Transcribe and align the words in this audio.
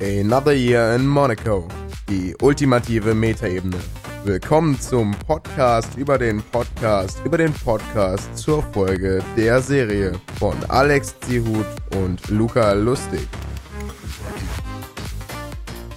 Another 0.00 0.52
Year 0.52 0.94
in 0.94 1.06
Monaco. 1.06 1.66
Die 2.08 2.36
ultimative 2.40 3.14
Metaebene. 3.14 3.78
Willkommen 4.24 4.80
zum 4.80 5.10
Podcast 5.26 5.96
über 5.96 6.18
den 6.18 6.40
Podcast 6.40 7.20
über 7.24 7.38
den 7.38 7.52
Podcast 7.52 8.36
zur 8.36 8.62
Folge 8.62 9.22
der 9.36 9.60
Serie 9.60 10.12
von 10.38 10.56
Alex 10.68 11.18
Zihut 11.20 11.66
und 11.96 12.28
Luca 12.28 12.72
Lustig. 12.74 13.26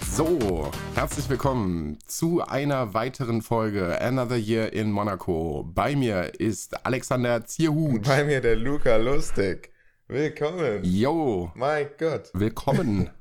So, 0.09 0.71
herzlich 0.95 1.29
willkommen 1.29 1.99
zu 2.07 2.41
einer 2.41 2.95
weiteren 2.95 3.43
Folge 3.43 4.01
Another 4.01 4.37
Year 4.37 4.73
in 4.73 4.91
Monaco. 4.91 5.63
Bei 5.75 5.95
mir 5.95 6.39
ist 6.39 6.85
Alexander 6.85 7.45
Zierhut. 7.45 8.03
Bei 8.03 8.23
mir 8.23 8.41
der 8.41 8.55
Luca 8.55 8.95
Lustig. 8.95 9.71
Willkommen. 10.07 10.79
Yo. 10.83 11.51
Mein 11.53 11.87
Gott. 11.99 12.31
Willkommen. 12.33 13.11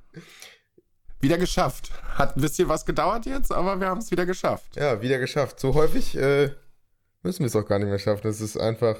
Wieder 1.21 1.39
geschafft. 1.39 1.91
Hat 2.15 2.37
ein 2.37 2.41
bisschen 2.41 2.69
was 2.69 2.85
gedauert 2.87 3.27
jetzt, 3.27 3.53
aber 3.53 3.81
wir 3.81 3.89
haben 3.89 4.01
es 4.01 4.11
wieder 4.11 4.27
geschafft. 4.27 4.77
Ja, 4.77 5.01
wieder 5.01 5.19
geschafft. 5.19 5.61
So 5.61 5.75
häufig 5.75 6.17
äh, 6.17 6.51
müssen 7.23 7.41
wir 7.41 7.47
es 7.47 7.57
auch 7.57 7.67
gar 7.67 7.79
nicht 7.79 7.89
mehr 7.89 7.99
schaffen. 7.99 8.23
Das 8.25 8.41
ist 8.41 8.57
einfach 8.57 8.97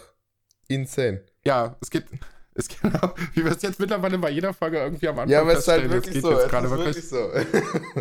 insane. 0.69 1.25
Ja, 1.45 1.77
es 1.81 1.91
geht. 1.91 2.07
Es 2.59 2.69
genau, 2.69 3.13
wie 3.35 3.45
wir 3.45 3.53
es 3.53 3.61
jetzt 3.61 3.79
mittlerweile 3.79 4.17
bei 4.17 4.31
jeder 4.31 4.55
Folge 4.55 4.79
irgendwie 4.79 5.09
am 5.09 5.19
Anfang 5.19 5.29
Ja, 5.29 5.43
aber 5.43 5.53
es 5.53 5.59
ist 5.59 5.69
halt 5.69 5.91
wirklich 5.91 6.23
so. 6.23 6.31
Jetzt 6.31 6.53
es 6.55 6.65
ist 6.65 6.71
wirklich, 6.73 7.05
wirklich 7.05 7.09
so. 7.11 8.01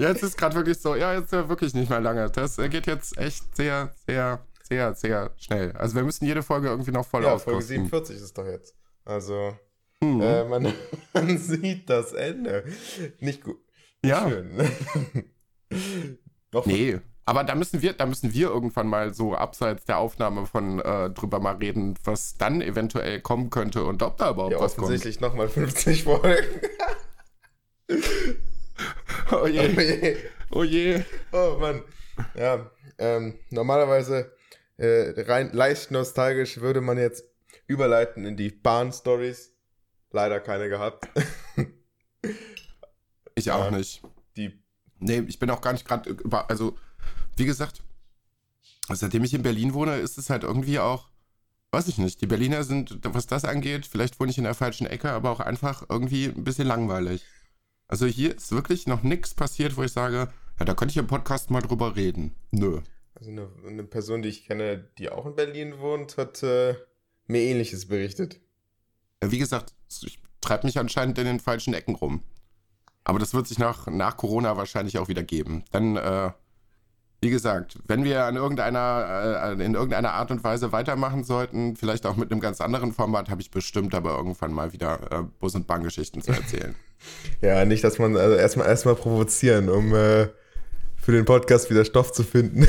ja, 0.02 0.10
es 0.10 0.22
ist 0.24 0.36
gerade 0.36 0.56
wirklich 0.56 0.80
so. 0.80 0.96
Ja, 0.96 1.14
jetzt 1.14 1.32
ja 1.32 1.48
wirklich 1.48 1.72
nicht 1.72 1.88
mehr 1.88 2.00
lange. 2.00 2.28
Das 2.30 2.56
geht 2.56 2.88
jetzt 2.88 3.16
echt 3.16 3.54
sehr, 3.54 3.94
sehr, 4.08 4.44
sehr, 4.64 4.96
sehr 4.96 5.30
schnell. 5.36 5.70
Also 5.76 5.94
wir 5.94 6.02
müssen 6.02 6.24
jede 6.24 6.42
Folge 6.42 6.66
irgendwie 6.66 6.90
noch 6.90 7.06
voll 7.06 7.22
ja. 7.22 7.38
Folge 7.38 7.62
47 7.62 8.16
ist 8.16 8.22
es 8.22 8.32
doch 8.32 8.44
jetzt. 8.44 8.74
Also, 9.04 9.56
mhm. 10.00 10.20
äh, 10.20 10.44
man, 10.44 10.72
man, 11.12 11.38
sieht 11.38 11.88
das 11.88 12.12
Ende. 12.12 12.64
Nicht 13.20 13.42
gut. 13.42 13.58
Ja. 14.04 14.28
Schön. 14.28 14.70
Noch 16.52 16.66
nee, 16.66 16.98
aber 17.30 17.44
da 17.44 17.54
müssen 17.54 17.80
wir, 17.80 17.92
da 17.92 18.06
müssen 18.06 18.34
wir 18.34 18.48
irgendwann 18.48 18.88
mal 18.88 19.14
so 19.14 19.36
abseits 19.36 19.84
der 19.84 19.98
Aufnahme 19.98 20.46
von 20.46 20.80
äh, 20.80 21.10
drüber 21.10 21.38
mal 21.38 21.54
reden, 21.54 21.94
was 22.02 22.36
dann 22.36 22.60
eventuell 22.60 23.20
kommen 23.20 23.50
könnte 23.50 23.84
und 23.84 24.02
ob 24.02 24.16
da 24.16 24.30
überhaupt 24.30 24.52
ja, 24.52 24.58
was 24.58 24.74
kommt. 24.74 24.86
offensichtlich 24.86 25.20
nochmal 25.20 25.48
50 25.48 26.02
Folgen. 26.02 26.60
oh 29.30 29.46
je. 29.46 29.70
Oh 29.76 29.80
je. 29.80 30.16
Oh 30.50 30.64
je. 30.64 31.04
Oh 31.30 31.56
Mann. 31.60 31.82
Ja, 32.34 32.68
ähm, 32.98 33.38
normalerweise 33.50 34.32
äh, 34.76 35.12
rein 35.20 35.52
leicht 35.52 35.92
nostalgisch 35.92 36.60
würde 36.60 36.80
man 36.80 36.98
jetzt 36.98 37.24
überleiten 37.68 38.24
in 38.24 38.36
die 38.36 38.50
Bahn-Stories. 38.50 39.49
Leider 40.12 40.40
keine 40.40 40.68
gehabt. 40.68 41.08
ich 43.34 43.50
auch 43.50 43.70
ja, 43.70 43.76
nicht. 43.76 44.02
Die. 44.36 44.52
Nee, 44.98 45.20
ich 45.28 45.38
bin 45.38 45.50
auch 45.50 45.60
gar 45.60 45.72
nicht 45.72 45.86
gerade 45.86 46.10
über. 46.10 46.50
Also, 46.50 46.76
wie 47.36 47.46
gesagt, 47.46 47.82
seitdem 48.88 49.24
ich 49.24 49.34
in 49.34 49.42
Berlin 49.42 49.74
wohne, 49.74 49.96
ist 49.96 50.18
es 50.18 50.30
halt 50.30 50.42
irgendwie 50.42 50.78
auch. 50.78 51.08
Weiß 51.72 51.86
ich 51.86 51.98
nicht. 51.98 52.20
Die 52.20 52.26
Berliner 52.26 52.64
sind, 52.64 52.98
was 53.04 53.28
das 53.28 53.44
angeht, 53.44 53.86
vielleicht 53.86 54.18
wohne 54.18 54.32
ich 54.32 54.38
in 54.38 54.44
der 54.44 54.54
falschen 54.54 54.86
Ecke, 54.88 55.10
aber 55.10 55.30
auch 55.30 55.40
einfach 55.40 55.84
irgendwie 55.88 56.26
ein 56.26 56.42
bisschen 56.42 56.66
langweilig. 56.66 57.24
Also 57.86 58.06
hier 58.06 58.34
ist 58.34 58.50
wirklich 58.50 58.88
noch 58.88 59.04
nichts 59.04 59.34
passiert, 59.34 59.76
wo 59.76 59.84
ich 59.84 59.92
sage, 59.92 60.28
ja, 60.58 60.64
da 60.64 60.74
könnte 60.74 60.92
ich 60.92 60.96
im 60.96 61.06
Podcast 61.06 61.50
mal 61.50 61.60
drüber 61.60 61.94
reden. 61.94 62.34
Nö. 62.50 62.80
Also 63.14 63.30
eine, 63.30 63.48
eine 63.66 63.84
Person, 63.84 64.22
die 64.22 64.28
ich 64.28 64.46
kenne, 64.46 64.88
die 64.98 65.10
auch 65.10 65.26
in 65.26 65.36
Berlin 65.36 65.78
wohnt, 65.78 66.16
hat 66.16 66.42
äh, 66.42 66.74
mir 67.26 67.40
ähnliches 67.42 67.86
berichtet. 67.86 68.40
Wie 69.24 69.38
gesagt, 69.38 69.74
ich 70.02 70.20
treibe 70.40 70.66
mich 70.66 70.78
anscheinend 70.78 71.18
in 71.18 71.26
den 71.26 71.40
falschen 71.40 71.74
Ecken 71.74 71.94
rum. 71.94 72.22
Aber 73.04 73.18
das 73.18 73.34
wird 73.34 73.46
sich 73.46 73.58
nach, 73.58 73.86
nach 73.86 74.16
Corona 74.16 74.56
wahrscheinlich 74.56 74.98
auch 74.98 75.08
wieder 75.08 75.22
geben. 75.22 75.64
Dann, 75.72 75.96
äh, 75.96 76.30
wie 77.20 77.30
gesagt, 77.30 77.78
wenn 77.86 78.04
wir 78.04 78.24
an 78.24 78.36
irgendeiner, 78.36 79.56
äh, 79.58 79.64
in 79.64 79.74
irgendeiner 79.74 80.12
Art 80.12 80.30
und 80.30 80.42
Weise 80.44 80.72
weitermachen 80.72 81.24
sollten, 81.24 81.76
vielleicht 81.76 82.06
auch 82.06 82.16
mit 82.16 82.30
einem 82.30 82.40
ganz 82.40 82.60
anderen 82.60 82.92
Format, 82.92 83.28
habe 83.28 83.42
ich 83.42 83.50
bestimmt 83.50 83.94
aber 83.94 84.16
irgendwann 84.16 84.52
mal 84.52 84.72
wieder 84.72 85.12
äh, 85.12 85.22
Bus- 85.38 85.54
und 85.54 85.66
Bahngeschichten 85.66 86.22
zu 86.22 86.32
erzählen. 86.32 86.74
ja, 87.40 87.64
nicht, 87.64 87.84
dass 87.84 87.98
man 87.98 88.16
also 88.16 88.36
erstmal 88.36 88.68
erstmal 88.68 88.94
provozieren, 88.94 89.68
um 89.68 89.94
äh, 89.94 90.28
für 90.96 91.12
den 91.12 91.24
Podcast 91.24 91.70
wieder 91.70 91.84
Stoff 91.84 92.12
zu 92.12 92.22
finden. 92.22 92.66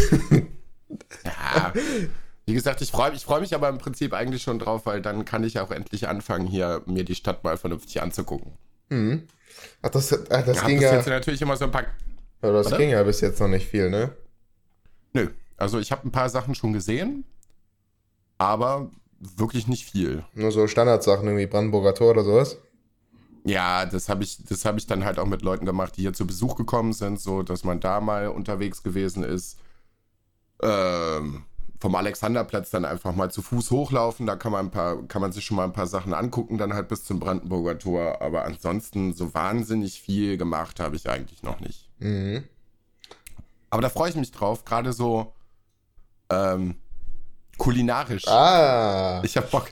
ja, 1.24 1.74
wie 2.46 2.54
gesagt, 2.54 2.82
ich 2.82 2.92
freue 2.92 3.14
ich 3.14 3.24
freu 3.24 3.40
mich 3.40 3.54
aber 3.54 3.70
im 3.70 3.78
Prinzip 3.78 4.14
eigentlich 4.14 4.44
schon 4.44 4.60
drauf, 4.60 4.86
weil 4.86 5.02
dann 5.02 5.26
kann 5.26 5.44
ich 5.44 5.60
auch 5.60 5.72
endlich 5.72 6.08
anfangen, 6.08 6.48
hier 6.48 6.82
mir 6.86 7.04
die 7.04 7.16
Stadt 7.16 7.44
mal 7.44 7.58
vernünftig 7.58 8.02
anzugucken. 8.02 8.54
Mhm. 8.90 9.28
Ach, 9.82 9.90
das, 9.90 10.14
ach, 10.30 10.46
das 10.46 10.58
ja, 10.58 10.68
ging 10.68 10.82
das 10.82 10.92
ja. 10.92 10.98
Jetzt 10.98 11.08
natürlich 11.08 11.42
immer 11.42 11.58
so 11.58 11.66
ein 11.66 11.72
paar. 11.72 11.86
Ja, 12.42 12.52
das 12.52 12.68
Oder? 12.68 12.78
ging 12.78 12.90
ja 12.90 13.04
bis 13.04 13.22
jetzt 13.22 13.40
noch 13.40 13.48
nicht 13.48 13.68
viel, 13.68 13.90
ne? 13.90 14.16
Nö. 15.14 15.30
Also 15.58 15.80
ich 15.80 15.92
habe 15.92 16.08
ein 16.08 16.12
paar 16.12 16.30
Sachen 16.30 16.56
schon 16.56 16.74
gesehen, 16.74 17.24
aber 18.38 18.90
wirklich 19.20 19.68
nicht 19.68 19.86
viel. 19.86 20.24
Nur 20.34 20.52
so 20.52 20.68
Standardsachen, 20.68 21.28
irgendwie 21.28 21.46
Brandenburger 21.46 21.94
Tor 21.94 22.12
oder 22.12 22.24
sowas? 22.24 22.58
Ja, 23.44 23.86
das 23.86 24.10
habe 24.10 24.24
ich, 24.24 24.44
das 24.46 24.66
ich 24.66 24.88
dann 24.88 25.06
halt 25.06 25.20
auch 25.20 25.26
mit 25.26 25.42
Leuten 25.42 25.66
gemacht, 25.66 25.98
die 25.98 26.02
hier 26.02 26.14
zu 26.14 26.26
Besuch 26.26 26.56
gekommen 26.56 26.94
sind, 26.94 27.20
so 27.20 27.44
dass 27.44 27.64
man 27.64 27.80
da 27.80 28.00
mal 28.02 28.28
unterwegs 28.28 28.84
gewesen 28.84 29.24
ist. 29.24 29.60
Ähm, 30.62 31.44
vom 31.82 31.96
Alexanderplatz 31.96 32.70
dann 32.70 32.86
einfach 32.86 33.16
mal 33.16 33.32
zu 33.32 33.42
Fuß 33.42 33.72
hochlaufen. 33.72 34.28
Da 34.28 34.36
kann 34.36 34.52
man, 34.52 34.68
ein 34.68 34.72
paar, 34.72 35.02
kann 35.08 35.20
man 35.20 35.32
sich 35.32 35.44
schon 35.44 35.58
mal 35.58 35.64
ein 35.64 35.74
paar 35.74 35.88
Sachen 35.88 36.14
angucken, 36.14 36.60
dann 36.60 36.76
halt 36.76 36.88
bis 36.88 37.04
zum 37.04 37.20
Brandenburger 37.20 37.80
Tor. 37.80 38.22
Aber 38.22 38.46
ansonsten 38.46 39.14
so 39.14 39.34
wahnsinnig 39.34 40.00
viel 40.00 40.38
gemacht 40.38 40.80
habe 40.80 40.96
ich 40.96 41.10
eigentlich 41.10 41.42
noch 41.42 41.60
nicht. 41.60 41.90
Mhm. 41.98 42.44
Aber 43.72 43.82
da 43.82 43.90
freue 43.90 44.12
ich 44.12 44.16
mich 44.16 44.32
drauf, 44.32 44.64
gerade 44.64 44.94
so 44.94 45.34
ähm, 46.30 46.76
kulinarisch. 47.58 48.28
Ah. 48.28 49.22
Ich 49.24 49.36
habe 49.36 49.48
Bock. 49.48 49.70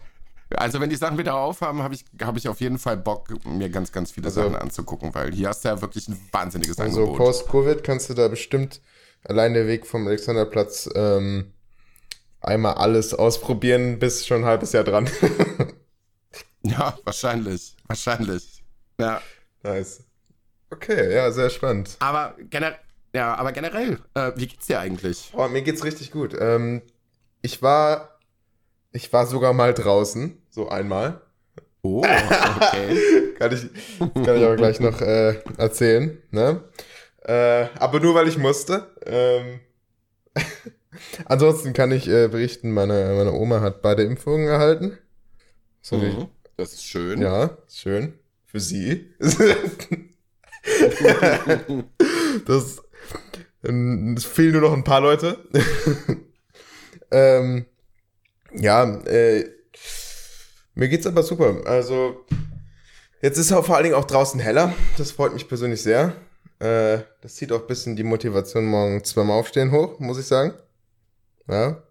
Also 0.56 0.80
wenn 0.80 0.90
die 0.90 0.96
Sachen 0.96 1.20
wieder 1.20 1.36
aufhaben, 1.36 1.84
habe 1.84 1.94
ich, 1.94 2.06
hab 2.24 2.36
ich 2.38 2.48
auf 2.48 2.60
jeden 2.60 2.80
Fall 2.80 2.98
Bock, 2.98 3.28
mir 3.46 3.70
ganz, 3.70 3.92
ganz 3.92 4.10
viele 4.10 4.28
also, 4.28 4.42
Sachen 4.42 4.56
anzugucken, 4.56 5.14
weil 5.14 5.32
hier 5.32 5.50
hast 5.50 5.64
du 5.64 5.70
ja 5.70 5.80
wirklich 5.80 6.08
ein 6.08 6.20
wahnsinniges 6.32 6.80
also 6.80 7.02
Angebot. 7.02 7.22
Also 7.22 7.44
post-Covid 7.44 7.84
kannst 7.84 8.10
du 8.10 8.16
da 8.16 8.28
bestimmt 8.30 8.82
allein 9.24 9.54
der 9.54 9.68
Weg 9.68 9.86
vom 9.86 10.08
Alexanderplatz 10.08 10.90
ähm, 10.96 11.54
einmal 12.42 12.76
alles 12.76 13.14
ausprobieren, 13.14 14.00
bis 14.00 14.26
schon 14.26 14.42
ein 14.42 14.46
halbes 14.46 14.72
Jahr 14.72 14.84
dran. 14.84 15.10
ja, 16.64 16.98
wahrscheinlich. 17.04 17.76
Wahrscheinlich. 17.88 18.64
Ja. 19.00 19.22
Nice. 19.64 20.04
Okay, 20.72 21.14
ja, 21.14 21.32
sehr 21.32 21.50
spannend. 21.50 21.96
Aber, 22.00 22.36
gener 22.50 22.76
ja, 23.14 23.34
aber 23.36 23.52
generell, 23.52 24.00
äh, 24.14 24.32
wie 24.36 24.46
geht's 24.46 24.68
dir 24.68 24.80
eigentlich? 24.80 25.32
Oh, 25.34 25.48
mir 25.48 25.64
geht's 25.64 25.84
richtig 25.84 26.12
gut. 26.12 26.36
Ähm, 26.40 26.84
ich 27.42 27.64
war, 27.64 28.20
ich 28.92 29.12
war 29.12 29.26
sogar 29.26 29.54
mal 29.54 29.74
draußen, 29.74 30.40
so 30.50 30.70
einmal. 30.70 31.22
Oh, 31.82 32.04
okay. 32.04 33.34
kann, 33.38 33.52
ich, 33.52 33.68
kann 34.00 34.38
ich 34.38 34.44
aber 34.44 34.58
gleich 34.58 34.80
noch 34.80 35.02
äh, 35.02 35.42
erzählen. 35.58 36.22
Ne? 36.30 36.64
Äh, 37.24 37.68
aber 37.80 38.00
nur 38.00 38.14
weil 38.14 38.28
ich 38.28 38.38
musste. 38.38 38.94
Ähm, 39.06 39.62
Ansonsten 41.26 41.74
kann 41.74 41.92
ich 41.92 42.08
äh, 42.08 42.28
berichten, 42.28 42.72
meine, 42.72 43.14
meine 43.16 43.34
Oma 43.34 43.62
hat 43.62 43.82
beide 43.82 44.04
Impfungen 44.04 44.48
erhalten. 44.48 44.98
Sorry. 45.82 46.12
Mhm, 46.12 46.28
das 46.58 46.74
ist 46.74 46.86
schön. 46.86 47.22
Ja, 47.22 47.58
schön. 47.72 48.14
Für 48.46 48.60
sie. 48.60 49.14
das, 52.46 52.82
ähm, 53.64 54.16
es 54.18 54.26
fehlen 54.26 54.54
nur 54.54 54.62
noch 54.62 54.74
ein 54.74 54.84
paar 54.84 55.02
Leute. 55.02 55.38
ähm, 57.12 57.66
ja, 58.54 58.84
äh, 59.06 59.46
mir 60.74 60.90
geht's 60.90 61.06
aber 61.06 61.24
super. 61.24 61.62
Also, 61.66 62.26
jetzt 63.22 63.38
ist 63.38 63.52
auch 63.52 63.66
vor 63.66 63.76
allen 63.76 63.84
Dingen 63.84 63.96
auch 63.96 64.06
draußen 64.06 64.40
heller. 64.40 64.74
Das 64.98 65.12
freut 65.12 65.34
mich 65.34 65.48
persönlich 65.48 65.84
sehr. 65.84 66.16
Äh, 66.60 67.00
das 67.22 67.36
zieht 67.36 67.52
auch 67.52 67.62
ein 67.62 67.68
bisschen 67.68 67.96
die 67.96 68.04
Motivation 68.04 68.66
morgen 68.66 69.02
beim 69.16 69.32
Aufstehen 69.32 69.72
hoch, 69.72 70.00
muss 70.00 70.18
ich 70.18 70.26
sagen. 70.26 70.54
Ja? 71.50 71.82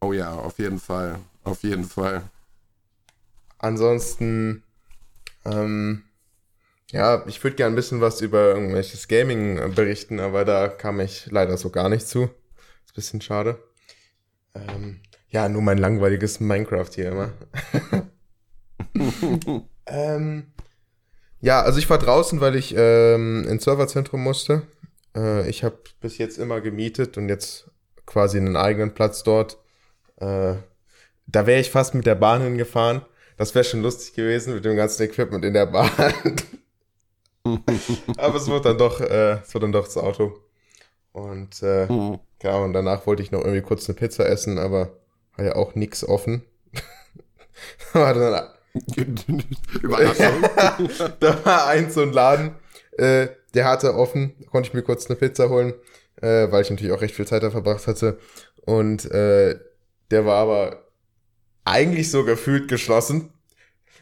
Oh 0.00 0.12
ja, 0.12 0.32
auf 0.34 0.58
jeden 0.58 0.80
Fall. 0.80 1.18
Auf 1.44 1.62
jeden 1.62 1.84
Fall. 1.84 2.22
Ansonsten, 3.58 4.64
ähm, 5.44 6.02
ja, 6.90 7.24
ich 7.26 7.42
würde 7.42 7.56
gerne 7.56 7.72
ein 7.72 7.76
bisschen 7.76 8.00
was 8.00 8.20
über 8.20 8.54
irgendwelches 8.54 9.08
Gaming 9.08 9.74
berichten, 9.74 10.20
aber 10.20 10.44
da 10.44 10.68
kam 10.68 11.00
ich 11.00 11.26
leider 11.30 11.56
so 11.56 11.70
gar 11.70 11.88
nicht 11.88 12.06
zu. 12.06 12.24
Ist 12.24 12.90
ein 12.90 12.94
bisschen 12.94 13.20
schade. 13.20 13.62
Ähm, 14.54 15.00
ja, 15.28 15.48
nur 15.48 15.62
mein 15.62 15.78
langweiliges 15.78 16.40
Minecraft 16.40 16.88
hier 16.92 17.12
immer. 17.12 17.32
ähm, 19.86 20.52
ja, 21.40 21.62
also 21.62 21.78
ich 21.78 21.88
war 21.88 21.98
draußen, 21.98 22.40
weil 22.40 22.56
ich 22.56 22.74
ähm, 22.76 23.46
ins 23.48 23.64
Serverzentrum 23.64 24.22
musste. 24.22 24.62
Äh, 25.16 25.48
ich 25.48 25.62
habe 25.64 25.78
bis 26.00 26.18
jetzt 26.18 26.38
immer 26.38 26.60
gemietet 26.60 27.16
und 27.16 27.28
jetzt 27.28 27.70
quasi 28.06 28.38
einen 28.38 28.56
eigenen 28.56 28.94
Platz 28.94 29.22
dort. 29.22 29.58
Äh, 30.16 30.54
da 31.26 31.46
wäre 31.46 31.60
ich 31.60 31.70
fast 31.70 31.94
mit 31.94 32.06
der 32.06 32.14
Bahn 32.14 32.42
hingefahren. 32.42 33.02
Das 33.36 33.54
wäre 33.54 33.64
schon 33.64 33.82
lustig 33.82 34.14
gewesen 34.14 34.54
mit 34.54 34.64
dem 34.64 34.76
ganzen 34.76 35.02
Equipment 35.04 35.44
in 35.44 35.54
der 35.54 35.66
Bahn. 35.66 35.90
Aber 38.16 38.36
es 38.36 38.48
wurde 38.48 38.68
dann 38.70 38.78
doch, 38.78 39.00
äh, 39.00 39.40
es 39.42 39.54
wurde 39.54 39.64
dann 39.66 39.72
doch 39.72 39.84
das 39.84 39.96
Auto. 39.96 40.38
Und 41.12 41.62
äh, 41.62 41.86
Mhm. 41.86 42.18
ja, 42.42 42.56
und 42.56 42.72
danach 42.72 43.06
wollte 43.06 43.22
ich 43.22 43.30
noch 43.30 43.40
irgendwie 43.40 43.62
kurz 43.62 43.88
eine 43.88 43.96
Pizza 43.96 44.26
essen, 44.28 44.58
aber 44.58 44.98
war 45.36 45.44
ja 45.44 45.54
auch 45.56 45.74
nix 45.74 46.04
offen. 46.04 46.42
war 47.92 48.14
dann, 48.14 48.48
Überraschung. 49.82 50.42
da 51.20 51.44
war 51.44 51.66
eins 51.68 51.94
so 51.94 52.02
ein 52.02 52.12
Laden, 52.12 52.56
äh, 52.98 53.28
der 53.54 53.66
hatte 53.66 53.94
offen, 53.94 54.34
konnte 54.50 54.68
ich 54.68 54.74
mir 54.74 54.82
kurz 54.82 55.06
eine 55.06 55.16
Pizza 55.16 55.48
holen, 55.48 55.74
äh, 56.22 56.50
weil 56.50 56.62
ich 56.62 56.70
natürlich 56.70 56.92
auch 56.92 57.00
recht 57.02 57.14
viel 57.14 57.26
Zeit 57.26 57.42
da 57.42 57.50
verbracht 57.50 57.86
hatte. 57.86 58.18
Und 58.64 59.10
äh, 59.10 59.58
der 60.10 60.26
war 60.26 60.36
aber 60.38 60.84
eigentlich 61.64 62.10
so 62.10 62.24
gefühlt 62.24 62.68
geschlossen. 62.68 63.30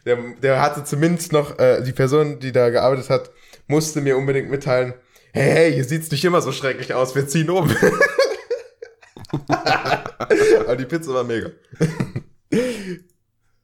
Der, 0.04 0.18
der 0.42 0.60
hatte 0.60 0.84
zumindest 0.84 1.32
noch, 1.32 1.58
äh, 1.58 1.82
die 1.82 1.92
Person, 1.92 2.40
die 2.40 2.52
da 2.52 2.70
gearbeitet 2.70 3.08
hat, 3.10 3.30
musste 3.68 4.00
mir 4.00 4.16
unbedingt 4.16 4.50
mitteilen, 4.50 4.94
hey, 5.32 5.50
hey, 5.52 5.72
hier 5.72 5.84
sieht's 5.84 6.10
nicht 6.10 6.24
immer 6.24 6.42
so 6.42 6.50
schrecklich 6.52 6.92
aus, 6.94 7.14
wir 7.14 7.28
ziehen 7.28 7.48
um. 7.50 7.70
aber 9.48 10.76
die 10.76 10.84
Pizza 10.84 11.14
war 11.14 11.24
mega. 11.24 11.50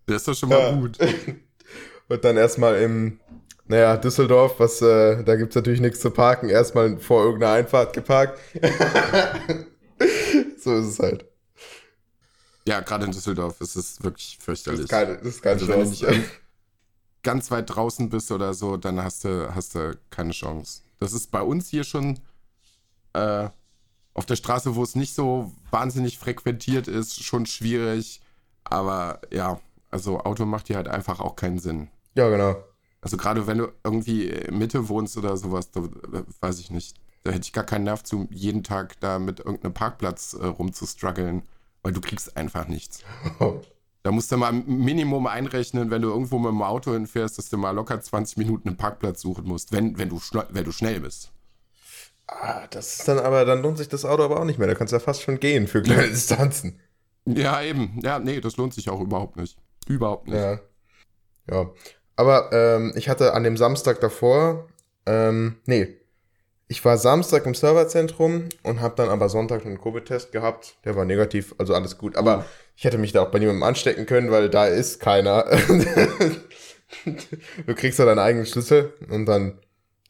Das 0.06 0.17
ist 0.17 0.29
doch 0.29 0.35
schon 0.35 0.49
mal 0.49 0.61
Ja. 0.61 0.73
gut. 0.73 0.99
Und 2.09 2.25
dann 2.25 2.37
erstmal 2.39 2.81
im, 2.81 3.21
naja, 3.69 3.97
Düsseldorf, 3.97 4.59
was, 4.59 4.81
äh, 4.82 5.23
da 5.25 5.37
gibt's 5.37 5.55
natürlich 5.55 5.81
nichts 5.81 6.00
zu 6.00 6.11
parken, 6.11 6.49
erstmal 6.49 6.99
vor 6.99 7.25
irgendeiner 7.25 7.53
Einfahrt 7.55 7.93
geparkt. 7.93 8.38
so 10.59 10.75
ist 10.76 10.87
es 10.87 10.99
halt. 10.99 11.25
Ja, 12.67 12.81
gerade 12.81 13.06
in 13.06 13.12
Düsseldorf 13.12 13.61
ist 13.61 13.76
es 13.76 14.03
wirklich 14.03 14.37
Das 14.37 14.44
fürchterlich. 14.44 14.81
ist 14.82 14.88
keine, 14.88 15.17
das 15.19 15.26
ist 15.26 15.43
keine 15.43 15.55
Also 15.55 15.69
wenn 15.69 15.81
du 15.81 15.91
Chance. 15.94 16.11
nicht 16.19 16.31
ganz 17.23 17.50
weit 17.50 17.75
draußen 17.75 18.11
bist 18.11 18.31
oder 18.31 18.53
so, 18.55 18.76
dann 18.76 19.03
hast 19.03 19.25
du, 19.25 19.55
hast 19.55 19.75
du 19.75 19.99
keine 20.11 20.32
Chance. 20.32 20.82
Das 21.00 21.12
ist 21.12 21.31
bei 21.31 21.41
uns 21.41 21.69
hier 21.69 21.85
schon 21.85 22.19
äh, 23.14 23.49
auf 24.14 24.26
der 24.26 24.37
Straße, 24.37 24.75
wo 24.75 24.82
es 24.82 24.94
nicht 24.97 25.14
so 25.14 25.53
wahnsinnig 25.71 26.19
frequentiert 26.19 26.88
ist, 26.88 27.23
schon 27.25 27.47
schwierig. 27.47 28.21
Aber 28.64 29.21
ja, 29.31 29.61
also 29.91 30.21
Auto 30.21 30.44
macht 30.44 30.67
hier 30.67 30.76
halt 30.76 30.88
einfach 30.88 31.21
auch 31.21 31.37
keinen 31.37 31.59
Sinn. 31.59 31.88
Ja, 32.14 32.29
genau. 32.29 32.56
Also 33.00 33.17
gerade 33.17 33.47
wenn 33.47 33.59
du 33.59 33.69
irgendwie 33.85 34.27
in 34.27 34.59
Mitte 34.59 34.89
wohnst 34.89 35.17
oder 35.17 35.37
sowas, 35.37 35.71
da, 35.71 35.83
da 36.11 36.25
weiß 36.41 36.59
ich 36.59 36.71
nicht. 36.71 36.97
Da 37.25 37.33
hätte 37.33 37.45
ich 37.45 37.53
gar 37.53 37.65
keinen 37.65 37.85
Nerv 37.85 38.03
zu, 38.05 38.29
jeden 38.31 38.62
Tag 38.62 38.99
da 39.00 39.19
mit 39.19 39.41
irgendeinem 39.41 39.75
Parkplatz 39.75 40.35
äh, 40.35 40.47
rumzustruggeln, 40.47 41.43
weil 41.83 41.93
du 41.93 42.00
kriegst 42.00 42.37
einfach 42.37 42.69
nichts. 42.69 43.03
Da 44.05 44.12
musst 44.12 44.31
du 44.31 44.37
mal 44.37 44.53
ein 44.53 44.65
Minimum 44.67 45.27
einrechnen, 45.27 45.91
wenn 45.91 46.03
du 46.03 46.09
irgendwo 46.09 46.39
mit 46.39 46.50
dem 46.50 46.62
Auto 46.62 46.93
hinfährst, 46.93 47.37
dass 47.37 47.50
du 47.50 47.59
mal 47.59 47.73
locker 47.73 48.00
20 48.00 48.39
Minuten 48.39 48.69
einen 48.69 48.77
Parkplatz 48.77 49.21
suchen 49.21 49.45
musst, 49.45 49.73
wenn, 49.73 49.99
wenn, 49.99 50.09
du, 50.09 50.21
wenn 50.50 50.65
du 50.65 50.73
schnell 50.73 51.00
bist. 51.00 51.33
Ah, 52.27 52.67
das 52.69 53.00
ist 53.00 53.09
dann 53.09 53.19
aber, 53.19 53.45
dann 53.45 53.61
lohnt 53.61 53.77
sich 53.77 53.89
das 53.89 54.05
Auto 54.05 54.23
aber 54.23 54.41
auch 54.41 54.45
nicht 54.45 54.59
mehr. 54.59 54.69
Da 54.69 54.75
kannst 54.75 54.93
du 54.93 54.97
ja 54.97 55.00
fast 55.00 55.23
schon 55.23 55.41
gehen 55.41 55.67
für 55.67 55.83
kleine 55.83 56.09
Distanzen. 56.09 56.79
Ja, 57.27 57.61
eben. 57.61 57.99
Ja, 58.03 58.19
nee, 58.19 58.41
das 58.41 58.56
lohnt 58.56 58.73
sich 58.73 58.89
auch 58.89 59.00
überhaupt 59.00 59.37
nicht. 59.37 59.59
Überhaupt 59.87 60.29
nicht. 60.29 60.37
Ja. 60.37 60.61
Ja. 61.50 61.71
Aber 62.19 62.50
ähm, 62.53 62.93
ich 62.97 63.09
hatte 63.09 63.32
an 63.32 63.44
dem 63.44 63.56
Samstag 63.56 64.00
davor, 64.00 64.67
ähm, 65.06 65.55
nee, 65.67 65.94
ich 66.67 66.85
war 66.85 66.99
Samstag 66.99 67.47
im 67.47 67.55
Serverzentrum 67.55 68.49
und 68.65 68.81
habe 68.81 68.97
dann 68.97 69.09
aber 69.09 69.29
Sonntag 69.29 69.65
einen 69.65 69.81
Covid-Test 69.81 70.32
gehabt. 70.32 70.76
Der 70.85 70.97
war 70.97 71.05
negativ, 71.05 71.55
also 71.59 71.75
alles 71.75 71.97
gut. 71.97 72.17
Aber 72.17 72.41
Oh. 72.41 72.44
ich 72.76 72.85
hätte 72.85 72.99
mich 72.99 73.12
da 73.12 73.23
auch 73.23 73.31
bei 73.31 73.38
niemandem 73.38 73.62
anstecken 73.62 74.05
können, 74.05 74.31
weil 74.32 74.50
da 74.50 74.67
ist 74.67 74.99
keiner. 75.00 75.44
du 77.67 77.75
kriegst 77.75 77.99
ja 78.00 78.05
deinen 78.05 78.19
eigenen 78.19 78.47
Schlüssel 78.47 78.93
und 79.09 79.26
dann, 79.26 79.59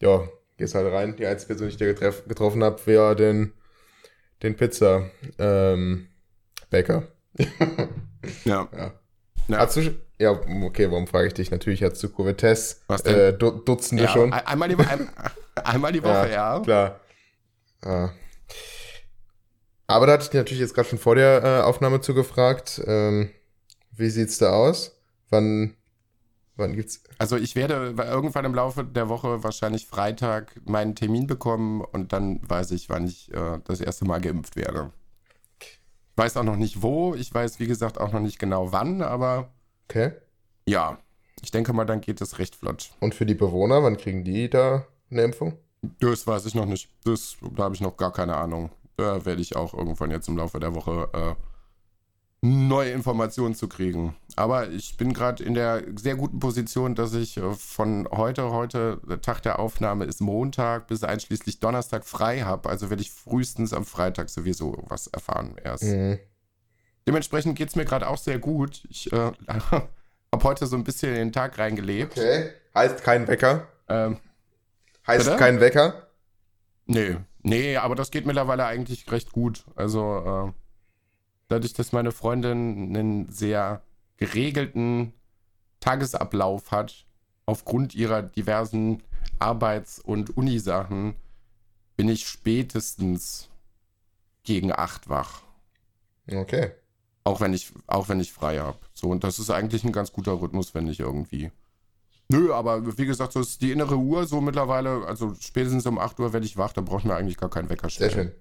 ja, 0.01 0.27
gehst 0.57 0.73
halt 0.75 0.91
rein. 0.91 1.15
Die 1.15 1.27
einzige 1.27 1.49
Person, 1.53 1.67
die 1.67 1.73
ich 1.73 1.77
da 1.77 1.85
getreff, 1.85 2.27
getroffen 2.27 2.63
habe, 2.63 2.85
wäre 2.85 3.15
den, 3.15 3.53
den 4.41 4.55
Pizza 4.55 5.09
ähm. 5.37 6.07
Ja. 8.45 8.67
Ja. 8.75 8.93
Ja. 9.47 9.57
Hast 9.59 9.77
du, 9.77 9.91
ja, 10.19 10.31
okay, 10.31 10.89
warum 10.91 11.07
frage 11.07 11.27
ich 11.27 11.33
dich? 11.33 11.51
Natürlich 11.51 11.81
Covid-Tests. 12.09 12.81
Was 12.87 13.03
denn? 13.03 13.15
Äh, 13.15 13.33
du, 13.37 13.51
Dutzende 13.51 14.03
ja 14.03 14.09
schon. 14.09 14.33
ein- 14.33 14.45
Einmal 14.45 14.69
die, 14.69 14.75
ein, 14.75 15.09
einmal 15.63 15.91
die 15.91 16.03
Woche, 16.03 16.29
ja. 16.33 16.59
Klar. 16.59 16.99
Ah. 17.81 18.09
Aber 19.87 20.05
da 20.05 20.13
hatte 20.13 20.23
ich 20.23 20.29
dich 20.29 20.37
natürlich 20.37 20.59
jetzt 20.61 20.75
gerade 20.75 20.87
schon 20.87 20.99
vor 20.99 21.15
der 21.15 21.43
äh, 21.43 21.61
Aufnahme 21.63 22.01
zugefragt. 22.01 22.81
Ähm, 22.85 23.31
wie 23.91 24.09
sieht's 24.09 24.37
da 24.37 24.51
aus? 24.51 24.95
Wann, 25.29 25.75
wann 26.57 26.75
gibt's? 26.75 27.01
Also 27.17 27.37
ich 27.37 27.55
werde 27.55 27.95
irgendwann 27.97 28.45
im 28.45 28.53
Laufe 28.53 28.83
der 28.83 29.09
Woche 29.09 29.43
wahrscheinlich 29.43 29.87
Freitag 29.87 30.53
meinen 30.65 30.95
Termin 30.95 31.25
bekommen 31.27 31.81
und 31.81 32.13
dann 32.13 32.39
weiß 32.47 32.71
ich, 32.71 32.89
wann 32.89 33.07
ich 33.07 33.33
äh, 33.33 33.59
das 33.63 33.81
erste 33.81 34.05
Mal 34.05 34.21
geimpft 34.21 34.55
werde. 34.55 34.91
Ich 35.59 35.79
weiß 36.17 36.37
auch 36.37 36.43
noch 36.43 36.57
nicht 36.57 36.81
wo, 36.83 37.15
ich 37.15 37.33
weiß 37.33 37.59
wie 37.59 37.67
gesagt 37.67 37.99
auch 37.99 38.11
noch 38.11 38.19
nicht 38.19 38.37
genau 38.39 38.71
wann, 38.71 39.01
aber 39.01 39.49
Okay. 39.89 40.11
ja, 40.67 40.99
ich 41.41 41.51
denke 41.51 41.73
mal, 41.73 41.85
dann 41.85 42.01
geht 42.01 42.21
es 42.21 42.37
recht 42.37 42.55
flott. 42.55 42.91
Und 42.99 43.15
für 43.15 43.25
die 43.25 43.33
Bewohner, 43.33 43.81
wann 43.83 43.97
kriegen 43.97 44.23
die 44.23 44.49
da 44.49 44.85
eine 45.09 45.23
Impfung? 45.23 45.57
Das 45.99 46.27
weiß 46.27 46.45
ich 46.45 46.55
noch 46.55 46.65
nicht. 46.65 46.89
Das, 47.05 47.37
da 47.55 47.63
habe 47.63 47.75
ich 47.75 47.81
noch 47.81 47.97
gar 47.97 48.11
keine 48.11 48.35
Ahnung. 48.35 48.69
Da 48.97 49.25
werde 49.25 49.41
ich 49.41 49.55
auch 49.55 49.73
irgendwann 49.73 50.11
jetzt 50.11 50.27
im 50.27 50.37
Laufe 50.37 50.59
der 50.59 50.75
Woche 50.75 51.09
äh, 51.13 51.35
neue 52.41 52.91
Informationen 52.91 53.55
zu 53.55 53.67
kriegen. 53.67 54.15
Aber 54.35 54.69
ich 54.69 54.97
bin 54.97 55.13
gerade 55.13 55.43
in 55.43 55.53
der 55.53 55.83
sehr 55.95 56.15
guten 56.15 56.39
Position, 56.39 56.95
dass 56.95 57.13
ich 57.13 57.37
äh, 57.37 57.53
von 57.53 58.07
heute, 58.11 58.51
heute, 58.51 59.01
Tag 59.21 59.41
der 59.41 59.59
Aufnahme 59.59 60.05
ist 60.05 60.21
Montag 60.21 60.87
bis 60.87 61.03
einschließlich 61.03 61.59
Donnerstag 61.59 62.05
frei 62.05 62.41
habe. 62.41 62.69
Also 62.69 62.89
werde 62.89 63.01
ich 63.01 63.11
frühestens 63.11 63.73
am 63.73 63.85
Freitag 63.85 64.29
sowieso 64.29 64.83
was 64.87 65.07
erfahren 65.07 65.55
erst. 65.63 65.83
Mhm. 65.83 66.19
Dementsprechend 67.07 67.57
geht 67.57 67.69
es 67.69 67.75
mir 67.75 67.85
gerade 67.85 68.07
auch 68.07 68.17
sehr 68.17 68.39
gut. 68.39 68.83
Ich 68.89 69.11
äh, 69.11 69.31
habe 69.47 69.89
heute 70.43 70.67
so 70.67 70.75
ein 70.75 70.83
bisschen 70.83 71.09
in 71.11 71.19
den 71.19 71.33
Tag 71.33 71.57
reingelebt. 71.57 72.17
Okay. 72.17 72.51
Heißt 72.75 73.03
kein 73.03 73.27
Wecker? 73.27 73.67
Ähm, 73.87 74.17
Heißt 75.09 75.25
Bitte? 75.25 75.37
kein 75.37 75.59
Wecker? 75.59 76.07
Nee, 76.85 77.17
nee, 77.41 77.77
aber 77.77 77.95
das 77.95 78.11
geht 78.11 78.27
mittlerweile 78.27 78.65
eigentlich 78.65 79.11
recht 79.11 79.31
gut. 79.31 79.65
Also, 79.75 80.49
äh, 80.49 80.53
dadurch, 81.47 81.73
dass 81.73 81.91
meine 81.93 82.11
Freundin 82.11 82.95
einen 82.95 83.31
sehr 83.31 83.81
geregelten 84.17 85.13
Tagesablauf 85.79 86.71
hat, 86.71 87.05
aufgrund 87.47 87.95
ihrer 87.95 88.21
diversen 88.21 89.01
Arbeits- 89.39 89.99
und 89.99 90.37
Unisachen, 90.37 91.15
bin 91.97 92.07
ich 92.07 92.27
spätestens 92.27 93.49
gegen 94.43 94.71
acht 94.71 95.09
wach. 95.09 95.41
Okay. 96.31 96.71
Auch 97.29 97.41
wenn 97.41 97.53
ich, 97.53 97.71
auch 97.85 98.09
wenn 98.09 98.19
ich 98.19 98.33
frei 98.33 98.57
habe. 98.57 98.79
So, 98.95 99.09
und 99.09 99.23
das 99.23 99.37
ist 99.37 99.51
eigentlich 99.51 99.83
ein 99.83 99.91
ganz 99.91 100.11
guter 100.11 100.41
Rhythmus, 100.41 100.73
wenn 100.73 100.87
ich 100.87 100.99
irgendwie. 100.99 101.51
Nö, 102.27 102.51
aber 102.51 102.97
wie 102.97 103.05
gesagt, 103.05 103.33
so 103.33 103.39
ist 103.39 103.61
die 103.61 103.71
innere 103.71 103.97
Uhr 103.97 104.25
so 104.25 104.41
mittlerweile, 104.41 105.05
also 105.05 105.35
spätestens 105.39 105.85
um 105.85 105.99
8 105.99 106.19
Uhr 106.19 106.33
werde 106.33 106.47
ich 106.47 106.57
wach, 106.57 106.73
da 106.73 106.81
braucht 106.81 107.05
mir 107.05 107.13
eigentlich 107.13 107.37
gar 107.37 107.51
keinen 107.51 107.69
Wecker 107.69 107.87
Sehr 107.87 108.09
stellen. 108.09 108.29
schön. 108.29 108.35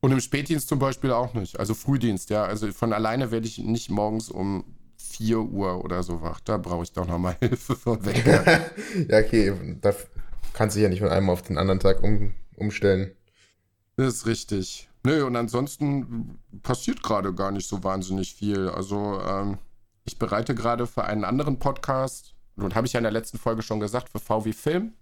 Und 0.00 0.12
im 0.12 0.20
Spätdienst 0.20 0.68
zum 0.68 0.78
Beispiel 0.78 1.12
auch 1.12 1.34
nicht. 1.34 1.60
Also 1.60 1.74
Frühdienst, 1.74 2.30
ja. 2.30 2.44
Also 2.44 2.72
von 2.72 2.94
alleine 2.94 3.30
werde 3.30 3.46
ich 3.46 3.58
nicht 3.58 3.90
morgens 3.90 4.30
um 4.30 4.64
4 4.96 5.40
Uhr 5.40 5.84
oder 5.84 6.02
so 6.02 6.22
wach. 6.22 6.40
Da 6.40 6.56
brauche 6.56 6.84
ich 6.84 6.92
doch 6.92 7.06
nochmal 7.06 7.36
Hilfe 7.40 7.76
von 7.76 8.02
Wecker. 8.06 8.70
ja, 9.10 9.18
okay. 9.18 9.52
Da 9.82 9.92
kannst 10.54 10.76
du 10.76 10.78
dich 10.78 10.84
ja 10.84 10.88
nicht 10.88 11.00
von 11.00 11.10
einem 11.10 11.28
auf 11.28 11.42
den 11.42 11.58
anderen 11.58 11.80
Tag 11.80 12.02
um, 12.02 12.32
umstellen. 12.56 13.10
Das 13.96 14.14
ist 14.14 14.26
richtig. 14.26 14.87
Nö, 15.04 15.24
und 15.24 15.36
ansonsten 15.36 16.38
passiert 16.62 17.02
gerade 17.02 17.32
gar 17.34 17.50
nicht 17.50 17.68
so 17.68 17.84
wahnsinnig 17.84 18.34
viel. 18.34 18.68
Also, 18.68 19.20
ähm, 19.20 19.58
ich 20.04 20.18
bereite 20.18 20.54
gerade 20.54 20.86
für 20.86 21.04
einen 21.04 21.24
anderen 21.24 21.58
Podcast, 21.58 22.34
und 22.56 22.74
habe 22.74 22.86
ich 22.86 22.92
ja 22.92 22.98
in 22.98 23.04
der 23.04 23.12
letzten 23.12 23.38
Folge 23.38 23.62
schon 23.62 23.80
gesagt, 23.80 24.08
für 24.08 24.18
VW 24.18 24.52
Film, 24.52 24.94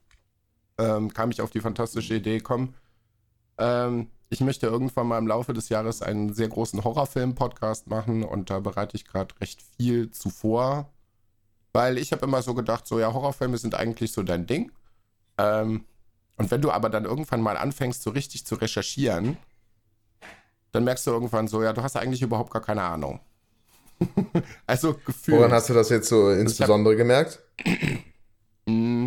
ähm, 0.78 1.12
kam 1.12 1.30
ich 1.30 1.40
auf 1.40 1.50
die 1.50 1.60
fantastische 1.60 2.14
Idee, 2.14 2.40
komm, 2.40 2.74
ähm, 3.58 4.08
ich 4.28 4.40
möchte 4.40 4.66
irgendwann 4.66 5.06
mal 5.06 5.18
im 5.18 5.26
Laufe 5.26 5.52
des 5.52 5.68
Jahres 5.68 6.02
einen 6.02 6.34
sehr 6.34 6.48
großen 6.48 6.82
Horrorfilm-Podcast 6.82 7.86
machen 7.86 8.24
und 8.24 8.50
da 8.50 8.58
bereite 8.60 8.96
ich 8.96 9.06
gerade 9.06 9.34
recht 9.40 9.62
viel 9.76 10.10
zuvor, 10.10 10.92
weil 11.72 11.96
ich 11.96 12.12
habe 12.12 12.26
immer 12.26 12.42
so 12.42 12.54
gedacht, 12.54 12.86
so 12.86 12.98
ja, 12.98 13.12
Horrorfilme 13.12 13.58
sind 13.58 13.74
eigentlich 13.74 14.12
so 14.12 14.22
dein 14.22 14.46
Ding. 14.46 14.72
Ähm, 15.38 15.84
und 16.36 16.50
wenn 16.50 16.60
du 16.60 16.70
aber 16.70 16.90
dann 16.90 17.04
irgendwann 17.04 17.40
mal 17.40 17.56
anfängst, 17.56 18.02
so 18.02 18.10
richtig 18.10 18.46
zu 18.46 18.56
recherchieren, 18.56 19.36
dann 20.76 20.84
merkst 20.84 21.06
du 21.06 21.10
irgendwann 21.10 21.48
so, 21.48 21.62
ja, 21.62 21.72
du 21.72 21.82
hast 21.82 21.96
eigentlich 21.96 22.20
überhaupt 22.20 22.52
gar 22.52 22.60
keine 22.60 22.82
Ahnung. 22.82 23.20
also 24.66 24.94
Gefühl. 25.06 25.38
Woran 25.38 25.52
hast 25.52 25.70
du 25.70 25.74
das 25.74 25.88
jetzt 25.88 26.08
so 26.08 26.30
insbesondere 26.30 26.96
gemerkt? 26.96 27.40
Mm, 28.66 29.06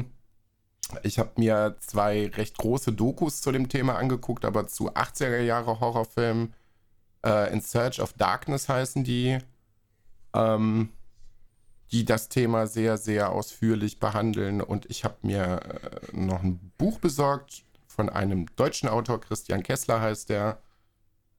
Ich 1.04 1.20
habe 1.20 1.30
mir 1.38 1.76
zwei 1.80 2.28
recht 2.30 2.58
große 2.58 2.92
Dokus 2.92 3.42
zu 3.42 3.52
dem 3.52 3.70
Thema 3.70 3.98
angeguckt, 3.98 4.46
aber 4.46 4.66
zu 4.66 4.92
80er 4.92 5.42
Jahre 5.42 5.80
Horrorfilmen. 5.80 6.56
Äh, 7.24 7.54
In 7.54 7.62
Search 7.62 8.02
of 8.02 8.14
Darkness 8.14 8.68
heißen 8.68 9.04
die. 9.04 9.38
Ähm, 10.34 10.90
die 11.92 12.06
das 12.06 12.30
Thema 12.30 12.66
sehr, 12.66 12.98
sehr 12.98 13.32
ausführlich 13.32 14.00
behandeln. 14.00 14.62
Und 14.62 14.88
ich 14.90 15.04
habe 15.04 15.18
mir 15.22 15.60
äh, 15.62 16.18
noch 16.18 16.42
ein 16.44 16.72
Buch 16.78 17.00
besorgt 17.00 17.64
von 17.88 18.10
einem 18.10 18.48
deutschen 18.56 18.90
Autor, 18.90 19.22
Christian 19.22 19.62
Kessler 19.62 20.02
heißt 20.02 20.30
der. 20.30 20.62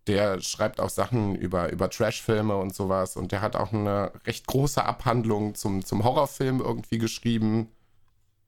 Der 0.07 0.41
schreibt 0.41 0.81
auch 0.81 0.91
Sachen 0.91 1.35
über, 1.35 1.71
über 1.71 1.91
Trashfilme 1.91 2.57
und 2.57 2.75
sowas. 2.75 3.17
Und 3.17 3.33
der 3.33 3.43
hat 3.43 3.57
auch 3.57 3.73
eine 3.73 4.13
recht 4.27 4.47
große 4.47 4.85
Abhandlung 4.85 5.55
zum, 5.55 5.85
zum 5.85 6.05
Horrorfilm 6.05 6.61
irgendwie 6.61 6.99
geschrieben. 6.99 7.69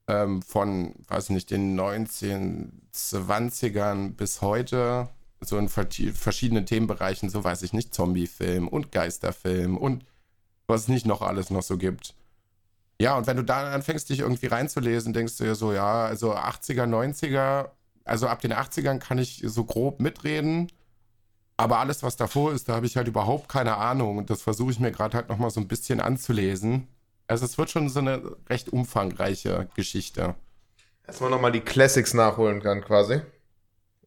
Ähm, 0.07 0.41
von, 0.41 0.95
weiß 1.07 1.29
nicht, 1.29 1.51
den 1.51 1.79
1920ern 1.79 4.15
bis 4.15 4.41
heute. 4.41 5.07
So 5.39 5.57
in 5.57 5.69
verschiedenen 5.69 6.65
Themenbereichen, 6.65 7.29
so 7.29 7.43
weiß 7.43 7.61
ich 7.63 7.73
nicht, 7.73 7.93
Zombiefilm 7.93 8.67
und 8.67 8.91
Geisterfilm 8.93 9.77
und 9.77 10.05
was 10.67 10.83
es 10.83 10.87
nicht 10.87 11.05
noch 11.05 11.21
alles 11.21 11.49
noch 11.49 11.63
so 11.63 11.77
gibt. 11.77 12.15
Ja, 13.01 13.17
und 13.17 13.27
wenn 13.27 13.37
du 13.37 13.43
da 13.43 13.73
anfängst, 13.73 14.09
dich 14.09 14.19
irgendwie 14.19 14.47
reinzulesen, 14.47 15.13
denkst 15.13 15.37
du 15.37 15.43
dir 15.43 15.55
so, 15.55 15.73
ja, 15.73 16.05
also 16.05 16.33
80er, 16.33 16.85
90er, 16.85 17.69
also 18.05 18.27
ab 18.27 18.41
den 18.41 18.53
80ern 18.53 18.99
kann 18.99 19.17
ich 19.17 19.41
so 19.45 19.65
grob 19.65 19.99
mitreden. 19.99 20.71
Aber 21.57 21.79
alles, 21.79 22.03
was 22.03 22.15
davor 22.15 22.51
ist, 22.51 22.67
da 22.67 22.75
habe 22.75 22.85
ich 22.85 22.97
halt 22.97 23.07
überhaupt 23.07 23.47
keine 23.47 23.77
Ahnung. 23.77 24.17
Und 24.17 24.29
das 24.29 24.41
versuche 24.41 24.71
ich 24.71 24.79
mir 24.79 24.91
gerade 24.91 25.17
halt 25.17 25.29
nochmal 25.29 25.51
so 25.51 25.59
ein 25.59 25.67
bisschen 25.67 25.99
anzulesen. 25.99 26.87
Also 27.27 27.45
es 27.45 27.57
wird 27.57 27.69
schon 27.69 27.89
so 27.89 27.99
eine 27.99 28.35
recht 28.49 28.69
umfangreiche 28.69 29.69
Geschichte. 29.75 30.35
Erstmal 31.05 31.29
nochmal 31.29 31.51
die 31.51 31.61
Classics 31.61 32.13
nachholen 32.13 32.61
kann, 32.61 32.81
quasi. 32.81 33.21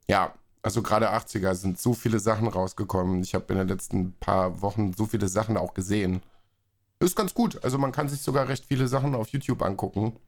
Ja, 0.09 0.35
also 0.63 0.83
gerade 0.83 1.13
80er 1.13 1.55
sind 1.55 1.79
so 1.79 1.95
viele 1.95 2.19
Sachen 2.19 2.49
rausgekommen. 2.49 3.23
Ich 3.23 3.35
habe 3.35 3.53
in 3.53 3.59
den 3.59 3.69
letzten 3.69 4.15
paar 4.15 4.63
Wochen 4.63 4.93
so 4.93 5.07
viele 5.07 5.29
Sachen 5.29 5.57
auch 5.57 5.75
gesehen. 5.75 6.23
Ist 6.99 7.17
ganz 7.17 7.35
gut. 7.35 7.63
Also 7.63 7.79
man 7.79 7.93
kann 7.93 8.09
sich 8.09 8.23
sogar 8.23 8.49
recht 8.49 8.65
viele 8.65 8.89
Sachen 8.89 9.15
auf 9.15 9.29
YouTube 9.29 9.63
angucken. 9.63 10.19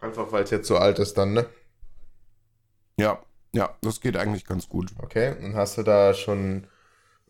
Einfach 0.00 0.32
weil 0.32 0.42
es 0.42 0.50
jetzt 0.50 0.66
so 0.66 0.76
alt 0.76 0.98
ist 0.98 1.16
dann, 1.16 1.34
ne? 1.34 1.46
Ja, 2.96 3.22
ja, 3.54 3.76
das 3.82 4.00
geht 4.00 4.16
eigentlich 4.16 4.44
ganz 4.44 4.68
gut. 4.68 4.92
Okay, 4.98 5.34
und 5.42 5.54
hast 5.54 5.78
du 5.78 5.82
da 5.82 6.14
schon 6.14 6.66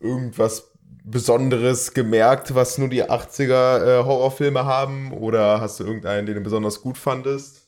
irgendwas 0.01 0.73
Besonderes 1.05 1.95
gemerkt, 1.95 2.55
was 2.55 2.79
nur 2.79 2.89
die 2.89 3.05
80er 3.05 4.01
äh, 4.01 4.05
Horrorfilme 4.05 4.65
haben? 4.65 5.13
Oder 5.13 5.61
hast 5.61 5.81
du 5.81 5.85
irgendeinen, 5.85 6.27
den 6.27 6.37
du 6.37 6.41
besonders 6.43 6.81
gut 6.81 6.97
fandest? 6.97 7.67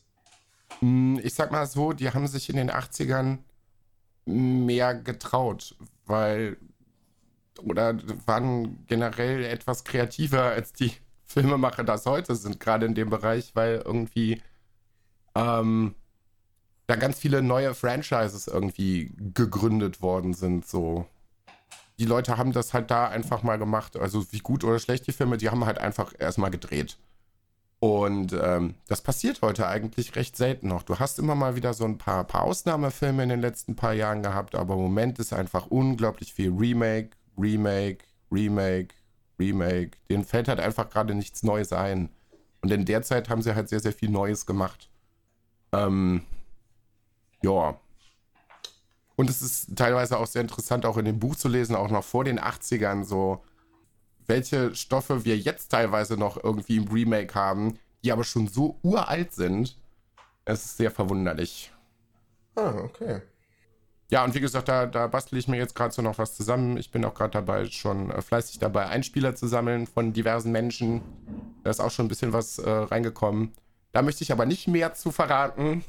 Hm, 0.81 1.21
ich 1.23 1.35
sag 1.35 1.51
mal 1.51 1.67
so, 1.67 1.93
die 1.93 2.11
haben 2.11 2.27
sich 2.27 2.49
in 2.49 2.57
den 2.57 2.71
80ern 2.71 3.39
mehr 4.27 4.95
getraut, 4.95 5.77
weil 6.07 6.57
oder 7.63 7.97
waren 8.27 8.85
generell 8.87 9.45
etwas 9.45 9.85
kreativer 9.85 10.43
als 10.43 10.73
die 10.73 10.93
Filmemacher 11.27 11.85
das 11.85 12.07
heute 12.07 12.35
sind, 12.37 12.61
gerade 12.61 12.87
in 12.87 12.95
dem 12.95 13.11
Bereich, 13.11 13.55
weil 13.55 13.83
irgendwie 13.85 14.43
ähm, 15.35 15.95
da 16.87 16.97
ganz 16.97 17.19
viele 17.19 17.43
neue 17.43 17.75
Franchises 17.75 18.47
irgendwie 18.47 19.13
gegründet 19.35 20.03
worden 20.03 20.35
sind. 20.35 20.67
So, 20.67 21.07
die 21.99 22.05
Leute 22.05 22.37
haben 22.37 22.53
das 22.53 22.75
halt 22.75 22.91
da 22.91 23.09
einfach 23.09 23.43
mal 23.43 23.59
gemacht. 23.59 23.97
Also 23.97 24.31
wie 24.33 24.41
gut 24.41 24.65
oder 24.65 24.79
schlecht 24.79 25.07
die 25.07 25.13
Filme, 25.13 25.37
die 25.37 25.51
haben 25.51 25.65
halt 25.65 25.79
einfach 25.79 26.13
erstmal 26.19 26.51
gedreht. 26.51 26.99
Und 27.81 28.33
ähm, 28.33 28.77
das 28.87 29.03
passiert 29.03 29.43
heute 29.43 29.67
eigentlich 29.69 30.17
recht 30.17 30.37
selten 30.37 30.69
noch. 30.69 30.83
Du 30.85 30.99
hast 30.99 31.19
immer 31.19 31.35
mal 31.35 31.55
wieder 31.55 31.75
so 31.75 31.85
ein 31.85 31.99
paar, 31.99 32.25
paar 32.25 32.45
Ausnahmefilme 32.45 33.23
in 33.23 33.29
den 33.29 33.41
letzten 33.41 33.77
paar 33.77 33.93
Jahren 33.93 34.23
gehabt, 34.23 34.55
aber 34.55 34.75
im 34.75 34.81
Moment 34.81 35.19
ist 35.19 35.35
einfach 35.35 35.67
unglaublich 35.67 36.33
viel 36.33 36.51
Remake, 36.51 37.11
Remake, 37.37 38.05
Remake, 38.33 38.95
Remake. 39.39 39.99
Denen 40.09 40.25
fällt 40.25 40.49
halt 40.49 40.61
einfach 40.61 40.89
gerade 40.89 41.15
nichts 41.15 41.43
Neues 41.43 41.73
ein. 41.73 42.09
Und 42.63 42.73
in 42.73 42.87
der 42.87 43.03
Zeit 43.03 43.29
haben 43.29 43.43
sie 43.43 43.55
halt 43.55 43.69
sehr, 43.69 43.81
sehr 43.81 43.93
viel 43.93 44.09
Neues 44.09 44.47
gemacht. 44.47 44.89
Ähm, 45.73 46.23
ja. 47.45 47.79
Und 49.17 49.31
es 49.31 49.43
ist 49.43 49.77
teilweise 49.77 50.19
auch 50.19 50.27
sehr 50.27 50.43
interessant, 50.43 50.85
auch 50.85 50.97
in 50.97 51.05
dem 51.05 51.21
Buch 51.21 51.37
zu 51.37 51.49
lesen, 51.49 51.77
auch 51.77 51.91
noch 51.91 52.03
vor 52.03 52.25
den 52.25 52.41
80ern, 52.41 53.05
so, 53.05 53.45
welche 54.27 54.75
Stoffe 54.75 55.25
wir 55.25 55.37
jetzt 55.37 55.69
teilweise 55.69 56.17
noch 56.17 56.43
irgendwie 56.43 56.77
im 56.77 56.89
Remake 56.89 57.35
haben, 57.35 57.79
die 58.03 58.11
aber 58.11 58.25
schon 58.25 58.49
so 58.49 58.79
uralt 58.83 59.33
sind. 59.33 59.77
Es 60.45 60.65
ist 60.65 60.77
sehr 60.79 60.91
verwunderlich. 60.91 61.73
Ah, 62.57 62.75
okay. 62.83 63.23
Ja, 64.11 64.25
und 64.25 64.35
wie 64.35 64.41
gesagt, 64.41 64.69
da, 64.69 64.87
da 64.87 65.07
bastel 65.07 65.39
ich 65.39 65.49
mir 65.49 65.57
jetzt 65.57 65.75
gerade 65.75 65.95
so 65.95 66.03
noch 66.03 66.19
was 66.19 66.35
zusammen. 66.37 66.77
Ich 66.77 66.91
bin 66.91 67.05
auch 67.05 67.15
gerade 67.15 67.33
dabei, 67.33 67.67
schon 67.67 68.11
äh, 68.11 68.21
fleißig 68.21 68.59
dabei, 68.59 68.87
Einspieler 68.87 69.35
zu 69.35 69.47
sammeln 69.47 69.87
von 69.87 70.13
diversen 70.13 70.53
Menschen. 70.53 71.03
Da 71.63 71.71
ist 71.71 71.81
auch 71.81 71.91
schon 71.91 72.07
ein 72.07 72.09
bisschen 72.09 72.33
was 72.33 72.59
äh, 72.59 72.69
reingekommen. 72.69 73.53
Da 73.95 74.03
möchte 74.03 74.25
ich 74.25 74.33
aber 74.33 74.45
nicht 74.45 74.67
mehr 74.67 74.93
zu 74.95 75.13
verraten. 75.13 75.85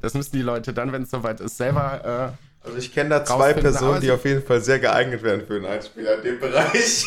Das 0.00 0.14
müssen 0.14 0.30
die 0.30 0.42
Leute 0.42 0.72
dann, 0.72 0.92
wenn 0.92 1.02
es 1.02 1.10
soweit 1.10 1.40
ist, 1.40 1.56
selber. 1.56 2.36
Äh, 2.62 2.64
also 2.64 2.78
ich 2.78 2.94
kenne 2.94 3.10
da 3.10 3.24
zwei 3.24 3.52
Personen, 3.52 4.00
die 4.00 4.12
auf 4.12 4.24
jeden 4.24 4.44
Fall 4.44 4.60
sehr 4.60 4.78
geeignet 4.78 5.24
werden 5.24 5.44
für 5.44 5.56
einen 5.56 5.66
Einspieler 5.66 6.18
in 6.18 6.22
dem 6.22 6.40
Bereich. 6.40 7.04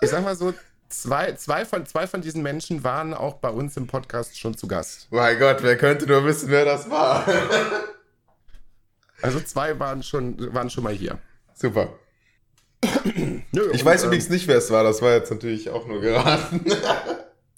Ich 0.00 0.10
sag 0.10 0.24
mal 0.24 0.34
so, 0.34 0.54
zwei, 0.88 1.32
zwei, 1.32 1.66
von, 1.66 1.84
zwei 1.84 2.06
von 2.06 2.22
diesen 2.22 2.42
Menschen 2.42 2.84
waren 2.84 3.12
auch 3.12 3.34
bei 3.34 3.50
uns 3.50 3.76
im 3.76 3.86
Podcast 3.86 4.38
schon 4.38 4.56
zu 4.56 4.66
Gast. 4.66 5.08
Mein 5.10 5.38
Gott, 5.38 5.58
wer 5.62 5.76
könnte 5.76 6.06
nur 6.06 6.24
wissen, 6.24 6.48
wer 6.48 6.64
das 6.64 6.88
war? 6.88 7.26
Also 9.20 9.40
zwei 9.40 9.78
waren 9.78 10.02
schon, 10.02 10.54
waren 10.54 10.70
schon 10.70 10.84
mal 10.84 10.94
hier. 10.94 11.18
Super. 11.54 11.90
Nö, 13.52 13.70
ich 13.72 13.80
und, 13.80 13.84
weiß 13.84 14.02
ähm, 14.02 14.06
übrigens 14.08 14.30
nicht, 14.30 14.48
wer 14.48 14.56
es 14.56 14.70
war. 14.70 14.82
Das 14.82 15.02
war 15.02 15.12
jetzt 15.12 15.30
natürlich 15.30 15.70
auch 15.70 15.86
nur 15.86 16.00
geraten. 16.00 16.64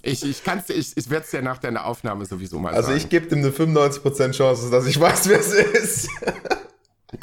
Ich 0.05 0.23
ich, 0.25 0.43
ich, 0.69 0.97
ich 0.97 1.11
werde 1.11 1.25
es 1.25 1.33
ja 1.33 1.43
nach 1.43 1.59
deiner 1.59 1.85
Aufnahme 1.85 2.27
sowieso 2.27 2.59
mal 2.59 2.71
also 2.71 2.83
sagen. 2.83 2.95
Also 2.95 3.05
ich 3.05 3.11
gebe 3.11 3.27
dem 3.27 3.39
eine 3.39 3.51
95% 3.51 4.33
Chance, 4.33 4.71
dass 4.71 4.87
ich 4.87 5.01
weiß, 5.01 5.29
wer 5.29 5.41
es 5.41 5.53
ist. 5.53 6.09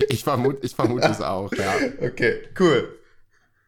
ich, 0.09 0.23
vermute, 0.23 0.65
ich 0.65 0.75
vermute 0.75 1.07
es 1.07 1.21
auch, 1.21 1.51
ja. 1.53 1.73
Okay, 2.01 2.41
cool. 2.59 2.97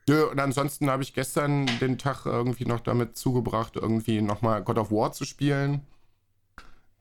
Nö, 0.07 0.25
und 0.25 0.39
ansonsten 0.39 0.89
habe 0.89 1.03
ich 1.03 1.13
gestern 1.13 1.65
den 1.79 1.97
Tag 1.97 2.25
irgendwie 2.25 2.65
noch 2.65 2.81
damit 2.81 3.17
zugebracht, 3.17 3.75
irgendwie 3.75 4.21
nochmal 4.21 4.61
God 4.63 4.77
of 4.77 4.91
War 4.91 5.13
zu 5.13 5.25
spielen. 5.25 5.81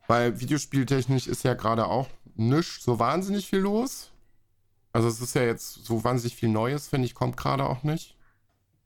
Weil 0.07 0.39
Videospieltechnisch 0.39 1.27
ist 1.27 1.43
ja 1.43 1.53
gerade 1.53 1.87
auch 1.87 2.07
nicht 2.35 2.81
so 2.81 2.99
wahnsinnig 2.99 3.47
viel 3.47 3.59
los. 3.59 4.11
Also 4.93 5.07
es 5.07 5.19
ist 5.19 5.35
ja 5.35 5.43
jetzt 5.43 5.85
so 5.85 6.03
wahnsinnig 6.03 6.35
viel 6.35 6.49
Neues, 6.49 6.87
finde 6.87 7.05
ich, 7.05 7.15
kommt 7.15 7.35
gerade 7.35 7.65
auch 7.65 7.83
nicht. 7.83 8.15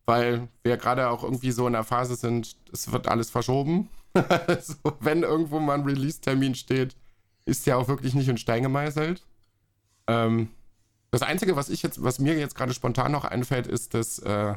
Weil 0.08 0.48
wir 0.64 0.78
gerade 0.78 1.10
auch 1.10 1.24
irgendwie 1.24 1.52
so 1.52 1.68
in 1.68 1.74
der 1.74 1.84
Phase 1.84 2.16
sind, 2.16 2.56
es 2.74 2.92
wird 2.92 3.08
alles 3.08 3.30
verschoben. 3.30 3.90
also, 4.48 4.74
wenn 5.00 5.22
irgendwo 5.22 5.60
mal 5.60 5.76
ein 5.76 5.86
Release-Termin 5.86 6.56
steht, 6.56 6.96
ist 7.46 7.66
ja 7.66 7.76
auch 7.76 7.88
wirklich 7.88 8.16
nicht 8.16 8.30
in 8.30 8.38
Stein 8.38 8.64
gemeißelt. 8.64 9.22
Ähm, 10.08 10.50
das 11.12 11.22
Einzige, 11.22 11.56
was 11.56 11.70
ich 11.70 11.84
jetzt, 11.84 12.02
was 12.04 12.20
mir 12.20 12.38
jetzt 12.38 12.56
gerade 12.56 12.74
spontan 12.74 13.12
noch 13.12 13.26
einfällt, 13.26 13.68
ist, 13.68 13.94
dass 13.94 14.20
äh, 14.20 14.56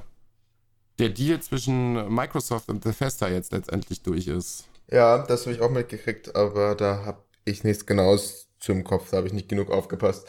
der 0.99 1.09
Deal 1.09 1.41
zwischen 1.41 2.15
Microsoft 2.15 2.69
und 2.69 2.85
Bethesda 2.85 3.29
jetzt 3.29 3.53
letztendlich 3.53 4.03
durch 4.03 4.29
ist. 4.29 4.69
Ja, 4.89 5.19
das 5.19 5.47
habe 5.47 5.55
ich 5.55 5.63
auch 5.63 5.71
mitgekriegt, 5.71 6.35
aber 6.37 6.75
da 6.75 7.05
habe 7.05 7.23
ich 7.45 7.65
nichts 7.65 7.87
Genaues 7.87 8.49
zum 8.61 8.85
Kopf, 8.85 9.11
da 9.11 9.19
habe 9.19 9.27
ich 9.27 9.33
nicht 9.33 9.49
genug 9.49 9.71
aufgepasst. 9.71 10.29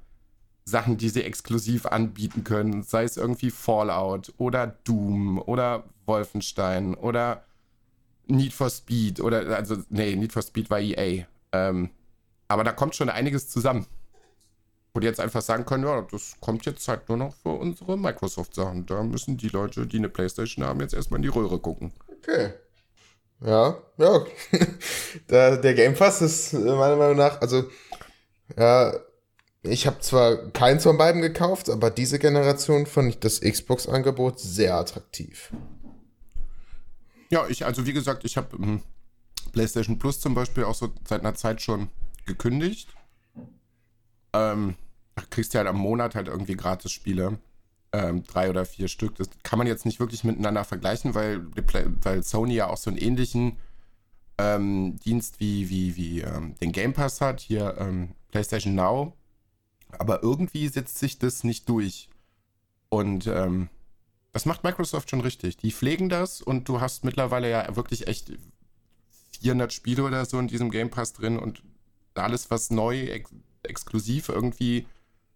Sachen, 0.65 0.97
die 0.97 1.09
sie 1.09 1.23
exklusiv 1.23 1.85
anbieten 1.85 2.43
können. 2.43 2.83
Sei 2.83 3.03
es 3.03 3.17
irgendwie 3.17 3.51
Fallout 3.51 4.33
oder 4.38 4.67
Doom 4.67 5.39
oder 5.39 5.83
Wolfenstein 6.05 6.95
oder 6.95 7.43
Need 8.27 8.53
for 8.53 8.69
Speed 8.69 9.19
oder, 9.19 9.55
also, 9.55 9.77
nee, 9.89 10.15
Need 10.15 10.31
for 10.31 10.41
Speed 10.41 10.69
war 10.69 10.79
EA. 10.79 11.25
Ähm, 11.51 11.89
aber 12.47 12.63
da 12.63 12.71
kommt 12.71 12.95
schon 12.95 13.09
einiges 13.09 13.50
zusammen. 13.50 13.85
Wo 14.93 15.00
die 15.00 15.07
jetzt 15.07 15.19
einfach 15.19 15.41
sagen 15.41 15.65
können, 15.65 15.85
ja, 15.85 16.01
das 16.03 16.35
kommt 16.39 16.65
jetzt 16.65 16.88
halt 16.88 17.09
nur 17.09 17.17
noch 17.17 17.33
für 17.33 17.50
unsere 17.50 17.97
Microsoft-Sachen. 17.97 18.85
Da 18.85 19.01
müssen 19.03 19.38
die 19.38 19.50
Leute, 19.50 19.88
die 19.88 19.97
eine 19.97 20.09
Playstation 20.09 20.63
haben, 20.65 20.81
jetzt 20.81 20.93
erstmal 20.93 21.17
in 21.17 21.23
die 21.23 21.29
Röhre 21.29 21.59
gucken. 21.59 21.91
Okay. 22.19 22.53
Ja, 23.41 23.77
ja. 23.97 24.25
der, 25.29 25.57
der 25.57 25.73
Game 25.73 25.95
Pass 25.95 26.21
ist 26.21 26.53
meiner 26.53 26.95
Meinung 26.95 27.17
nach, 27.17 27.41
also, 27.41 27.63
ja, 28.55 28.93
ich 29.63 29.88
habe 29.88 30.00
zwar 30.00 30.51
keins 30.51 30.83
von 30.83 30.97
beiden 30.97 31.21
gekauft, 31.21 31.69
aber 31.69 31.89
diese 31.89 32.19
Generation 32.19 32.85
fand 32.85 33.09
ich 33.09 33.19
das 33.19 33.41
Xbox-Angebot 33.41 34.39
sehr 34.39 34.75
attraktiv. 34.75 35.51
Ja, 37.29 37.47
ich, 37.47 37.65
also 37.65 37.85
wie 37.85 37.93
gesagt, 37.93 38.25
ich 38.25 38.38
habe 38.38 38.55
ähm, 38.57 38.83
PlayStation 39.53 39.97
Plus 39.97 40.19
zum 40.19 40.35
Beispiel 40.35 40.65
auch 40.65 40.75
so 40.75 40.93
seit 41.07 41.21
einer 41.21 41.35
Zeit 41.35 41.62
schon 41.62 41.89
gekündigt. 42.25 42.93
Ähm, 44.33 44.75
kriegst 45.29 45.53
du 45.53 45.58
halt 45.58 45.67
am 45.67 45.77
Monat 45.77 46.15
halt 46.15 46.27
irgendwie 46.27 46.55
gratis 46.55 46.91
Spiele. 46.91 47.39
Ähm, 47.91 48.24
drei 48.24 48.50
oder 48.50 48.65
vier 48.65 48.88
Stück. 48.88 49.15
Das 49.15 49.29
kann 49.43 49.60
man 49.60 49.67
jetzt 49.67 49.86
nicht 49.86 50.00
wirklich 50.00 50.24
miteinander 50.24 50.63
vergleichen, 50.63 51.13
weil, 51.13 51.46
weil 52.01 52.24
Sony 52.24 52.55
ja 52.55 52.67
auch 52.67 52.77
so 52.77 52.89
einen 52.89 52.98
ähnlichen 52.98 53.58
ähm, 54.39 54.98
Dienst 55.00 55.39
wie, 55.39 55.70
wie, 55.70 55.96
wie 55.96 56.22
ähm, 56.22 56.55
den 56.60 56.72
Game 56.72 56.93
Pass 56.93 57.22
hat. 57.22 57.41
Hier 57.41 57.75
ähm, 57.77 58.15
PlayStation 58.32 58.74
Now. 58.74 59.13
Aber 59.91 60.24
irgendwie 60.24 60.67
setzt 60.70 60.98
sich 60.98 61.20
das 61.20 61.43
nicht 61.43 61.70
durch. 61.70 62.10
Und 62.89 63.27
ähm, 63.27 63.70
das 64.32 64.46
macht 64.46 64.63
Microsoft 64.63 65.12
schon 65.12 65.22
richtig. 65.22 65.58
Die 65.58 65.72
pflegen 65.72 66.10
das 66.10 66.41
und 66.41 66.67
du 66.67 66.82
hast 66.82 67.05
mittlerweile 67.05 67.50
ja 67.50 67.75
wirklich 67.75 68.08
echt 68.08 68.32
400 69.41 69.72
Spiele 69.72 70.03
oder 70.03 70.25
so 70.25 70.39
in 70.39 70.48
diesem 70.48 70.72
Game 70.72 70.89
Pass 70.89 71.13
drin 71.13 71.38
und 71.38 71.63
alles, 72.15 72.50
was 72.50 72.72
neu, 72.72 73.05
ex 73.05 73.29
exklusiv 73.63 74.27
irgendwie 74.27 74.88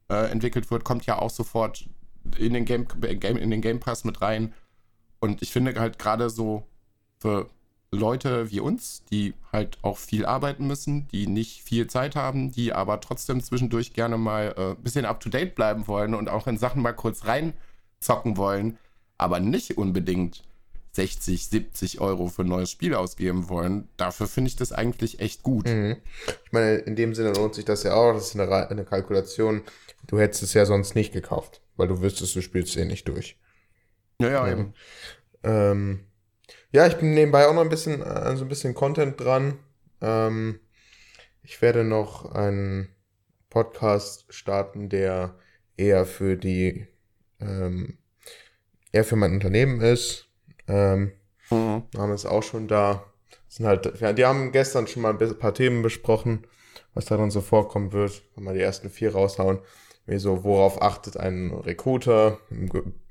äh, 0.09 0.29
entwickelt 0.31 0.69
wird, 0.71 0.83
kommt 0.83 1.05
ja 1.05 1.19
auch 1.19 1.29
sofort 1.29 1.85
in 2.37 2.53
den 2.53 2.65
Game, 2.65 2.87
Game, 2.99 3.37
in 3.37 3.49
den 3.49 3.61
Game 3.61 3.79
Pass 3.79 4.03
mit 4.03 4.21
rein. 4.21 4.53
Und 5.19 5.41
ich 5.41 5.51
finde 5.51 5.79
halt 5.79 5.99
gerade 5.99 6.29
so 6.29 6.67
für 7.19 7.49
Leute 7.91 8.51
wie 8.51 8.59
uns, 8.59 9.03
die 9.05 9.33
halt 9.51 9.77
auch 9.81 9.97
viel 9.97 10.25
arbeiten 10.25 10.67
müssen, 10.67 11.07
die 11.09 11.27
nicht 11.27 11.63
viel 11.63 11.87
Zeit 11.87 12.15
haben, 12.15 12.51
die 12.51 12.73
aber 12.73 12.99
trotzdem 12.99 13.41
zwischendurch 13.41 13.93
gerne 13.93 14.17
mal 14.17 14.53
ein 14.57 14.71
äh, 14.73 14.75
bisschen 14.75 15.05
up 15.05 15.19
to 15.19 15.29
date 15.29 15.55
bleiben 15.55 15.87
wollen 15.87 16.13
und 16.13 16.29
auch 16.29 16.47
in 16.47 16.57
Sachen 16.57 16.81
mal 16.81 16.93
kurz 16.93 17.23
reinzocken 17.25 18.35
wollen, 18.35 18.77
aber 19.17 19.39
nicht 19.39 19.77
unbedingt 19.77 20.43
60, 20.97 21.47
70 21.47 22.01
Euro 22.01 22.27
für 22.27 22.41
ein 22.41 22.47
neues 22.47 22.71
Spiel 22.71 22.95
ausgeben 22.95 23.49
wollen. 23.49 23.87
Dafür 23.97 24.27
finde 24.27 24.49
ich 24.49 24.55
das 24.55 24.71
eigentlich 24.71 25.19
echt 25.19 25.43
gut. 25.43 25.67
Mhm. 25.67 25.97
Ich 26.45 26.51
meine, 26.51 26.75
in 26.77 26.95
dem 26.95 27.13
Sinne 27.13 27.33
lohnt 27.33 27.53
sich 27.53 27.65
das 27.65 27.83
ja 27.83 27.93
auch. 27.93 28.13
Das 28.13 28.29
ist 28.29 28.39
eine, 28.39 28.69
eine 28.69 28.83
Kalkulation. 28.83 29.61
Du 30.05 30.19
hättest 30.19 30.43
es 30.43 30.53
ja 30.53 30.65
sonst 30.65 30.95
nicht 30.95 31.13
gekauft, 31.13 31.61
weil 31.75 31.87
du 31.87 32.01
wüsstest, 32.01 32.35
du 32.35 32.41
spielst 32.41 32.77
eh 32.77 32.85
nicht 32.85 33.07
durch. 33.07 33.37
Ja, 34.19 34.29
ja, 34.29 34.51
eben. 34.51 34.73
Ähm, 35.43 36.05
ja, 36.71 36.87
ich 36.87 36.95
bin 36.97 37.13
nebenbei 37.13 37.47
auch 37.47 37.53
noch 37.53 37.61
ein 37.61 37.69
bisschen, 37.69 38.03
also 38.03 38.45
ein 38.45 38.49
bisschen 38.49 38.73
Content 38.73 39.19
dran. 39.19 39.59
Ähm, 40.01 40.59
ich 41.43 41.61
werde 41.61 41.83
noch 41.83 42.31
einen 42.31 42.89
Podcast 43.49 44.25
starten, 44.33 44.89
der 44.89 45.35
eher 45.77 46.05
für 46.05 46.35
die, 46.35 46.87
ähm, 47.39 47.97
eher 48.91 49.05
für 49.05 49.15
mein 49.15 49.33
Unternehmen 49.33 49.81
ist. 49.81 50.27
Ähm, 50.67 51.13
mhm. 51.49 51.83
Haben 51.97 52.11
es 52.11 52.25
auch 52.25 52.43
schon 52.43 52.67
da. 52.67 53.05
Sind 53.47 53.65
halt, 53.65 53.99
ja, 54.01 54.13
die 54.13 54.25
haben 54.25 54.51
gestern 54.51 54.87
schon 54.87 55.01
mal 55.03 55.17
ein 55.17 55.39
paar 55.39 55.53
Themen 55.53 55.81
besprochen, 55.81 56.45
was 56.93 57.05
da 57.05 57.17
dann 57.17 57.31
so 57.31 57.41
vorkommen 57.41 57.93
wird. 57.93 58.23
Mal 58.35 58.55
die 58.55 58.61
ersten 58.61 58.89
vier 58.89 59.13
raushauen. 59.13 59.59
Wie 60.07 60.17
so, 60.17 60.43
worauf 60.43 60.81
achtet 60.81 61.17
ein 61.17 61.51
Recruiter 61.51 62.39
im, 62.49 62.69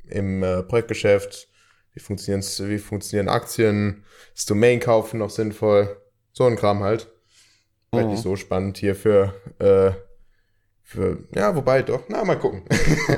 im 0.09 0.42
äh, 0.42 0.62
Projektgeschäft? 0.62 1.48
Wie 1.92 2.00
funktionieren, 2.00 2.42
wie 2.42 2.78
funktionieren 2.78 3.28
Aktien? 3.28 4.04
Ist 4.35 4.50
Domain 4.50 4.80
kaufen 4.80 5.18
noch 5.18 5.30
sinnvoll? 5.30 5.96
So 6.32 6.44
ein 6.44 6.56
Kram 6.56 6.82
halt. 6.82 7.09
Mhm. 7.92 8.11
Nicht 8.11 8.22
so 8.22 8.37
spannend 8.37 8.78
hier 8.78 8.94
für 8.94 9.35
äh, 9.59 9.92
für, 10.88 11.18
ja, 11.35 11.56
wobei 11.56 11.82
doch, 11.82 12.04
na, 12.06 12.24
mal 12.24 12.38
gucken. 12.38 12.62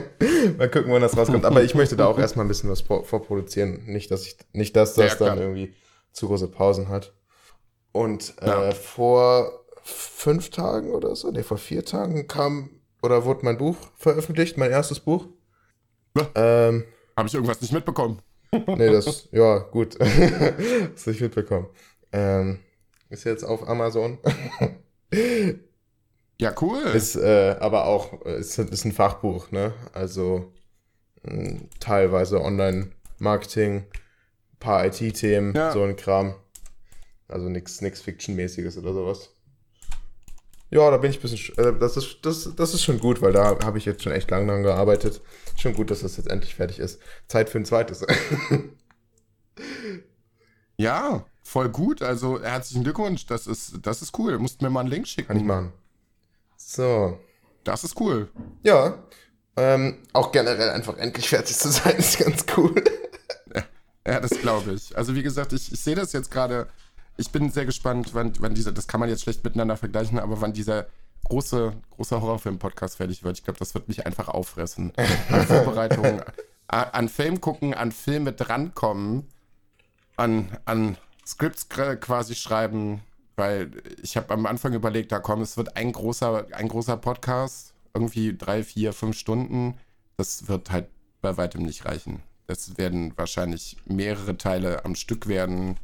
mal 0.57 0.71
gucken, 0.71 0.91
wann 0.91 1.03
das 1.03 1.15
rauskommt. 1.15 1.45
Aber 1.45 1.63
ich 1.63 1.75
möchte 1.75 1.97
da 1.97 2.07
auch 2.07 2.19
erstmal 2.19 2.47
ein 2.47 2.49
bisschen 2.49 2.71
was 2.71 2.81
vorproduzieren. 2.81 3.85
Nicht, 3.85 4.11
dass 4.11 4.27
ich, 4.27 4.39
nicht, 4.55 4.75
dass 4.75 4.95
das 4.95 5.19
ja, 5.19 5.27
dann 5.27 5.39
irgendwie 5.39 5.75
zu 6.13 6.29
große 6.29 6.49
Pausen 6.49 6.89
hat. 6.89 7.13
Und 7.93 8.35
äh, 8.41 8.47
ja. 8.47 8.71
vor 8.71 9.67
fünf 9.83 10.49
Tagen 10.49 10.93
oder 10.93 11.15
so, 11.15 11.31
nee, 11.31 11.43
vor 11.43 11.59
vier 11.59 11.85
Tagen 11.85 12.27
kam 12.27 12.71
oder 13.03 13.25
wurde 13.25 13.45
mein 13.45 13.59
Buch 13.59 13.77
veröffentlicht, 13.97 14.57
mein 14.57 14.71
erstes 14.71 15.01
Buch. 15.01 15.27
Ähm, 16.35 16.85
Habe 17.17 17.29
ich 17.29 17.35
irgendwas 17.35 17.61
nicht 17.61 17.73
mitbekommen? 17.73 18.21
nee, 18.53 18.91
das, 18.91 19.29
ja, 19.31 19.59
gut. 19.59 19.99
das 20.01 20.09
habe 20.09 21.11
ich 21.11 21.21
mitbekommen. 21.21 21.69
Ähm, 22.13 22.61
ist 23.11 23.25
jetzt 23.25 23.45
auf 23.45 23.69
Amazon. 23.69 24.19
Ja, 26.41 26.55
cool. 26.61 26.83
Ist 26.95 27.17
äh, 27.17 27.57
aber 27.59 27.87
auch, 27.87 28.23
ist, 28.23 28.59
ist 28.59 28.85
ein 28.85 28.93
Fachbuch, 28.93 29.51
ne? 29.51 29.75
Also 29.93 30.53
mh, 31.25 31.63
teilweise 31.81 32.41
Online-Marketing, 32.41 33.87
paar 34.61 34.87
IT-Themen, 34.87 35.55
ja. 35.55 35.73
so 35.73 35.83
ein 35.83 35.97
Kram. 35.97 36.35
Also 37.27 37.49
nichts 37.49 37.81
Fiction-mäßiges 37.81 38.79
oder 38.79 38.95
sowas. 38.95 39.35
Ja, 40.71 40.91
da 40.91 40.99
bin 40.99 41.11
ich 41.11 41.19
ein 41.19 41.23
bisschen. 41.23 41.59
Äh, 41.59 41.79
das, 41.79 41.97
ist, 41.97 42.19
das, 42.23 42.55
das 42.55 42.75
ist 42.75 42.83
schon 42.83 42.99
gut, 42.99 43.23
weil 43.23 43.33
da 43.33 43.59
habe 43.65 43.79
ich 43.79 43.85
jetzt 43.85 44.03
schon 44.03 44.13
echt 44.13 44.31
lange 44.31 44.47
dran 44.47 44.63
gearbeitet. 44.63 45.21
Schon 45.57 45.75
gut, 45.75 45.91
dass 45.91 46.01
das 46.01 46.17
jetzt 46.17 46.31
endlich 46.31 46.55
fertig 46.55 46.79
ist. 46.79 47.01
Zeit 47.27 47.49
für 47.49 47.59
ein 47.59 47.65
zweites. 47.65 48.05
ja, 50.77 51.25
voll 51.43 51.71
gut. 51.71 52.03
Also 52.03 52.43
herzlichen 52.43 52.85
Glückwunsch. 52.85 53.27
Das 53.27 53.47
ist, 53.47 53.79
das 53.83 54.03
ist 54.03 54.19
cool. 54.19 54.33
Du 54.33 54.39
musst 54.39 54.61
mir 54.61 54.71
mal 54.71 54.81
einen 54.81 54.91
Link 54.91 55.09
schicken. 55.09 55.29
Kann 55.29 55.39
ich 55.39 55.45
machen. 55.45 55.73
So. 56.57 57.19
Das 57.65 57.85
ist 57.85 57.99
cool. 58.01 58.29
Ja. 58.63 59.03
Ähm, 59.57 60.03
auch 60.13 60.33
generell 60.33 60.71
einfach 60.71 60.99
endlich 60.99 61.29
fertig 61.29 61.57
zu 61.57 61.71
sein, 61.71 61.95
ist 61.97 62.19
ganz 62.19 62.45
cool. 62.57 62.75
ja, 64.07 64.21
das 64.21 64.31
glaube 64.31 64.75
ich. 64.75 64.97
Also 64.97 65.15
wie 65.15 65.23
gesagt, 65.23 65.53
ich, 65.53 65.73
ich 65.73 65.81
sehe 65.81 65.97
das 65.97 66.13
jetzt 66.13 66.31
gerade. 66.31 66.69
Ich 67.19 67.31
bin 67.31 67.51
sehr 67.51 67.67
gespannt, 67.67 68.15
wann, 68.15 68.33
wann 68.39 68.55
dieser, 68.55 68.73
das 68.73 68.87
kann 68.89 69.01
man 69.01 69.09
jetzt 69.11 69.23
schlecht 69.23 69.45
miteinander 69.45 69.77
vergleichen, 69.77 70.19
aber 70.19 70.41
wann 70.41 70.53
dieser 70.55 70.87
große, 71.25 71.73
große 71.91 72.21
Horrorfilm-Podcast 72.21 72.97
fertig 72.97 73.23
wird. 73.23 73.39
Ich 73.39 73.45
glaube, 73.45 73.59
das 73.59 73.75
wird 73.75 73.89
mich 73.89 74.07
einfach 74.07 74.29
auffressen. 74.29 74.93
An 74.97 75.47
Vorbereitungen, 75.47 76.23
an 76.69 77.09
Film 77.09 77.41
gucken, 77.41 77.75
an 77.75 77.93
Filme 77.93 78.33
drankommen, 78.33 79.27
an, 80.17 80.57
an 80.65 80.97
Scripts 81.27 81.69
quasi 81.69 82.35
schreiben, 82.35 83.03
weil 83.37 83.71
ich 84.03 84.17
habe 84.17 84.33
am 84.33 84.47
Anfang 84.47 84.73
überlegt, 84.73 85.13
da 85.13 85.19
komm, 85.19 85.43
es 85.43 85.57
wird 85.57 85.77
ein 85.77 85.93
großer, 85.93 86.47
ein 86.53 86.69
großer 86.69 86.97
Podcast, 86.97 87.75
irgendwie 87.95 88.37
drei, 88.37 88.63
vier, 88.63 88.93
fünf 88.93 89.17
Stunden. 89.17 89.75
Das 90.17 90.49
wird 90.49 90.71
halt 90.71 90.89
bei 91.21 91.37
weitem 91.37 91.63
nicht 91.63 91.85
reichen. 91.85 92.23
Das 92.47 92.79
werden 92.79 93.13
wahrscheinlich 93.17 93.77
mehrere 93.85 94.37
Teile 94.39 94.85
am 94.85 94.95
Stück 94.95 95.27
werden. 95.29 95.77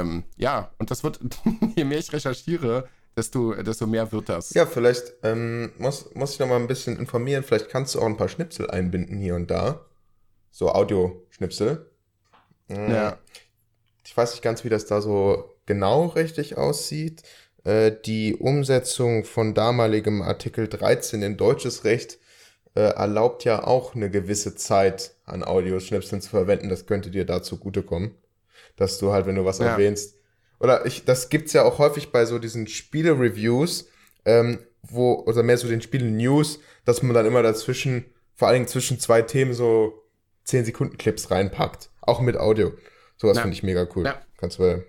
Ähm, 0.00 0.24
ja, 0.36 0.70
und 0.78 0.90
das 0.90 1.04
wird, 1.04 1.20
je 1.76 1.84
mehr 1.84 1.98
ich 1.98 2.12
recherchiere, 2.12 2.88
desto, 3.16 3.54
desto 3.54 3.86
mehr 3.86 4.10
wird 4.12 4.28
das. 4.28 4.52
Ja, 4.54 4.66
vielleicht 4.66 5.14
ähm, 5.22 5.72
muss, 5.78 6.14
muss 6.14 6.32
ich 6.32 6.38
noch 6.38 6.48
mal 6.48 6.56
ein 6.56 6.66
bisschen 6.66 6.98
informieren. 6.98 7.42
Vielleicht 7.42 7.68
kannst 7.68 7.94
du 7.94 8.00
auch 8.00 8.06
ein 8.06 8.16
paar 8.16 8.28
Schnipsel 8.28 8.70
einbinden 8.70 9.18
hier 9.18 9.34
und 9.34 9.50
da. 9.50 9.86
So 10.50 10.70
Audioschnipsel. 10.70 11.86
Mhm. 12.68 12.90
Ja. 12.90 13.18
Ich 14.04 14.16
weiß 14.16 14.32
nicht 14.32 14.42
ganz, 14.42 14.64
wie 14.64 14.68
das 14.68 14.86
da 14.86 15.00
so 15.00 15.56
genau 15.66 16.06
richtig 16.06 16.56
aussieht. 16.56 17.22
Äh, 17.64 17.92
die 18.04 18.36
Umsetzung 18.36 19.24
von 19.24 19.54
damaligem 19.54 20.22
Artikel 20.22 20.68
13 20.68 21.22
in 21.22 21.36
deutsches 21.36 21.84
Recht 21.84 22.18
äh, 22.74 22.80
erlaubt 22.80 23.44
ja 23.44 23.64
auch 23.64 23.94
eine 23.94 24.10
gewisse 24.10 24.54
Zeit 24.54 25.14
an 25.24 25.42
Audioschnipseln 25.42 26.20
zu 26.20 26.30
verwenden. 26.30 26.68
Das 26.68 26.86
könnte 26.86 27.10
dir 27.10 27.24
da 27.24 27.42
zugutekommen. 27.42 28.14
Dass 28.76 28.98
du 28.98 29.12
halt, 29.12 29.26
wenn 29.26 29.34
du 29.34 29.44
was 29.44 29.58
ja. 29.58 29.66
erwähnst, 29.66 30.16
oder 30.58 30.86
ich, 30.86 31.04
das 31.04 31.28
gibt's 31.28 31.52
ja 31.52 31.64
auch 31.64 31.78
häufig 31.78 32.12
bei 32.12 32.24
so 32.24 32.38
diesen 32.38 32.66
Spiele-Reviews, 32.66 33.88
ähm, 34.24 34.58
wo, 34.82 35.14
oder 35.26 35.42
mehr 35.42 35.58
so 35.58 35.68
den 35.68 35.82
Spielen-News, 35.82 36.60
dass 36.84 37.02
man 37.02 37.14
dann 37.14 37.26
immer 37.26 37.42
dazwischen, 37.42 38.06
vor 38.34 38.48
allen 38.48 38.56
Dingen 38.56 38.68
zwischen 38.68 38.98
zwei 38.98 39.22
Themen 39.22 39.52
so 39.52 40.02
10 40.44 40.64
Sekunden 40.64 40.96
Clips 40.96 41.30
reinpackt. 41.30 41.90
Auch 42.00 42.20
mit 42.20 42.36
Audio. 42.36 42.72
Sowas 43.16 43.38
finde 43.38 43.54
ich 43.54 43.62
mega 43.62 43.86
cool. 43.94 44.04
Ja. 44.04 44.20
Kannst 44.36 44.58
du 44.58 44.84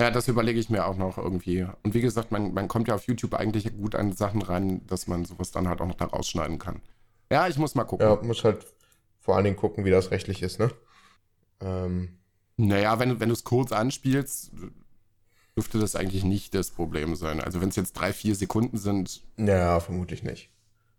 ja, 0.00 0.12
das 0.12 0.28
überlege 0.28 0.60
ich 0.60 0.70
mir 0.70 0.86
auch 0.86 0.96
noch 0.96 1.18
irgendwie. 1.18 1.66
Und 1.82 1.92
wie 1.92 2.00
gesagt, 2.00 2.30
man, 2.30 2.54
man 2.54 2.68
kommt 2.68 2.86
ja 2.86 2.94
auf 2.94 3.08
YouTube 3.08 3.34
eigentlich 3.34 3.76
gut 3.76 3.96
an 3.96 4.12
Sachen 4.12 4.42
rein, 4.42 4.86
dass 4.86 5.08
man 5.08 5.24
sowas 5.24 5.50
dann 5.50 5.68
halt 5.68 5.80
auch 5.80 5.88
noch 5.88 5.96
da 5.96 6.04
rausschneiden 6.04 6.60
kann. 6.60 6.80
Ja, 7.32 7.48
ich 7.48 7.58
muss 7.58 7.74
mal 7.74 7.82
gucken. 7.82 8.06
Ja, 8.06 8.14
muss 8.22 8.44
halt 8.44 8.64
vor 9.18 9.34
allen 9.34 9.44
Dingen 9.44 9.56
gucken, 9.56 9.84
wie 9.84 9.90
das 9.90 10.12
rechtlich 10.12 10.42
ist, 10.42 10.60
ne? 10.60 10.70
Ähm. 11.60 12.17
Naja, 12.58 12.98
wenn, 12.98 13.20
wenn 13.20 13.28
du 13.28 13.34
es 13.34 13.44
kurz 13.44 13.70
anspielst, 13.70 14.50
dürfte 15.56 15.78
das 15.78 15.94
eigentlich 15.94 16.24
nicht 16.24 16.54
das 16.54 16.70
Problem 16.70 17.14
sein. 17.14 17.40
Also 17.40 17.60
wenn 17.60 17.68
es 17.68 17.76
jetzt 17.76 17.92
drei, 17.92 18.12
vier 18.12 18.34
Sekunden 18.34 18.78
sind. 18.78 19.22
Ja, 19.36 19.78
vermutlich 19.80 20.24
nicht. 20.24 20.50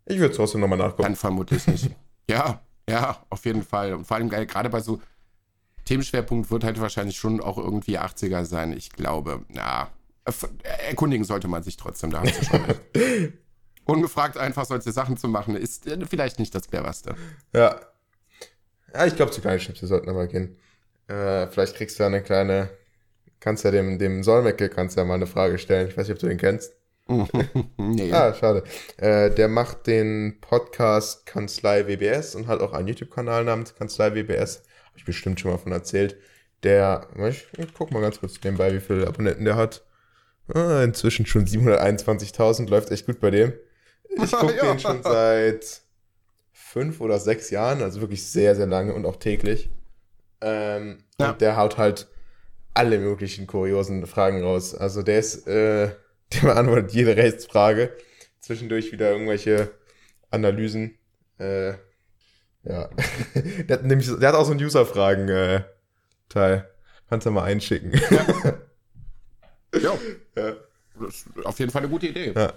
Ich 0.06 0.18
würde 0.18 0.30
es 0.30 0.36
trotzdem 0.36 0.62
nochmal 0.62 0.78
nachgucken. 0.78 1.02
Dann 1.02 1.16
vermutlich 1.16 1.66
nicht. 1.66 1.90
ja, 2.30 2.62
ja, 2.88 3.24
auf 3.28 3.44
jeden 3.44 3.62
Fall. 3.62 3.92
Und 3.92 4.06
vor 4.06 4.16
allem 4.16 4.30
gerade 4.30 4.70
bei 4.70 4.80
so 4.80 5.00
Themenschwerpunkt 5.84 6.50
wird 6.50 6.64
halt 6.64 6.80
wahrscheinlich 6.80 7.18
schon 7.18 7.40
auch 7.40 7.58
irgendwie 7.58 7.98
80er 7.98 8.44
sein. 8.44 8.72
Ich 8.72 8.90
glaube, 8.90 9.44
ja. 9.54 9.90
Erkundigen 10.88 11.24
sollte 11.24 11.48
man 11.48 11.62
sich 11.62 11.76
trotzdem, 11.76 12.10
da 12.10 12.22
Ungefragt 13.84 14.36
einfach 14.38 14.64
solche 14.64 14.92
Sachen 14.92 15.16
zu 15.16 15.28
machen, 15.28 15.56
ist 15.56 15.86
äh, 15.86 16.06
vielleicht 16.06 16.38
nicht 16.38 16.54
das 16.54 16.68
cleverste. 16.68 17.16
Ja. 17.52 17.80
Ja, 18.94 19.06
ich 19.06 19.16
glaube, 19.16 19.32
zu 19.32 19.40
kleinen 19.40 19.60
Schnipsel 19.60 19.88
sollten 19.88 20.08
aber 20.08 20.26
gehen. 20.26 20.56
Äh, 21.10 21.48
vielleicht 21.48 21.76
kriegst 21.76 21.98
du 21.98 22.04
ja 22.04 22.06
eine 22.06 22.22
kleine, 22.22 22.70
kannst 23.40 23.64
ja 23.64 23.70
dem, 23.70 23.98
dem 23.98 24.22
Solmecke 24.22 24.68
kannst 24.68 24.96
ja 24.96 25.04
mal 25.04 25.14
eine 25.14 25.26
Frage 25.26 25.58
stellen. 25.58 25.88
Ich 25.88 25.96
weiß 25.96 26.08
nicht, 26.08 26.14
ob 26.14 26.20
du 26.20 26.28
den 26.28 26.38
kennst. 26.38 26.74
nee. 27.76 28.12
Ah, 28.12 28.32
schade. 28.34 28.62
Äh, 28.96 29.30
der 29.30 29.48
macht 29.48 29.86
den 29.86 30.38
Podcast 30.40 31.26
Kanzlei 31.26 31.86
WBS 31.88 32.36
und 32.36 32.46
hat 32.46 32.60
auch 32.60 32.72
einen 32.72 32.86
YouTube-Kanal 32.88 33.44
namens 33.44 33.74
Kanzlei 33.74 34.14
WBS 34.14 34.62
ich 35.00 35.04
bestimmt 35.04 35.40
schon 35.40 35.50
mal 35.50 35.58
von 35.58 35.72
erzählt. 35.72 36.16
Der, 36.62 37.08
ich, 37.28 37.46
ich 37.56 37.74
guck 37.74 37.90
mal 37.90 38.02
ganz 38.02 38.20
kurz 38.20 38.34
nebenbei, 38.44 38.72
wie 38.74 38.80
viele 38.80 39.06
Abonnenten 39.06 39.44
der 39.44 39.56
hat. 39.56 39.82
Ah, 40.52 40.82
inzwischen 40.82 41.26
schon 41.26 41.46
721.000, 41.46 42.68
läuft 42.68 42.90
echt 42.90 43.06
gut 43.06 43.20
bei 43.20 43.30
dem. 43.30 43.52
Ich 44.08 44.32
gucke 44.32 44.56
ja. 44.56 44.64
den 44.70 44.78
schon 44.78 45.02
seit 45.02 45.82
fünf 46.52 47.00
oder 47.00 47.18
sechs 47.18 47.50
Jahren, 47.50 47.82
also 47.82 48.00
wirklich 48.00 48.26
sehr, 48.26 48.54
sehr 48.54 48.66
lange 48.66 48.92
und 48.92 49.06
auch 49.06 49.16
täglich. 49.16 49.70
Ähm, 50.40 51.04
ja. 51.18 51.30
Und 51.30 51.40
der 51.40 51.56
haut 51.56 51.78
halt 51.78 52.08
alle 52.74 52.98
möglichen 52.98 53.46
kuriosen 53.46 54.06
Fragen 54.06 54.42
raus. 54.42 54.74
Also 54.74 55.02
der 55.02 55.18
ist, 55.18 55.46
äh, 55.46 55.90
der 56.32 56.40
beantwortet 56.40 56.92
jede 56.92 57.16
Rechtsfrage. 57.16 57.92
Zwischendurch 58.40 58.92
wieder 58.92 59.10
irgendwelche 59.10 59.70
Analysen. 60.30 60.98
Äh, 61.38 61.70
ja. 62.64 62.88
der, 63.68 63.78
hat 63.78 63.84
nämlich, 63.84 64.08
der 64.18 64.28
hat 64.28 64.34
auch 64.34 64.44
so 64.44 64.52
einen 64.52 64.62
User-Fragen-Teil. 64.62 66.56
Äh, 66.56 66.62
Kannst 67.08 67.26
du 67.26 67.30
mal 67.32 67.42
einschicken. 67.42 67.92
Ja. 68.10 68.26
ja. 70.36 70.56
auf 71.42 71.58
jeden 71.58 71.72
Fall 71.72 71.82
eine 71.82 71.90
gute 71.90 72.06
Idee. 72.06 72.32
Ja. 72.36 72.52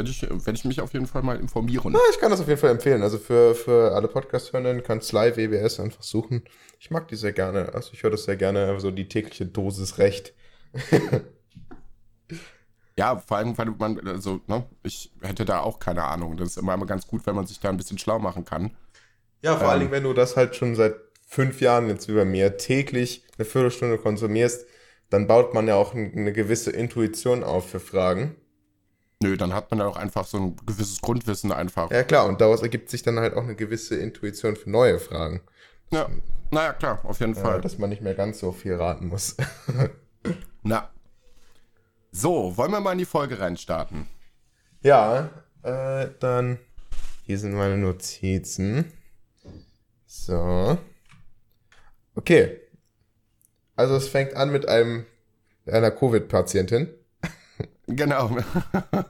Werde 0.00 0.10
ich, 0.12 0.22
werde 0.22 0.52
ich 0.54 0.64
mich 0.64 0.80
auf 0.80 0.94
jeden 0.94 1.06
Fall 1.06 1.22
mal 1.22 1.38
informieren. 1.38 1.92
Ja, 1.92 2.00
ich 2.10 2.18
kann 2.18 2.30
das 2.30 2.40
auf 2.40 2.48
jeden 2.48 2.58
Fall 2.58 2.70
empfehlen. 2.70 3.02
Also 3.02 3.18
für, 3.18 3.54
für 3.54 3.94
alle 3.94 4.08
Podcast-Hörenden 4.08 4.82
Kanzlei 4.82 5.36
WBS 5.36 5.78
einfach 5.78 6.02
suchen. 6.02 6.42
Ich 6.78 6.90
mag 6.90 7.06
die 7.08 7.16
sehr 7.16 7.34
gerne. 7.34 7.74
Also 7.74 7.90
ich 7.92 8.02
höre 8.02 8.10
das 8.10 8.24
sehr 8.24 8.36
gerne, 8.36 8.80
so 8.80 8.90
die 8.90 9.08
tägliche 9.08 9.44
Dosis 9.44 9.98
Recht. 9.98 10.32
ja, 12.96 13.18
vor 13.18 13.36
allem, 13.36 13.58
weil 13.58 13.66
man, 13.78 14.08
also, 14.08 14.40
ne, 14.46 14.64
ich 14.82 15.12
hätte 15.20 15.44
da 15.44 15.60
auch 15.60 15.78
keine 15.78 16.04
Ahnung. 16.04 16.38
Das 16.38 16.48
ist 16.48 16.56
immer, 16.56 16.72
immer 16.72 16.86
ganz 16.86 17.06
gut, 17.06 17.26
wenn 17.26 17.36
man 17.36 17.46
sich 17.46 17.60
da 17.60 17.68
ein 17.68 17.76
bisschen 17.76 17.98
schlau 17.98 18.18
machen 18.18 18.46
kann. 18.46 18.74
Ja, 19.42 19.56
vor 19.56 19.64
ähm, 19.64 19.70
allen 19.70 19.80
Dingen, 19.80 19.92
wenn 19.92 20.04
du 20.04 20.14
das 20.14 20.34
halt 20.34 20.56
schon 20.56 20.76
seit 20.76 20.94
fünf 21.26 21.60
Jahren 21.60 21.88
jetzt 21.88 22.08
über 22.08 22.24
mir 22.24 22.56
täglich 22.56 23.22
eine 23.36 23.44
Viertelstunde 23.44 23.98
konsumierst, 23.98 24.64
dann 25.10 25.26
baut 25.26 25.52
man 25.52 25.68
ja 25.68 25.74
auch 25.74 25.92
eine 25.92 26.32
gewisse 26.32 26.70
Intuition 26.70 27.44
auf 27.44 27.68
für 27.68 27.80
Fragen. 27.80 28.36
Nö, 29.22 29.36
dann 29.36 29.52
hat 29.52 29.70
man 29.70 29.80
ja 29.80 29.86
auch 29.86 29.96
einfach 29.96 30.26
so 30.26 30.38
ein 30.38 30.56
gewisses 30.64 31.02
Grundwissen 31.02 31.52
einfach. 31.52 31.90
Ja, 31.90 32.02
klar, 32.04 32.26
und 32.26 32.40
daraus 32.40 32.62
ergibt 32.62 32.88
sich 32.88 33.02
dann 33.02 33.18
halt 33.18 33.34
auch 33.34 33.42
eine 33.42 33.54
gewisse 33.54 33.96
Intuition 33.96 34.56
für 34.56 34.70
neue 34.70 34.98
Fragen. 34.98 35.42
Ja, 35.90 36.08
naja, 36.50 36.72
klar, 36.72 37.00
auf 37.04 37.20
jeden 37.20 37.34
ja, 37.34 37.40
Fall. 37.42 37.60
Dass 37.60 37.78
man 37.78 37.90
nicht 37.90 38.00
mehr 38.00 38.14
ganz 38.14 38.38
so 38.38 38.50
viel 38.52 38.74
raten 38.74 39.08
muss. 39.08 39.36
Na. 40.62 40.90
So, 42.12 42.56
wollen 42.56 42.72
wir 42.72 42.80
mal 42.80 42.92
in 42.92 42.98
die 42.98 43.04
Folge 43.04 43.38
reinstarten? 43.38 44.06
Ja, 44.82 45.30
äh, 45.62 46.08
dann. 46.18 46.58
Hier 47.24 47.38
sind 47.38 47.54
meine 47.54 47.76
Notizen. 47.76 48.90
So. 50.06 50.78
Okay. 52.14 52.58
Also 53.76 53.96
es 53.96 54.08
fängt 54.08 54.34
an 54.34 54.50
mit 54.50 54.66
einem 54.66 55.04
einer 55.66 55.90
Covid-Patientin. 55.90 56.88
Genau. 57.96 58.36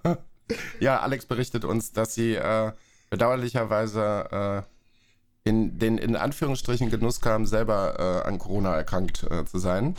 ja, 0.80 1.00
Alex 1.00 1.26
berichtet 1.26 1.64
uns, 1.64 1.92
dass 1.92 2.14
sie 2.14 2.34
äh, 2.34 2.72
bedauerlicherweise 3.10 4.64
äh, 4.64 5.48
in 5.48 5.78
den 5.78 5.98
in 5.98 6.16
Anführungsstrichen 6.16 6.90
Genuss 6.90 7.20
kam, 7.20 7.46
selber 7.46 8.22
äh, 8.24 8.28
an 8.28 8.38
Corona 8.38 8.76
erkrankt 8.76 9.24
äh, 9.30 9.44
zu 9.44 9.58
sein. 9.58 9.96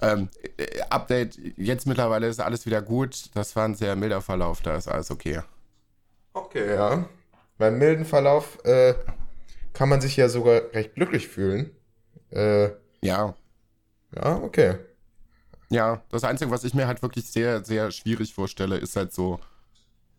Ähm, 0.00 0.28
äh, 0.56 0.80
Update, 0.90 1.38
jetzt 1.56 1.86
mittlerweile 1.86 2.28
ist 2.28 2.40
alles 2.40 2.66
wieder 2.66 2.82
gut. 2.82 3.30
Das 3.34 3.56
war 3.56 3.64
ein 3.64 3.74
sehr 3.74 3.96
milder 3.96 4.22
Verlauf, 4.22 4.60
da 4.62 4.76
ist 4.76 4.88
alles 4.88 5.10
okay. 5.10 5.40
Okay, 6.32 6.74
ja. 6.74 7.08
Beim 7.58 7.78
milden 7.78 8.04
Verlauf 8.04 8.64
äh, 8.64 8.94
kann 9.72 9.88
man 9.88 10.00
sich 10.00 10.16
ja 10.16 10.28
sogar 10.28 10.72
recht 10.72 10.94
glücklich 10.94 11.28
fühlen. 11.28 11.72
Ja. 12.30 13.34
Ja, 14.14 14.36
okay. 14.36 14.78
Ja, 15.70 16.02
das 16.10 16.24
Einzige, 16.24 16.50
was 16.50 16.64
ich 16.64 16.74
mir 16.74 16.86
halt 16.86 17.02
wirklich 17.02 17.30
sehr, 17.30 17.64
sehr 17.64 17.90
schwierig 17.90 18.34
vorstelle, 18.34 18.76
ist 18.76 18.96
halt 18.96 19.12
so 19.12 19.38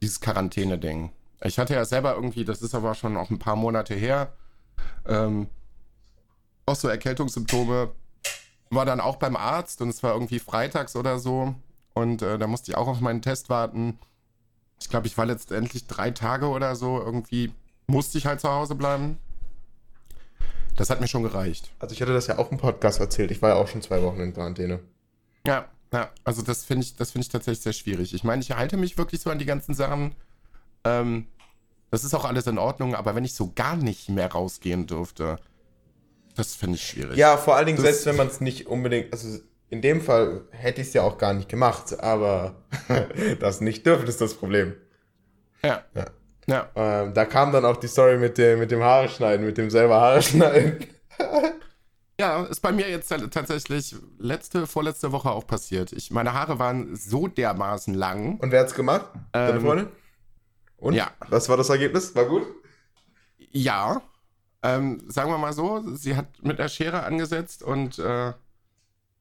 dieses 0.01 0.19
Quarantäne-Ding. 0.21 1.12
Ich 1.43 1.57
hatte 1.57 1.73
ja 1.73 1.85
selber 1.85 2.15
irgendwie, 2.15 2.45
das 2.45 2.62
ist 2.62 2.75
aber 2.75 2.93
schon 2.95 3.17
auch 3.17 3.29
ein 3.29 3.39
paar 3.39 3.55
Monate 3.55 3.95
her, 3.95 4.33
ähm, 5.07 5.47
auch 6.65 6.75
so 6.75 6.88
Erkältungssymptome. 6.88 7.91
War 8.69 8.85
dann 8.85 8.99
auch 8.99 9.15
beim 9.15 9.35
Arzt 9.35 9.81
und 9.81 9.89
es 9.89 10.03
war 10.03 10.13
irgendwie 10.13 10.39
freitags 10.39 10.95
oder 10.95 11.17
so. 11.17 11.55
Und 11.93 12.21
äh, 12.21 12.38
da 12.38 12.45
musste 12.45 12.71
ich 12.71 12.77
auch 12.77 12.88
auf 12.88 12.99
meinen 12.99 13.23
Test 13.23 13.49
warten. 13.49 13.97
Ich 14.79 14.89
glaube, 14.89 15.07
ich 15.07 15.17
war 15.17 15.25
letztendlich 15.25 15.88
drei 15.88 16.12
Tage 16.12 16.47
oder 16.47 16.75
so 16.75 16.99
irgendwie, 16.99 17.51
musste 17.88 18.19
ich 18.19 18.27
halt 18.27 18.39
zu 18.39 18.49
Hause 18.49 18.75
bleiben. 18.75 19.17
Das 20.75 20.91
hat 20.91 21.01
mir 21.01 21.07
schon 21.07 21.23
gereicht. 21.23 21.71
Also 21.79 21.93
ich 21.93 22.01
hatte 22.01 22.13
das 22.13 22.27
ja 22.27 22.38
auch 22.38 22.51
im 22.51 22.57
Podcast 22.57 22.99
erzählt. 22.99 23.31
Ich 23.31 23.41
war 23.41 23.49
ja 23.49 23.55
auch 23.55 23.67
schon 23.67 23.81
zwei 23.81 24.01
Wochen 24.03 24.19
in 24.19 24.33
Quarantäne. 24.33 24.79
Ja, 25.45 25.67
ja, 25.93 26.10
also 26.23 26.41
das 26.41 26.65
finde 26.65 26.86
ich, 26.86 26.95
das 26.95 27.15
ich 27.15 27.30
tatsächlich 27.30 27.62
sehr 27.62 27.73
schwierig. 27.73 28.13
Ich 28.13 28.23
meine, 28.23 28.41
ich 28.41 28.52
halte 28.52 28.78
mich 28.78 28.97
wirklich 28.97 29.21
so 29.21 29.30
an 29.30 29.39
die 29.39 29.45
ganzen 29.45 29.73
Sachen. 29.73 30.13
Ähm, 30.84 31.28
das 31.91 32.04
ist 32.04 32.13
auch 32.13 32.25
alles 32.25 32.45
in 32.45 32.60
Ordnung, 32.60 32.93
aber 32.93 33.15
wenn 33.15 33.25
ich 33.25 33.34
so 33.34 33.52
gar 33.56 33.75
nicht 33.75 34.10
mehr 34.10 34.32
rausgehen 34.32 34.86
dürfte, 34.86 35.38
das 36.36 36.54
finde 36.54 36.75
ich 36.75 36.88
schwierig. 36.88 37.17
Ja, 37.17 37.38
vor 37.38 37.56
allen 37.56 37.65
Dingen, 37.65 37.78
das, 37.78 37.86
selbst 37.86 38.06
wenn 38.06 38.15
man 38.15 38.28
es 38.28 38.39
nicht 38.39 38.67
unbedingt, 38.67 39.12
also 39.12 39.39
in 39.69 39.82
dem 39.82 40.02
Fall 40.02 40.41
hätte 40.52 40.82
ich 40.82 40.88
es 40.88 40.93
ja 40.93 41.02
auch 41.02 41.17
gar 41.17 41.34
nicht 41.34 41.49
gemacht, 41.49 41.99
aber 41.99 42.56
das 43.39 43.62
nicht 43.62 43.86
dürfen 43.86 44.08
ist 44.08 44.21
das 44.21 44.36
Problem. 44.36 44.75
Ja. 45.63 45.84
ja. 45.95 46.06
Ja. 46.47 46.67
Ähm, 46.75 47.13
da 47.13 47.25
kam 47.25 47.52
dann 47.52 47.63
auch 47.63 47.78
die 47.78 47.88
Story 47.88 48.17
mit 48.17 48.38
dem, 48.39 48.60
mit 48.60 48.71
dem 48.71 48.82
Haare 48.82 49.08
schneiden, 49.08 49.45
mit 49.45 49.58
dem 49.58 49.69
selber 49.69 50.02
Haare 50.02 50.21
schneiden. 50.23 50.84
Ja, 52.19 52.43
ist 52.43 52.60
bei 52.60 52.73
mir 52.73 52.89
jetzt 52.89 53.10
tatsächlich 53.32 53.95
letzte, 54.17 54.67
vorletzte 54.67 55.13
Woche 55.13 55.32
auch 55.32 55.47
passiert. 55.47 55.93
Ich, 55.93 56.12
meine 56.12 56.34
Haare 56.34 56.60
waren 56.60 56.95
so 56.97 57.27
dermaßen 57.27 57.93
lang. 57.93 58.38
Und 58.39 58.51
wer 58.51 58.62
hat's 58.62 58.75
gemacht? 58.75 59.05
Deine 59.32 59.58
ähm, 59.58 59.62
Freundin? 59.62 59.88
Und? 60.75 60.95
Ja. 60.95 61.12
Was 61.29 61.47
war 61.47 61.55
das 61.55 61.69
Ergebnis? 61.69 62.13
War 62.15 62.25
gut? 62.25 62.45
Ja. 63.38 64.01
Ähm, 64.62 65.01
sagen 65.08 65.32
wir 65.32 65.38
mal 65.38 65.53
so, 65.53 65.82
sie 65.95 66.17
hat 66.17 66.43
mit 66.43 66.60
der 66.60 66.67
Schere 66.67 67.03
angesetzt 67.03 67.63
und 67.63 67.97
äh, 67.99 68.34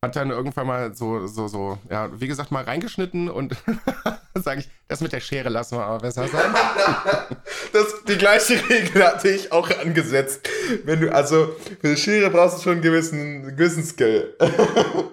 hat 0.03 0.15
dann 0.15 0.31
irgendwann 0.31 0.67
mal 0.67 0.95
so, 0.95 1.27
so, 1.27 1.49
so, 1.49 1.79
ja, 1.91 2.09
wie 2.21 2.29
gesagt, 2.29 2.53
mal 2.53 2.63
reingeschnitten 2.63 3.29
und 3.29 3.57
sage 4.35 4.61
ich, 4.61 4.69
das 4.87 5.01
mit 5.01 5.13
der 5.13 5.19
Schere 5.19 5.49
lassen 5.49 5.77
wir 5.77 5.85
aber 5.85 5.99
besser 5.99 6.29
sein. 6.29 6.55
das, 7.73 8.05
die 8.07 8.17
gleiche 8.17 8.55
Regel 8.69 9.05
hatte 9.05 9.29
ich 9.29 9.51
auch 9.51 9.69
angesetzt. 9.81 10.49
Wenn 10.85 11.01
du, 11.01 11.13
also, 11.13 11.57
für 11.81 11.89
die 11.89 11.97
Schere 11.97 12.31
brauchst 12.31 12.59
du 12.59 12.63
schon 12.63 12.73
einen 12.75 12.83
gewissen, 12.83 13.57
gewissen 13.57 13.83
Skill. 13.83 14.37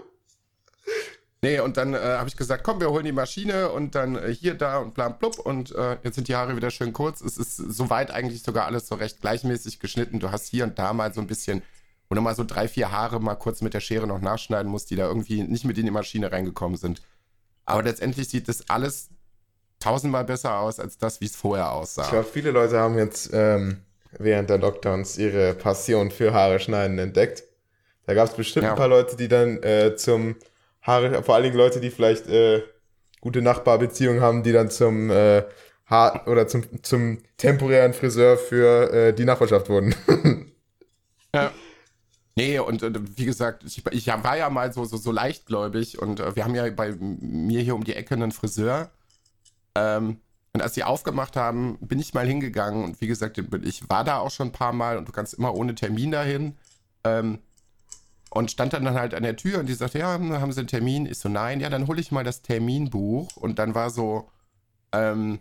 nee, 1.41 1.59
und 1.59 1.77
dann 1.77 1.95
äh, 1.95 1.97
habe 1.97 2.29
ich 2.29 2.37
gesagt, 2.37 2.63
komm, 2.63 2.79
wir 2.79 2.91
holen 2.91 3.05
die 3.05 3.11
Maschine 3.11 3.71
und 3.71 3.95
dann 3.95 4.15
äh, 4.15 4.35
hier, 4.35 4.53
da 4.53 4.77
und 4.77 4.93
blam, 4.93 5.17
blub 5.17 5.39
und 5.39 5.73
äh, 5.73 5.97
jetzt 6.03 6.13
sind 6.13 6.27
die 6.27 6.35
Haare 6.35 6.55
wieder 6.55 6.69
schön 6.69 6.93
kurz. 6.93 7.21
Es 7.21 7.37
ist 7.37 7.57
soweit 7.57 8.11
eigentlich 8.11 8.43
sogar 8.43 8.65
alles 8.65 8.87
so 8.87 8.93
recht 8.93 9.19
gleichmäßig 9.19 9.79
geschnitten. 9.79 10.19
Du 10.19 10.29
hast 10.29 10.45
hier 10.45 10.63
und 10.63 10.77
da 10.77 10.93
mal 10.93 11.11
so 11.11 11.21
ein 11.21 11.27
bisschen 11.27 11.63
wo 12.09 12.15
du 12.15 12.21
mal 12.21 12.35
so 12.35 12.43
drei, 12.43 12.67
vier 12.67 12.91
Haare 12.91 13.19
mal 13.19 13.35
kurz 13.35 13.61
mit 13.61 13.73
der 13.73 13.79
Schere 13.79 14.07
noch 14.07 14.21
nachschneiden 14.21 14.71
musst, 14.71 14.89
die 14.91 14.95
da 14.95 15.07
irgendwie 15.07 15.43
nicht 15.43 15.65
mit 15.65 15.77
in 15.77 15.85
die 15.85 15.91
Maschine 15.91 16.31
reingekommen 16.31 16.77
sind. 16.77 17.01
Aber 17.65 17.83
letztendlich 17.83 18.29
sieht 18.29 18.47
das 18.47 18.69
alles 18.69 19.09
tausendmal 19.79 20.23
besser 20.23 20.59
aus, 20.59 20.79
als 20.79 20.97
das, 20.97 21.21
wie 21.21 21.25
es 21.25 21.35
vorher 21.35 21.71
aussah. 21.71 22.03
Ich 22.03 22.09
glaube, 22.09 22.27
viele 22.31 22.51
Leute 22.51 22.79
haben 22.79 22.97
jetzt 22.97 23.31
ähm, 23.33 23.81
während 24.17 24.49
der 24.49 24.57
Lockdowns 24.57 25.17
ihre 25.17 25.53
Passion 25.53 26.11
für 26.11 26.33
Haare 26.33 26.59
schneiden 26.59 26.97
entdeckt. 26.99 27.43
Da 28.05 28.13
gab 28.13 28.27
es 28.27 28.35
bestimmt 28.35 28.65
ja. 28.65 28.71
ein 28.71 28.77
paar 28.77 28.87
Leute, 28.87 29.15
die 29.15 29.27
dann 29.27 29.61
äh, 29.63 29.95
zum 29.95 30.35
Haare, 30.81 31.23
vor 31.23 31.35
allen 31.35 31.45
Dingen 31.45 31.57
Leute, 31.57 31.79
die 31.79 31.89
vielleicht 31.89 32.27
äh, 32.27 32.61
gute 33.19 33.41
Nachbarbeziehungen 33.41 34.21
haben, 34.21 34.43
die 34.43 34.51
dann 34.51 34.69
zum 34.69 35.09
äh, 35.09 35.43
Haar 35.87 36.27
oder 36.27 36.47
zum, 36.47 36.63
zum 36.83 37.19
temporären 37.37 37.93
Friseur 37.93 38.37
für 38.37 38.91
äh, 38.91 39.13
die 39.13 39.25
Nachbarschaft 39.25 39.69
wurden. 39.69 39.95
ja. 41.33 41.51
Nee, 42.37 42.59
und, 42.59 42.83
und, 42.83 43.17
wie 43.17 43.25
gesagt, 43.25 43.63
ich, 43.63 43.85
ich, 43.91 44.07
war 44.07 44.37
ja 44.37 44.49
mal 44.49 44.73
so, 44.73 44.83
so, 44.83 44.97
so 44.97 45.11
leichtgläubig 45.11 45.99
und 45.99 46.19
äh, 46.19 46.35
wir 46.35 46.43
haben 46.43 46.53
ja 46.53 46.69
bei 46.69 46.93
mir 46.99 47.61
hier 47.61 47.75
um 47.75 47.85
die 47.85 47.95
Ecke 47.95 48.13
einen 48.13 48.33
Friseur. 48.33 48.91
Ähm, 49.73 50.19
und 50.51 50.61
als 50.61 50.75
sie 50.75 50.83
aufgemacht 50.83 51.37
haben, 51.37 51.77
bin 51.79 51.99
ich 51.99 52.13
mal 52.13 52.27
hingegangen 52.27 52.83
und 52.83 52.99
wie 53.01 53.07
gesagt, 53.07 53.41
ich 53.63 53.89
war 53.89 54.03
da 54.03 54.19
auch 54.19 54.31
schon 54.31 54.49
ein 54.49 54.53
paar 54.53 54.73
Mal 54.73 54.97
und 54.97 55.07
du 55.07 55.13
kannst 55.13 55.33
immer 55.33 55.53
ohne 55.55 55.75
Termin 55.75 56.11
dahin. 56.11 56.57
Ähm, 57.05 57.39
und 58.31 58.51
stand 58.51 58.73
dann 58.73 58.89
halt 58.93 59.13
an 59.13 59.23
der 59.23 59.37
Tür 59.37 59.59
und 59.59 59.67
die 59.67 59.73
sagte, 59.73 59.99
ja, 59.99 60.07
haben 60.07 60.51
Sie 60.51 60.59
einen 60.59 60.67
Termin? 60.67 61.05
Ich 61.05 61.19
so, 61.19 61.29
nein, 61.29 61.61
ja, 61.61 61.69
dann 61.69 61.87
hole 61.87 62.01
ich 62.01 62.11
mal 62.11 62.25
das 62.25 62.41
Terminbuch. 62.41 63.37
Und 63.37 63.59
dann 63.59 63.75
war 63.75 63.89
so, 63.89 64.29
ähm, 64.91 65.39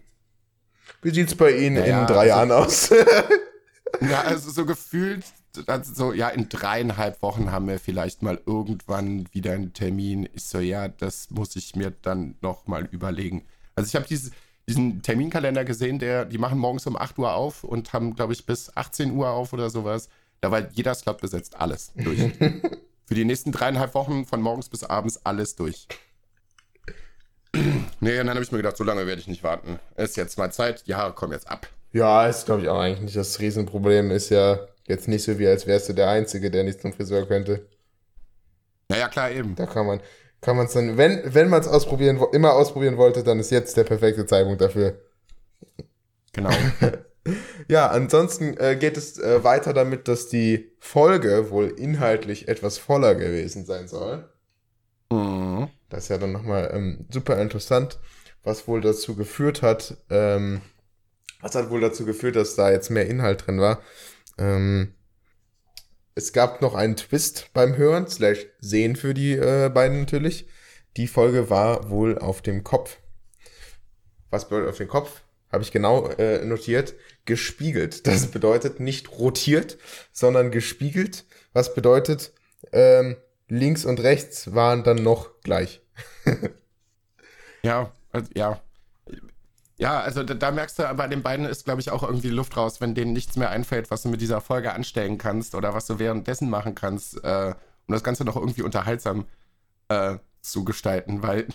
Wie 1.03 1.11
sieht's 1.11 1.35
bei 1.35 1.57
Ihnen 1.57 1.85
ja, 1.85 2.03
in 2.03 2.07
drei 2.07 2.19
also, 2.19 2.29
Jahren 2.29 2.53
aus? 2.53 2.91
ja, 4.01 4.21
also 4.23 4.51
so 4.51 4.65
gefühlt 4.67 5.25
so, 5.83 6.13
ja, 6.13 6.29
in 6.29 6.49
dreieinhalb 6.49 7.23
Wochen 7.23 7.51
haben 7.51 7.69
wir 7.69 7.79
vielleicht 7.79 8.23
mal 8.23 8.41
irgendwann 8.47 9.27
wieder 9.33 9.53
einen 9.53 9.73
Termin. 9.73 10.29
Ich 10.33 10.45
so, 10.45 10.59
ja, 10.59 10.89
das 10.89 11.31
muss 11.31 11.57
ich 11.57 11.77
mir 11.77 11.93
dann 12.03 12.37
nochmal 12.41 12.87
überlegen. 12.91 13.45
Also 13.75 13.89
ich 13.89 13.95
habe 13.95 14.07
dieses, 14.07 14.33
diesen 14.69 15.03
Terminkalender 15.03 15.65
gesehen, 15.65 15.99
der, 15.99 16.25
die 16.25 16.39
machen 16.39 16.59
morgens 16.59 16.87
um 16.87 16.97
8 16.97 17.19
Uhr 17.19 17.35
auf 17.35 17.65
und 17.65 17.93
haben, 17.93 18.15
glaube 18.15 18.33
ich, 18.33 18.47
bis 18.47 18.77
18 18.77 19.13
Uhr 19.13 19.31
auf 19.31 19.53
oder 19.53 19.71
sowas. 19.71 20.09
Da 20.41 20.51
war 20.51 20.69
jeder 20.73 20.95
Slot 20.95 21.21
besetzt, 21.21 21.57
alles 21.61 21.93
durch. 21.95 22.21
Für 23.07 23.15
die 23.15 23.25
nächsten 23.25 23.53
dreieinhalb 23.53 23.95
Wochen 23.95 24.25
von 24.25 24.41
morgens 24.41 24.69
bis 24.69 24.83
abends 24.83 25.25
alles 25.25 25.57
durch. 25.57 25.87
nee, 28.01 28.19
und 28.19 28.27
dann 28.27 28.31
habe 28.31 28.43
ich 28.43 28.51
mir 28.51 28.59
gedacht, 28.59 28.77
so 28.77 28.85
lange 28.85 29.07
werde 29.07 29.21
ich 29.21 29.29
nicht 29.29 29.43
warten. 29.43 29.79
Ist 29.97 30.17
jetzt 30.17 30.39
mal 30.39 30.51
Zeit, 30.51 30.87
die 30.87 30.95
Haare 30.95 31.13
kommen 31.13 31.33
jetzt 31.33 31.49
ab. 31.49 31.69
Ja, 31.93 32.27
ist 32.27 32.47
glaube 32.47 32.63
ich 32.63 32.69
auch 32.69 32.79
eigentlich 32.79 33.03
nicht 33.03 33.17
das 33.17 33.39
Riesenproblem. 33.39 34.11
Ist 34.11 34.31
ja 34.31 34.59
Jetzt 34.87 35.09
nicht 35.09 35.25
so 35.25 35.39
wie, 35.39 35.47
als 35.47 35.67
wärst 35.67 35.89
du 35.89 35.93
der 35.93 36.11
Einzige, 36.11 36.51
der 36.51 36.65
nicht 36.65 36.81
zum 36.81 36.93
Friseur 36.93 37.27
könnte. 37.27 37.67
Naja, 38.89 39.09
klar, 39.09 39.31
eben. 39.31 39.55
Da 39.55 39.67
kann 39.67 39.87
man 39.87 40.01
kann 40.45 40.57
man 40.59 40.67
es 40.67 40.75
dann, 40.75 40.99
wenn, 40.99 41.23
wenn 41.25 41.49
man 41.49 41.63
es 41.63 41.69
ausprobieren, 41.69 42.21
immer 42.33 42.53
ausprobieren 42.53 42.99
wollte, 42.99 43.25
dann 43.25 43.41
ist 43.41 43.51
jetzt 43.51 43.79
der 43.79 43.85
perfekte 43.85 44.27
Zeitpunkt 44.27 44.61
dafür. 44.61 45.01
Genau. 46.33 46.51
ja, 47.69 47.89
ansonsten 47.89 48.55
äh, 48.59 48.77
geht 48.77 48.99
es 48.99 49.19
äh, 49.19 49.43
weiter 49.43 49.73
damit, 49.73 50.07
dass 50.07 50.29
die 50.29 50.71
Folge 50.81 51.51
wohl 51.51 51.69
inhaltlich 51.69 52.47
etwas 52.47 52.77
voller 52.77 53.15
gewesen 53.15 53.65
sein 53.65 53.89
soll. 53.89 54.29
Mhm. 55.11 55.69
Das 55.89 56.05
ist 56.05 56.09
ja 56.11 56.19
dann 56.19 56.33
nochmal 56.33 56.71
ähm, 56.75 57.07
super 57.11 57.41
interessant, 57.41 57.99
was 58.43 58.69
wohl 58.69 58.83
dazu 58.83 59.17
geführt 59.17 59.63
hat, 59.63 59.97
ähm, 60.11 60.61
was 61.41 61.55
hat 61.55 61.71
wohl 61.71 61.81
dazu 61.81 62.05
geführt, 62.05 62.37
dass 62.37 62.55
da 62.55 62.71
jetzt 62.71 62.91
mehr 62.91 63.07
Inhalt 63.07 63.47
drin 63.47 63.61
war. 63.61 63.81
Ähm, 64.39 64.95
es 66.15 66.33
gab 66.33 66.63
noch 66.63 66.75
einen 66.75 66.97
Twist 66.97 67.51
beim 67.53 67.77
Hören, 67.77 68.07
slash 68.09 68.47
Sehen 68.61 68.97
für 68.97 69.15
die 69.15 69.33
äh, 69.33 69.69
beiden 69.69 70.01
natürlich. 70.01 70.47
Die 70.97 71.09
Folge 71.09 71.51
war 71.51 71.91
wohl 71.91 72.19
auf 72.19 72.41
dem 72.41 72.63
Kopf. 72.63 72.99
Was 74.31 74.49
bedeutet 74.49 74.71
auf 74.71 74.79
dem 74.79 74.89
Kopf? 74.89 75.23
Habe 75.51 75.63
ich 75.63 75.73
genau 75.73 76.09
äh, 76.09 76.45
notiert. 76.45 76.95
Gespiegelt. 77.25 78.07
Das 78.07 78.27
bedeutet 78.29 78.81
nicht 78.81 79.11
rotiert, 79.19 79.79
sondern 80.13 80.51
gespiegelt. 80.51 81.25
Was 81.53 81.75
bedeutet, 81.75 82.33
ähm, 82.73 83.17
links 83.49 83.85
und 83.85 84.01
rechts 84.01 84.55
waren 84.55 84.85
dann 84.85 85.03
noch 85.03 85.41
gleich. 85.43 85.81
ja, 87.63 87.93
also, 88.13 88.29
ja. 88.35 88.61
Ja, 89.85 90.01
also 90.01 90.23
da, 90.23 90.33
da, 90.33 90.51
merkst 90.51 90.79
du, 90.79 90.95
bei 90.95 91.07
den 91.09 91.23
beiden 91.23 91.45
ist, 91.45 91.67
glaube 91.67 91.83
ich, 91.83 91.91
auch 91.91 92.03
irgendwie 92.03 92.31
Luft 92.31 92.57
raus, 92.57 92.81
wenn 92.81 92.95
denen 92.95 93.13
nichts 93.13 93.37
mehr 93.37 93.51
einfällt, 93.51 93.91
was 93.91 94.01
du 94.01 94.09
mit 94.09 94.23
dieser 94.23 94.41
Folge 94.41 94.73
anstellen 94.73 95.19
kannst 95.19 95.55
oder 95.55 95.75
was 95.75 95.85
du 95.85 95.99
währenddessen 95.99 96.49
machen 96.49 96.75
kannst, 96.75 97.23
äh, 97.23 97.55
um 97.87 97.93
das 97.93 98.03
Ganze 98.03 98.25
noch 98.25 98.37
irgendwie 98.37 98.63
unterhaltsam 98.63 99.27
äh, 99.89 100.17
zu 100.41 100.65
gestalten, 100.65 101.23
weil 101.23 101.49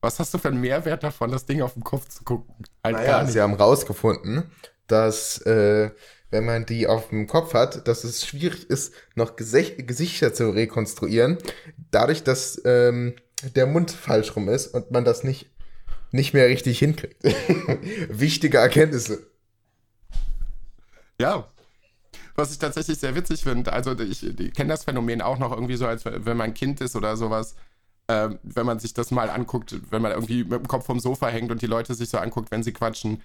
was 0.00 0.18
hast 0.18 0.32
du 0.32 0.38
für 0.38 0.48
einen 0.48 0.62
Mehrwert 0.62 1.02
davon, 1.02 1.30
das 1.30 1.44
Ding 1.44 1.60
auf 1.60 1.74
dem 1.74 1.84
Kopf 1.84 2.08
zu 2.08 2.24
gucken? 2.24 2.54
Halt 2.82 2.96
naja, 2.96 3.26
sie 3.26 3.38
haben 3.38 3.52
rausgefunden, 3.52 4.50
dass 4.86 5.36
äh, 5.42 5.90
wenn 6.30 6.46
man 6.46 6.64
die 6.64 6.86
auf 6.86 7.10
dem 7.10 7.26
Kopf 7.26 7.52
hat, 7.52 7.86
dass 7.86 8.02
es 8.02 8.26
schwierig 8.26 8.70
ist, 8.70 8.94
noch 9.14 9.36
Gesicht 9.36 9.86
Gesichter 9.86 10.32
zu 10.32 10.48
rekonstruieren, 10.48 11.36
dadurch, 11.90 12.24
dass 12.24 12.62
ähm, 12.64 13.14
der 13.42 13.66
Mund 13.66 13.90
falsch 13.90 14.34
rum 14.36 14.48
ist 14.48 14.68
und 14.68 14.90
man 14.90 15.04
das 15.04 15.22
nicht 15.22 15.50
nicht 16.10 16.34
mehr 16.34 16.46
richtig 16.48 16.78
hinkriegt. 16.78 17.22
Wichtige 18.08 18.58
Erkenntnisse. 18.58 19.26
Ja. 21.20 21.48
Was 22.34 22.52
ich 22.52 22.58
tatsächlich 22.58 22.98
sehr 22.98 23.16
witzig 23.16 23.42
finde, 23.42 23.72
also 23.72 23.98
ich, 23.98 24.24
ich 24.24 24.54
kenne 24.54 24.68
das 24.68 24.84
Phänomen 24.84 25.20
auch 25.22 25.38
noch 25.38 25.50
irgendwie 25.50 25.76
so, 25.76 25.86
als 25.86 26.04
wenn 26.04 26.36
man 26.36 26.50
ein 26.50 26.54
Kind 26.54 26.80
ist 26.80 26.94
oder 26.94 27.16
sowas, 27.16 27.56
äh, 28.06 28.30
wenn 28.44 28.64
man 28.64 28.78
sich 28.78 28.94
das 28.94 29.10
mal 29.10 29.28
anguckt, 29.28 29.74
wenn 29.90 30.02
man 30.02 30.12
irgendwie 30.12 30.44
mit 30.44 30.52
dem 30.52 30.68
Kopf 30.68 30.86
vom 30.86 31.00
Sofa 31.00 31.28
hängt 31.28 31.50
und 31.50 31.62
die 31.62 31.66
Leute 31.66 31.94
sich 31.94 32.08
so 32.08 32.18
anguckt, 32.18 32.52
wenn 32.52 32.62
sie 32.62 32.72
quatschen. 32.72 33.22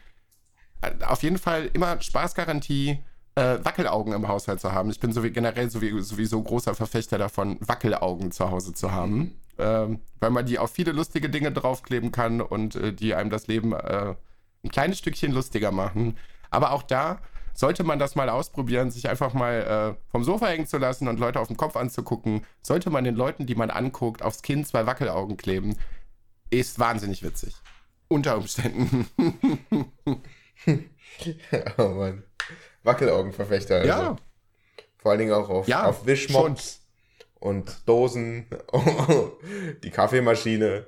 Äh, 0.82 1.04
auf 1.06 1.22
jeden 1.22 1.38
Fall 1.38 1.70
immer 1.74 2.02
Spaßgarantie, 2.02 3.00
äh, 3.36 3.58
Wackelaugen 3.64 4.14
im 4.14 4.28
Haushalt 4.28 4.62
zu 4.62 4.72
haben. 4.72 4.90
Ich 4.90 5.00
bin 5.00 5.12
so 5.12 5.24
wie, 5.24 5.32
generell 5.32 5.70
sowieso 5.70 6.42
großer 6.42 6.76
Verfechter 6.76 7.18
davon, 7.18 7.58
Wackelaugen 7.62 8.32
zu 8.32 8.50
Hause 8.52 8.74
zu 8.74 8.92
haben 8.92 9.36
äh, 9.58 9.88
weil 10.20 10.30
man 10.30 10.46
die 10.46 10.60
auf 10.60 10.72
viele 10.72 10.92
lustige 10.92 11.30
Dinge 11.30 11.52
draufkleben 11.52 12.12
kann 12.12 12.42
und 12.42 12.76
äh, 12.76 12.94
die 12.94 13.16
einem 13.16 13.30
das 13.30 13.48
Leben 13.48 13.74
äh, 13.74 14.16
ein 14.64 14.70
kleines 14.70 14.98
Stückchen 14.98 15.32
lustiger 15.32 15.72
machen. 15.72 16.18
Aber 16.50 16.72
auch 16.72 16.84
da 16.84 17.20
sollte 17.54 17.84
man 17.84 18.00
das 18.00 18.16
mal 18.16 18.30
ausprobieren, 18.30 18.90
sich 18.90 19.10
einfach 19.10 19.34
mal 19.34 19.96
äh, 19.96 20.12
vom 20.12 20.24
Sofa 20.24 20.48
hängen 20.48 20.66
zu 20.66 20.78
lassen 20.78 21.08
und 21.08 21.20
Leute 21.20 21.40
auf 21.40 21.48
den 21.48 21.58
Kopf 21.58 21.76
anzugucken. 21.76 22.46
Sollte 22.62 22.90
man 22.90 23.04
den 23.04 23.16
Leuten, 23.16 23.46
die 23.46 23.56
man 23.56 23.70
anguckt, 23.70 24.24
aufs 24.24 24.42
Kinn 24.42 24.66
zwei 24.66 24.86
Wackelaugen 24.86 25.38
kleben. 25.38 25.78
Ist 26.50 26.80
wahnsinnig 26.80 27.22
witzig. 27.24 27.56
Unter 28.08 28.38
Umständen. 28.38 29.08
oh 31.78 31.90
Mann. 31.90 32.24
Wackelaugenverfechter. 32.84 33.76
Also. 33.76 33.88
Ja. 33.88 34.16
Vor 34.98 35.12
allen 35.12 35.20
Dingen 35.20 35.34
auch 35.34 35.50
auf, 35.50 35.68
ja, 35.68 35.86
auf 35.86 36.06
Wischmops 36.06 36.82
und 37.40 37.88
Dosen, 37.88 38.48
die 39.84 39.90
Kaffeemaschine. 39.90 40.88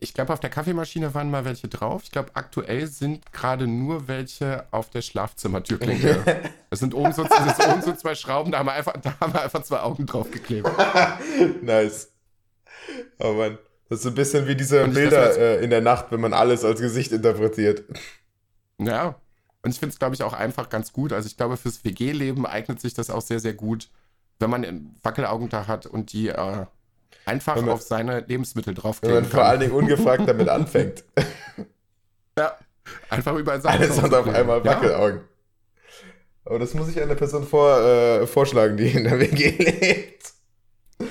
Ich 0.00 0.14
glaube, 0.14 0.32
auf 0.32 0.40
der 0.40 0.48
Kaffeemaschine 0.48 1.12
waren 1.12 1.30
mal 1.30 1.44
welche 1.44 1.68
drauf. 1.68 2.02
Ich 2.04 2.12
glaube, 2.12 2.30
aktuell 2.34 2.86
sind 2.86 3.32
gerade 3.32 3.66
nur 3.66 4.06
welche 4.08 4.66
auf 4.70 4.90
der 4.90 5.02
Schlafzimmertürklinke. 5.02 6.24
Es 6.70 6.80
sind 6.80 6.92
oben 6.92 7.12
so, 7.12 7.24
das 7.24 7.66
oben 7.66 7.80
so 7.80 7.94
zwei 7.94 8.14
Schrauben, 8.14 8.52
da 8.52 8.58
haben, 8.58 8.66
wir 8.66 8.74
einfach, 8.74 8.92
da 9.00 9.18
haben 9.20 9.32
wir 9.32 9.40
einfach 9.42 9.62
zwei 9.62 9.80
Augen 9.80 10.04
draufgeklebt. 10.04 10.68
nice. 11.62 12.12
Oh 13.18 13.32
Mann. 13.32 13.58
Das 13.88 14.00
ist 14.00 14.02
so 14.02 14.10
ein 14.10 14.14
bisschen 14.14 14.46
wie 14.46 14.54
diese 14.54 14.86
Bilder 14.86 15.36
äh, 15.38 15.64
in 15.64 15.70
der 15.70 15.80
Nacht, 15.80 16.06
wenn 16.10 16.20
man 16.20 16.34
alles 16.34 16.62
als 16.62 16.78
Gesicht 16.80 17.10
interpretiert. 17.12 17.84
Ja. 18.78 19.18
Und 19.68 19.74
ich 19.74 19.80
finde 19.80 19.92
es, 19.92 19.98
glaube 19.98 20.14
ich, 20.14 20.22
auch 20.22 20.32
einfach 20.32 20.70
ganz 20.70 20.92
gut. 20.92 21.12
Also 21.12 21.26
ich 21.26 21.36
glaube, 21.36 21.56
fürs 21.56 21.84
WG-Leben 21.84 22.46
eignet 22.46 22.80
sich 22.80 22.94
das 22.94 23.10
auch 23.10 23.20
sehr, 23.20 23.38
sehr 23.38 23.54
gut 23.54 23.88
wenn 24.38 24.50
man 24.50 24.64
einen 24.64 24.94
Wackelaugentag 25.02 25.68
hat 25.68 25.86
und 25.86 26.12
die 26.12 26.28
äh, 26.28 26.66
einfach 27.24 27.56
man, 27.56 27.68
auf 27.68 27.82
seine 27.82 28.20
Lebensmittel 28.20 28.74
draufkleben 28.74 29.16
Wenn 29.16 29.22
man 29.24 29.30
vor 29.30 29.44
allen 29.44 29.60
Dingen 29.60 29.72
ungefragt 29.72 30.28
damit 30.28 30.48
anfängt. 30.48 31.04
ja, 32.38 32.56
einfach 33.10 33.34
über 33.36 33.60
seine 33.60 33.84
Alles 33.84 34.00
hat 34.00 34.14
auf 34.14 34.28
einmal 34.28 34.64
Wackelaugen. 34.64 35.20
Ja. 35.20 35.24
Aber 36.44 36.58
das 36.58 36.72
muss 36.74 36.88
ich 36.88 37.00
einer 37.00 37.14
Person 37.14 37.46
vor, 37.46 37.78
äh, 37.80 38.26
vorschlagen, 38.26 38.76
die 38.76 38.88
in 38.88 39.04
der 39.04 39.18
WG 39.18 39.50
lebt. 39.58 40.32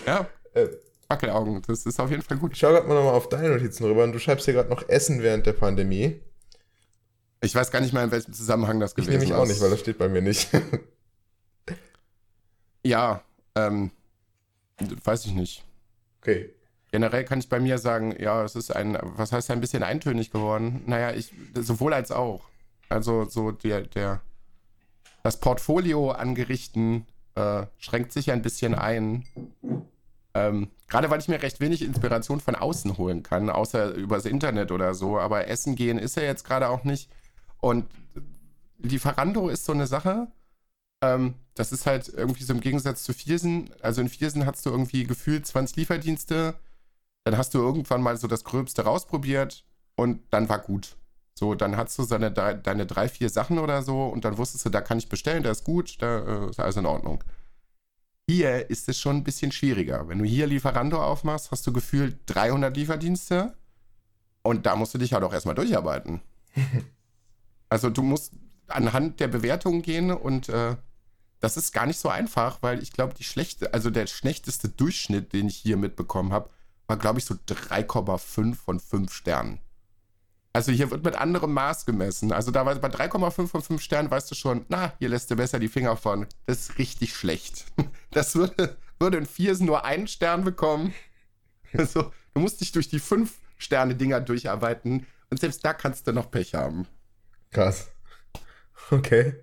Ja. 0.05 0.27
Äh, 0.53 0.67
Wackelaugen, 1.09 1.61
das 1.65 1.85
ist 1.85 1.99
auf 2.01 2.09
jeden 2.09 2.23
Fall 2.23 2.37
gut. 2.37 2.57
schau 2.57 2.69
gerade 2.69 2.87
mal 2.87 2.95
nochmal 2.95 3.13
auf 3.13 3.29
deine 3.29 3.49
Notizen 3.49 3.85
rüber 3.85 4.03
und 4.03 4.11
du 4.11 4.19
schreibst 4.19 4.45
hier 4.45 4.53
gerade 4.53 4.69
noch 4.69 4.89
Essen 4.89 5.21
während 5.21 5.45
der 5.45 5.53
Pandemie. 5.53 6.19
Ich 7.41 7.53
weiß 7.53 7.71
gar 7.71 7.81
nicht 7.81 7.93
mal, 7.93 8.03
in 8.03 8.11
welchem 8.11 8.33
Zusammenhang 8.33 8.79
das 8.79 8.95
gewesen 8.95 9.13
ist. 9.13 9.23
Ich 9.23 9.29
nehme 9.29 9.41
auch 9.41 9.47
nicht, 9.47 9.61
weil 9.61 9.69
das 9.69 9.79
steht 9.79 9.97
bei 9.97 10.09
mir 10.09 10.21
nicht. 10.21 10.49
Ja, 12.87 13.21
ähm, 13.55 13.91
weiß 15.03 15.25
ich 15.25 15.33
nicht. 15.33 15.65
Okay. 16.21 16.53
Generell 16.91 17.25
kann 17.25 17.39
ich 17.39 17.49
bei 17.49 17.59
mir 17.59 17.79
sagen, 17.79 18.15
ja, 18.17 18.43
es 18.45 18.55
ist 18.55 18.73
ein, 18.73 18.97
was 19.01 19.33
heißt 19.33 19.51
ein 19.51 19.59
bisschen 19.59 19.83
eintönig 19.83 20.31
geworden? 20.31 20.83
Naja, 20.85 21.11
ich, 21.11 21.33
sowohl 21.53 21.93
als 21.93 22.11
auch. 22.11 22.47
Also 22.87 23.25
so 23.25 23.51
der, 23.51 23.81
der, 23.81 24.21
das 25.21 25.41
Portfolio 25.41 26.11
an 26.11 26.33
Gerichten 26.33 27.05
äh, 27.35 27.65
schränkt 27.77 28.13
sich 28.13 28.31
ein 28.31 28.41
bisschen 28.41 28.73
ein. 28.73 29.25
Ähm, 30.33 30.69
Gerade 30.87 31.09
weil 31.09 31.19
ich 31.19 31.27
mir 31.27 31.41
recht 31.41 31.59
wenig 31.59 31.81
Inspiration 31.81 32.39
von 32.39 32.55
außen 32.55 32.97
holen 32.97 33.21
kann, 33.21 33.49
außer 33.49 33.93
übers 33.95 34.23
Internet 34.25 34.71
oder 34.71 34.93
so. 34.93 35.19
Aber 35.19 35.47
Essen 35.47 35.75
gehen 35.75 35.97
ist 35.97 36.15
ja 36.15 36.23
jetzt 36.23 36.45
gerade 36.45 36.69
auch 36.69 36.85
nicht. 36.85 37.09
Und 37.61 37.85
Lieferando 38.79 39.49
ist 39.49 39.65
so 39.65 39.73
eine 39.73 39.87
Sache 39.87 40.27
Ähm, 41.01 41.35
das 41.53 41.71
ist 41.71 41.85
halt 41.85 42.09
irgendwie 42.09 42.43
so 42.43 42.53
im 42.53 42.61
Gegensatz 42.61 43.03
zu 43.03 43.13
Viersen. 43.13 43.69
Also 43.81 44.01
in 44.01 44.09
Viersen 44.09 44.45
hast 44.45 44.65
du 44.65 44.69
irgendwie 44.71 45.03
gefühlt 45.05 45.45
20 45.45 45.75
Lieferdienste. 45.77 46.55
Dann 47.23 47.37
hast 47.37 47.53
du 47.53 47.59
irgendwann 47.59 48.01
mal 48.01 48.17
so 48.17 48.27
das 48.27 48.43
Gröbste 48.43 48.83
rausprobiert 48.83 49.65
und 49.95 50.21
dann 50.31 50.49
war 50.49 50.59
gut. 50.59 50.97
So, 51.35 51.55
dann 51.55 51.77
hast 51.77 51.97
du 51.99 52.03
seine, 52.03 52.31
deine 52.31 52.85
drei, 52.87 53.09
vier 53.09 53.29
Sachen 53.29 53.59
oder 53.59 53.83
so 53.83 54.07
und 54.07 54.25
dann 54.25 54.37
wusstest 54.37 54.65
du, 54.65 54.69
da 54.69 54.81
kann 54.81 54.97
ich 54.97 55.09
bestellen, 55.09 55.43
da 55.43 55.51
ist 55.51 55.63
gut, 55.63 56.01
da 56.01 56.45
äh, 56.45 56.49
ist 56.49 56.59
alles 56.59 56.77
in 56.77 56.85
Ordnung. 56.87 57.23
Hier 58.29 58.69
ist 58.69 58.89
es 58.89 58.99
schon 58.99 59.17
ein 59.17 59.23
bisschen 59.23 59.51
schwieriger. 59.51 60.07
Wenn 60.07 60.19
du 60.19 60.25
hier 60.25 60.47
Lieferando 60.47 61.01
aufmachst, 61.01 61.51
hast 61.51 61.65
du 61.67 61.73
gefühlt 61.73 62.19
300 62.25 62.75
Lieferdienste 62.75 63.55
und 64.43 64.65
da 64.65 64.75
musst 64.75 64.93
du 64.93 64.97
dich 64.97 65.13
halt 65.13 65.23
auch 65.23 65.33
erstmal 65.33 65.55
durcharbeiten. 65.55 66.21
also 67.69 67.89
du 67.89 68.01
musst 68.01 68.33
anhand 68.67 69.19
der 69.19 69.27
Bewertungen 69.27 69.81
gehen 69.81 70.11
und 70.11 70.49
äh, 70.49 70.75
das 71.39 71.57
ist 71.57 71.73
gar 71.73 71.85
nicht 71.85 71.99
so 71.99 72.09
einfach, 72.09 72.61
weil 72.61 72.81
ich 72.81 72.91
glaube, 72.91 73.13
die 73.13 73.23
schlechte, 73.23 73.73
also 73.73 73.89
der 73.89 74.07
schlechteste 74.07 74.69
Durchschnitt, 74.69 75.33
den 75.33 75.47
ich 75.47 75.57
hier 75.57 75.77
mitbekommen 75.77 76.33
habe, 76.33 76.49
war, 76.87 76.97
glaube 76.97 77.19
ich, 77.19 77.25
so 77.25 77.35
3,5 77.35 78.55
von 78.55 78.79
5 78.79 79.13
Sternen. 79.13 79.59
Also 80.53 80.71
hier 80.71 80.89
wird 80.89 81.03
mit 81.03 81.15
anderem 81.15 81.53
Maß 81.53 81.85
gemessen. 81.85 82.31
Also 82.31 82.49
da 82.49 82.63
bei 82.63 82.73
3,5 82.73 83.47
von 83.47 83.61
5 83.61 83.81
Sternen 83.81 84.09
weißt 84.09 84.31
du 84.31 84.35
schon, 84.35 84.65
na, 84.69 84.93
hier 84.97 85.09
lässt 85.09 85.29
du 85.29 85.35
besser 85.35 85.59
die 85.59 85.67
Finger 85.67 85.95
von. 85.97 86.25
Das 86.47 86.61
ist 86.61 86.77
richtig 86.79 87.15
schlecht. 87.15 87.65
Das 88.09 88.35
würde, 88.35 88.77
würde 88.99 89.17
in 89.17 89.27
Viersen 89.27 89.67
nur 89.67 89.85
einen 89.85 90.07
Stern 90.07 90.43
bekommen. 90.43 90.93
Also, 91.73 92.13
du 92.33 92.39
musst 92.39 92.61
dich 92.61 92.71
durch 92.71 92.87
die 92.87 92.99
5 92.99 93.37
Sterne-Dinger 93.57 94.21
durcharbeiten 94.21 95.05
und 95.29 95.39
selbst 95.39 95.63
da 95.65 95.73
kannst 95.73 96.07
du 96.07 96.13
noch 96.13 96.31
Pech 96.31 96.55
haben. 96.55 96.87
Krass. 97.51 97.89
Okay. 98.89 99.33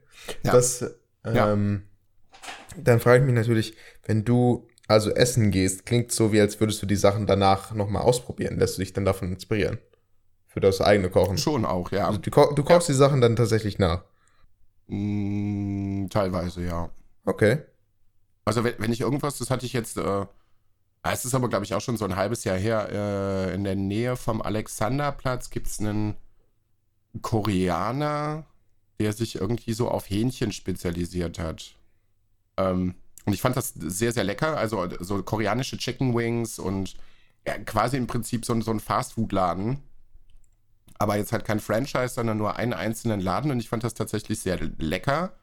Ja. 0.43 0.53
Das, 0.53 0.81
ähm, 1.23 1.35
ja. 1.35 2.81
dann 2.83 2.99
frage 2.99 3.19
ich 3.19 3.27
mich 3.27 3.35
natürlich, 3.35 3.77
wenn 4.07 4.25
du 4.25 4.67
also 4.87 5.11
essen 5.11 5.51
gehst, 5.51 5.87
klingt 5.87 6.13
so, 6.13 6.33
wie 6.33 6.41
als 6.41 6.61
würdest 6.61 6.83
du 6.83 6.87
die 6.87 6.97
Sachen 6.97 7.27
danach 7.27 7.73
nochmal 7.75 8.03
ausprobieren. 8.03 8.59
Lässt 8.59 8.77
du 8.77 8.81
dich 8.81 8.93
dann 8.93 9.05
davon 9.05 9.33
inspirieren? 9.33 9.79
Für 10.47 10.61
das 10.61 10.81
eigene 10.81 11.11
Kochen. 11.11 11.39
Schon 11.39 11.65
auch, 11.65 11.91
ja. 11.91 12.07
Also 12.07 12.21
du, 12.21 12.31
du, 12.31 12.63
kochst 12.63 12.89
ja. 12.89 12.93
die 12.93 12.99
Sachen 12.99 13.21
dann 13.21 13.37
tatsächlich 13.37 13.79
nach? 13.79 14.05
Mm, 14.87 16.07
teilweise, 16.09 16.65
ja. 16.65 16.91
Okay. 17.25 17.59
Also 18.45 18.63
wenn, 18.63 18.75
wenn 18.79 18.93
ich 18.93 19.01
irgendwas, 19.01 19.39
das 19.39 19.51
hatte 19.51 19.67
ich 19.67 19.73
jetzt, 19.73 19.97
äh, 19.97 20.27
es 21.03 21.25
ist 21.25 21.35
aber 21.35 21.49
glaube 21.49 21.65
ich 21.65 21.75
auch 21.75 21.81
schon 21.81 21.97
so 21.97 22.05
ein 22.05 22.17
halbes 22.17 22.45
Jahr 22.45 22.57
her, 22.57 22.89
äh, 22.91 23.55
in 23.55 23.65
der 23.65 23.75
Nähe 23.75 24.17
vom 24.17 24.43
Alexanderplatz 24.43 25.51
gibt 25.51 25.67
es 25.67 25.81
einen 25.81 26.15
Koreaner, 27.23 28.45
der 28.99 29.13
sich 29.13 29.37
irgendwie 29.37 29.73
so 29.73 29.89
auf 29.89 30.09
Hähnchen 30.09 30.53
spezialisiert 30.53 31.39
hat. 31.39 31.77
Ähm, 32.57 32.95
und 33.25 33.33
ich 33.33 33.41
fand 33.41 33.57
das 33.57 33.75
sehr, 33.75 34.13
sehr 34.13 34.25
lecker. 34.25 34.57
Also 34.57 34.89
so 35.01 35.23
koreanische 35.23 35.79
Chicken 35.79 36.15
Wings 36.15 36.59
und 36.59 36.95
ja, 37.47 37.59
quasi 37.59 37.97
im 37.97 38.07
Prinzip 38.07 38.45
so, 38.45 38.61
so 38.61 38.71
ein 38.71 38.81
Fastfood-Laden 38.81 39.83
aber 40.99 41.17
jetzt 41.17 41.33
halt 41.33 41.45
kein 41.45 41.61
Franchise, 41.61 42.15
sondern 42.15 42.39
nur 42.39 42.57
einen 42.57 42.73
einzelnen 42.73 43.21
Laden 43.21 43.51
und 43.51 43.61
ich 43.61 43.69
fand 43.69 43.85
das 43.85 43.95
tatsächlich 43.95 44.41
sehr 44.41 44.59
lecker 44.79 45.37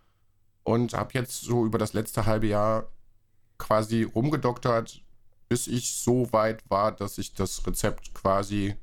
und 0.64 0.94
habe 0.94 1.14
jetzt 1.14 1.42
so 1.42 1.66
über 1.66 1.78
das 1.78 1.94
letzte 1.94 2.26
halbe 2.26 2.48
Jahr 2.48 2.90
quasi 3.58 4.04
rumgedoktert, 4.04 5.02
bis 5.50 5.68
ich 5.68 5.94
so 5.94 6.32
weit 6.32 6.68
war, 6.70 6.92
dass 6.92 7.18
ich 7.18 7.34
das 7.34 7.66
Rezept 7.68 8.14
quasi 8.14 8.76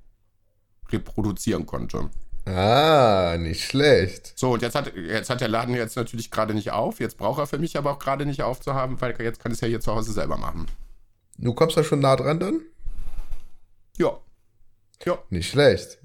reproduzieren 0.90 1.66
konnte. 1.66 2.10
Ah, 2.48 3.36
nicht 3.38 3.64
schlecht. 3.64 4.32
So, 4.36 4.52
und 4.52 4.62
jetzt 4.62 4.74
hat, 4.74 4.94
jetzt 4.96 5.28
hat 5.28 5.40
der 5.40 5.48
Laden 5.48 5.74
jetzt 5.74 5.96
natürlich 5.96 6.30
gerade 6.30 6.54
nicht 6.54 6.70
auf. 6.70 6.98
Jetzt 6.98 7.18
braucht 7.18 7.38
er 7.38 7.46
für 7.46 7.58
mich 7.58 7.76
aber 7.76 7.92
auch 7.92 7.98
gerade 7.98 8.24
nicht 8.24 8.42
aufzuhaben, 8.42 9.00
weil 9.00 9.20
jetzt 9.20 9.40
kann 9.40 9.52
ich 9.52 9.56
es 9.56 9.60
ja 9.60 9.68
hier 9.68 9.80
zu 9.80 9.94
Hause 9.94 10.12
selber 10.12 10.38
machen. 10.38 10.66
Du 11.36 11.52
kommst 11.52 11.76
da 11.76 11.84
schon 11.84 12.00
nah 12.00 12.16
dran 12.16 12.40
dann? 12.40 12.62
Ja. 13.98 14.18
Ja. 15.04 15.18
Nicht 15.30 15.50
schlecht. 15.50 15.98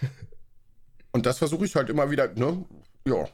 Und 1.12 1.26
das 1.26 1.38
versuche 1.38 1.66
ich 1.66 1.76
halt 1.76 1.90
immer 1.90 2.10
wieder, 2.10 2.28
ne? 2.28 2.64
Ja. 3.06 3.26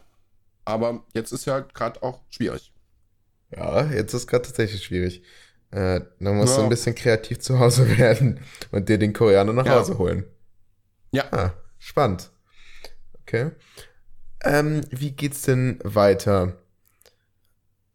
Aber 0.65 1.05
jetzt 1.15 1.33
ist 1.33 1.45
ja 1.45 1.61
gerade 1.61 2.03
auch 2.03 2.21
schwierig. 2.31 2.73
Ja, 3.57 3.85
jetzt 3.87 4.13
ist 4.13 4.27
gerade 4.27 4.43
tatsächlich 4.43 4.85
schwierig. 4.85 5.23
Äh, 5.71 6.01
dann 6.19 6.37
musst 6.37 6.55
ja. 6.55 6.59
du 6.59 6.63
ein 6.65 6.69
bisschen 6.69 6.95
kreativ 6.95 7.39
zu 7.39 7.59
Hause 7.59 7.89
werden 7.99 8.41
und 8.73 8.89
dir 8.89 8.99
den 8.99 9.13
Koreaner 9.13 9.53
nach 9.53 9.67
ja. 9.67 9.79
Hause 9.79 9.99
holen. 9.99 10.25
Ja. 11.13 11.25
Ah, 11.31 11.53
spannend. 11.89 12.31
Okay. 13.23 13.51
Ähm, 14.45 14.83
wie 14.91 15.11
geht's 15.11 15.43
denn 15.43 15.81
weiter? 15.83 16.57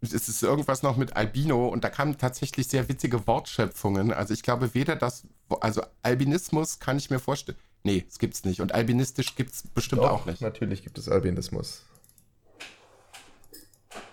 Es 0.01 0.12
ist 0.13 0.43
irgendwas 0.43 0.84
noch 0.84 0.97
mit 0.97 1.15
Albino 1.15 1.69
und 1.69 1.86
da 1.86 1.89
kamen 1.89 2.17
tatsächlich 2.17 2.67
sehr 2.67 2.89
witzige 2.89 3.25
Wortschöpfungen. 3.25 4.12
Also 4.12 4.34
ich 4.34 4.43
glaube, 4.43 4.73
weder 4.73 4.97
das, 4.97 5.25
also 5.62 5.82
Albinismus 6.01 6.79
kann 6.79 6.97
ich 6.97 7.10
mir 7.10 7.19
vorstellen. 7.19 7.58
Nee, 7.84 8.06
es 8.10 8.19
gibt's 8.19 8.43
nicht. 8.43 8.60
Und 8.60 8.73
albinistisch 8.73 9.36
gibt's 9.36 9.63
bestimmt 9.67 10.01
Doch, 10.01 10.12
auch 10.12 10.25
nicht. 10.25 10.41
Natürlich 10.41 10.84
gibt 10.84 10.97
es 10.97 11.08
Albinismus. 11.08 11.86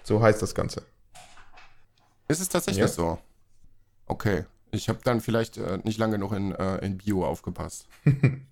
So 0.04 0.22
heißt 0.22 0.40
das 0.42 0.54
Ganze. 0.54 0.82
Ist 2.28 2.40
es 2.40 2.48
tatsächlich 2.48 2.82
ja. 2.82 2.88
so? 2.88 3.18
Okay. 4.06 4.44
Ich 4.72 4.88
habe 4.88 5.00
dann 5.02 5.20
vielleicht 5.20 5.56
äh, 5.56 5.78
nicht 5.82 5.98
lange 5.98 6.12
genug 6.12 6.32
in, 6.32 6.52
äh, 6.52 6.78
in 6.78 6.98
Bio 6.98 7.26
aufgepasst. 7.26 7.86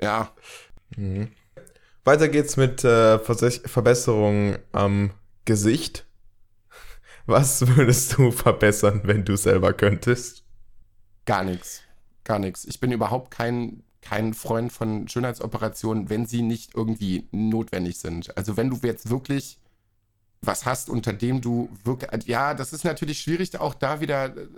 ja. 0.00 0.32
Mhm. 0.96 1.28
Weiter 2.04 2.28
geht's 2.28 2.56
mit 2.56 2.84
äh, 2.84 3.18
Verbesserungen 3.18 4.58
am 4.72 5.10
Gesicht. 5.44 6.06
Was 7.26 7.66
würdest 7.76 8.16
du 8.16 8.30
verbessern, 8.30 9.02
wenn 9.04 9.24
du 9.24 9.36
selber 9.36 9.72
könntest? 9.74 10.44
Gar 11.26 11.44
nichts. 11.44 11.82
Gar 12.24 12.38
nichts. 12.38 12.64
Ich 12.64 12.80
bin 12.80 12.92
überhaupt 12.92 13.30
kein 13.30 13.82
kein 14.00 14.32
Freund 14.32 14.72
von 14.72 15.06
Schönheitsoperationen, 15.08 16.08
wenn 16.08 16.24
sie 16.24 16.40
nicht 16.40 16.74
irgendwie 16.74 17.28
notwendig 17.30 17.98
sind. 17.98 18.34
Also 18.38 18.56
wenn 18.56 18.70
du 18.70 18.78
jetzt 18.82 19.10
wirklich 19.10 19.58
was 20.40 20.64
hast, 20.64 20.88
unter 20.88 21.12
dem 21.12 21.40
du 21.40 21.68
wirklich, 21.84 22.26
ja, 22.26 22.54
das 22.54 22.72
ist 22.72 22.84
natürlich 22.84 23.20
schwierig, 23.20 23.58
auch 23.58 23.74
da 23.74 24.00
wieder 24.00 24.36
äh, 24.36 24.48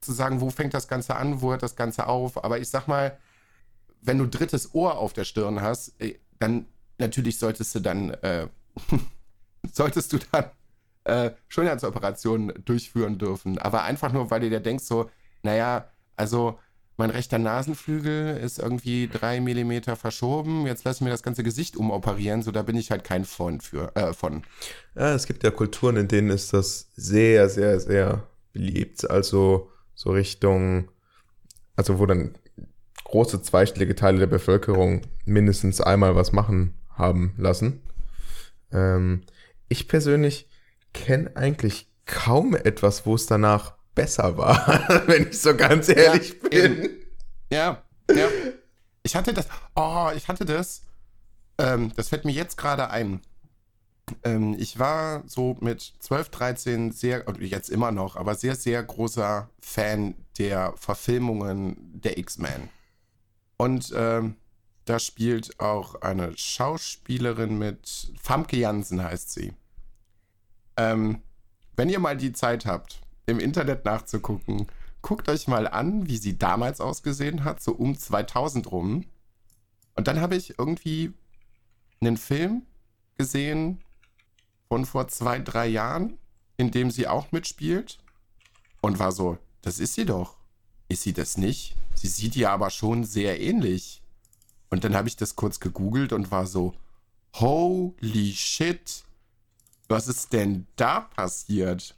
zu 0.00 0.12
sagen, 0.12 0.40
wo 0.40 0.50
fängt 0.50 0.74
das 0.74 0.88
Ganze 0.88 1.16
an, 1.16 1.40
wo 1.40 1.50
hört 1.50 1.62
das 1.62 1.74
Ganze 1.74 2.06
auf. 2.06 2.44
Aber 2.44 2.58
ich 2.60 2.68
sag 2.68 2.86
mal, 2.86 3.18
wenn 4.06 4.18
du 4.18 4.26
drittes 4.26 4.74
Ohr 4.74 4.98
auf 4.98 5.12
der 5.12 5.24
Stirn 5.24 5.60
hast, 5.60 6.00
äh, 6.00 6.18
dann 6.38 6.66
natürlich 6.98 7.38
solltest 7.38 7.74
du 7.74 7.80
dann, 7.80 8.10
äh, 8.10 8.48
solltest 9.72 10.12
du 10.12 10.18
dann 10.32 10.50
äh, 11.04 11.30
Schönheitsoperationen 11.48 12.52
durchführen 12.64 13.18
dürfen. 13.18 13.58
Aber 13.58 13.82
einfach 13.84 14.12
nur, 14.12 14.30
weil 14.30 14.40
du 14.40 14.50
dir 14.50 14.60
denkst 14.60 14.84
so, 14.84 15.10
naja, 15.42 15.88
also 16.16 16.58
mein 16.96 17.10
rechter 17.10 17.38
Nasenflügel 17.38 18.38
ist 18.38 18.58
irgendwie 18.58 19.06
drei 19.06 19.40
Millimeter 19.40 19.96
verschoben. 19.96 20.66
Jetzt 20.66 20.84
lassen 20.84 21.04
wir 21.04 21.12
das 21.12 21.22
ganze 21.22 21.42
Gesicht 21.42 21.76
umoperieren, 21.76 22.42
so 22.42 22.52
da 22.52 22.62
bin 22.62 22.76
ich 22.76 22.90
halt 22.90 23.04
kein 23.04 23.24
Freund 23.24 23.62
für, 23.62 23.94
äh, 23.94 24.14
von. 24.14 24.42
Ja, 24.94 25.14
es 25.14 25.26
gibt 25.26 25.42
ja 25.44 25.50
Kulturen, 25.50 25.96
in 25.96 26.08
denen 26.08 26.30
ist 26.30 26.54
das 26.54 26.88
sehr, 26.96 27.50
sehr, 27.50 27.80
sehr 27.80 28.26
beliebt. 28.52 29.08
Also 29.10 29.70
so 29.94 30.10
Richtung, 30.10 30.90
also 31.76 31.98
wo 31.98 32.06
dann 32.06 32.34
große 33.06 33.40
zweistellige 33.40 33.94
Teile 33.94 34.18
der 34.18 34.26
Bevölkerung 34.26 35.02
mindestens 35.24 35.80
einmal 35.80 36.16
was 36.16 36.32
machen 36.32 36.74
haben 36.90 37.34
lassen. 37.38 37.80
Ähm, 38.72 39.22
ich 39.68 39.86
persönlich 39.86 40.48
kenne 40.92 41.30
eigentlich 41.36 41.88
kaum 42.04 42.56
etwas, 42.56 43.06
wo 43.06 43.14
es 43.14 43.26
danach 43.26 43.74
besser 43.94 44.36
war, 44.36 44.88
wenn 45.06 45.28
ich 45.28 45.40
so 45.40 45.54
ganz 45.54 45.88
ehrlich 45.88 46.36
ja, 46.42 46.48
bin. 46.48 46.90
Ja, 47.50 47.82
ja. 48.12 48.28
Ich 49.04 49.14
hatte 49.14 49.32
das, 49.32 49.46
oh, 49.76 50.10
ich 50.16 50.26
hatte 50.26 50.44
das, 50.44 50.82
ähm, 51.58 51.92
das 51.94 52.08
fällt 52.08 52.24
mir 52.24 52.32
jetzt 52.32 52.56
gerade 52.56 52.90
ein. 52.90 53.20
Ähm, 54.24 54.56
ich 54.58 54.80
war 54.80 55.22
so 55.26 55.56
mit 55.60 55.94
12, 56.00 56.28
13 56.30 56.92
sehr, 56.92 57.24
jetzt 57.38 57.70
immer 57.70 57.92
noch, 57.92 58.16
aber 58.16 58.34
sehr, 58.34 58.56
sehr 58.56 58.82
großer 58.82 59.48
Fan 59.60 60.14
der 60.38 60.74
Verfilmungen 60.76 62.00
der 62.00 62.18
X-Men. 62.18 62.68
Und 63.56 63.92
ähm, 63.96 64.36
da 64.84 64.98
spielt 64.98 65.58
auch 65.60 65.96
eine 65.96 66.36
Schauspielerin 66.36 67.58
mit, 67.58 68.12
Famke 68.20 68.56
Jansen 68.56 69.02
heißt 69.02 69.32
sie. 69.32 69.52
Ähm, 70.76 71.22
wenn 71.76 71.88
ihr 71.88 71.98
mal 71.98 72.16
die 72.16 72.32
Zeit 72.32 72.66
habt, 72.66 73.00
im 73.26 73.40
Internet 73.40 73.84
nachzugucken. 73.84 74.66
Guckt 75.02 75.28
euch 75.28 75.46
mal 75.46 75.68
an, 75.68 76.08
wie 76.08 76.16
sie 76.16 76.38
damals 76.38 76.80
ausgesehen 76.80 77.44
hat, 77.44 77.62
so 77.62 77.72
um 77.72 77.98
2000 77.98 78.70
rum. 78.70 79.04
Und 79.94 80.08
dann 80.08 80.20
habe 80.20 80.36
ich 80.36 80.58
irgendwie 80.58 81.12
einen 82.00 82.16
Film 82.16 82.62
gesehen 83.18 83.82
von 84.68 84.84
vor 84.84 85.08
zwei, 85.08 85.38
drei 85.38 85.66
Jahren, 85.66 86.18
in 86.56 86.70
dem 86.70 86.90
sie 86.90 87.06
auch 87.06 87.32
mitspielt. 87.32 87.98
Und 88.80 88.98
war 88.98 89.12
so, 89.12 89.38
das 89.62 89.78
ist 89.78 89.94
sie 89.94 90.04
doch. 90.04 90.35
Ist 90.88 91.02
sie 91.02 91.12
das 91.12 91.36
nicht? 91.36 91.76
Sie 91.94 92.08
sieht 92.08 92.36
ja 92.36 92.52
aber 92.52 92.70
schon 92.70 93.04
sehr 93.04 93.40
ähnlich. 93.40 94.02
Und 94.70 94.84
dann 94.84 94.94
habe 94.94 95.08
ich 95.08 95.16
das 95.16 95.36
kurz 95.36 95.60
gegoogelt 95.60 96.12
und 96.12 96.30
war 96.30 96.46
so, 96.46 96.74
holy 97.36 98.32
shit, 98.34 99.02
Was 99.88 100.08
ist 100.08 100.32
denn 100.32 100.66
da 100.74 101.00
passiert? 101.02 101.94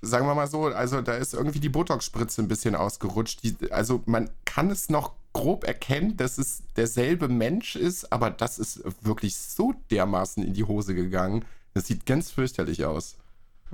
Sagen 0.00 0.26
wir 0.28 0.34
mal 0.36 0.46
so, 0.46 0.66
also 0.66 1.00
da 1.02 1.14
ist 1.14 1.34
irgendwie 1.34 1.58
die 1.58 1.68
Botox-Spritze 1.68 2.40
ein 2.42 2.46
bisschen 2.48 2.76
ausgerutscht. 2.76 3.42
Die, 3.42 3.56
also 3.72 4.02
man 4.06 4.30
kann 4.44 4.70
es 4.70 4.88
noch 4.88 5.14
grob 5.32 5.64
erkennen, 5.64 6.16
dass 6.16 6.38
es 6.38 6.62
derselbe 6.76 7.26
Mensch 7.28 7.74
ist, 7.74 8.12
aber 8.12 8.30
das 8.30 8.60
ist 8.60 8.82
wirklich 9.04 9.36
so 9.36 9.74
dermaßen 9.90 10.44
in 10.44 10.54
die 10.54 10.62
Hose 10.64 10.94
gegangen. 10.94 11.44
Das 11.74 11.86
sieht 11.88 12.06
ganz 12.06 12.30
fürchterlich 12.30 12.84
aus. 12.84 13.16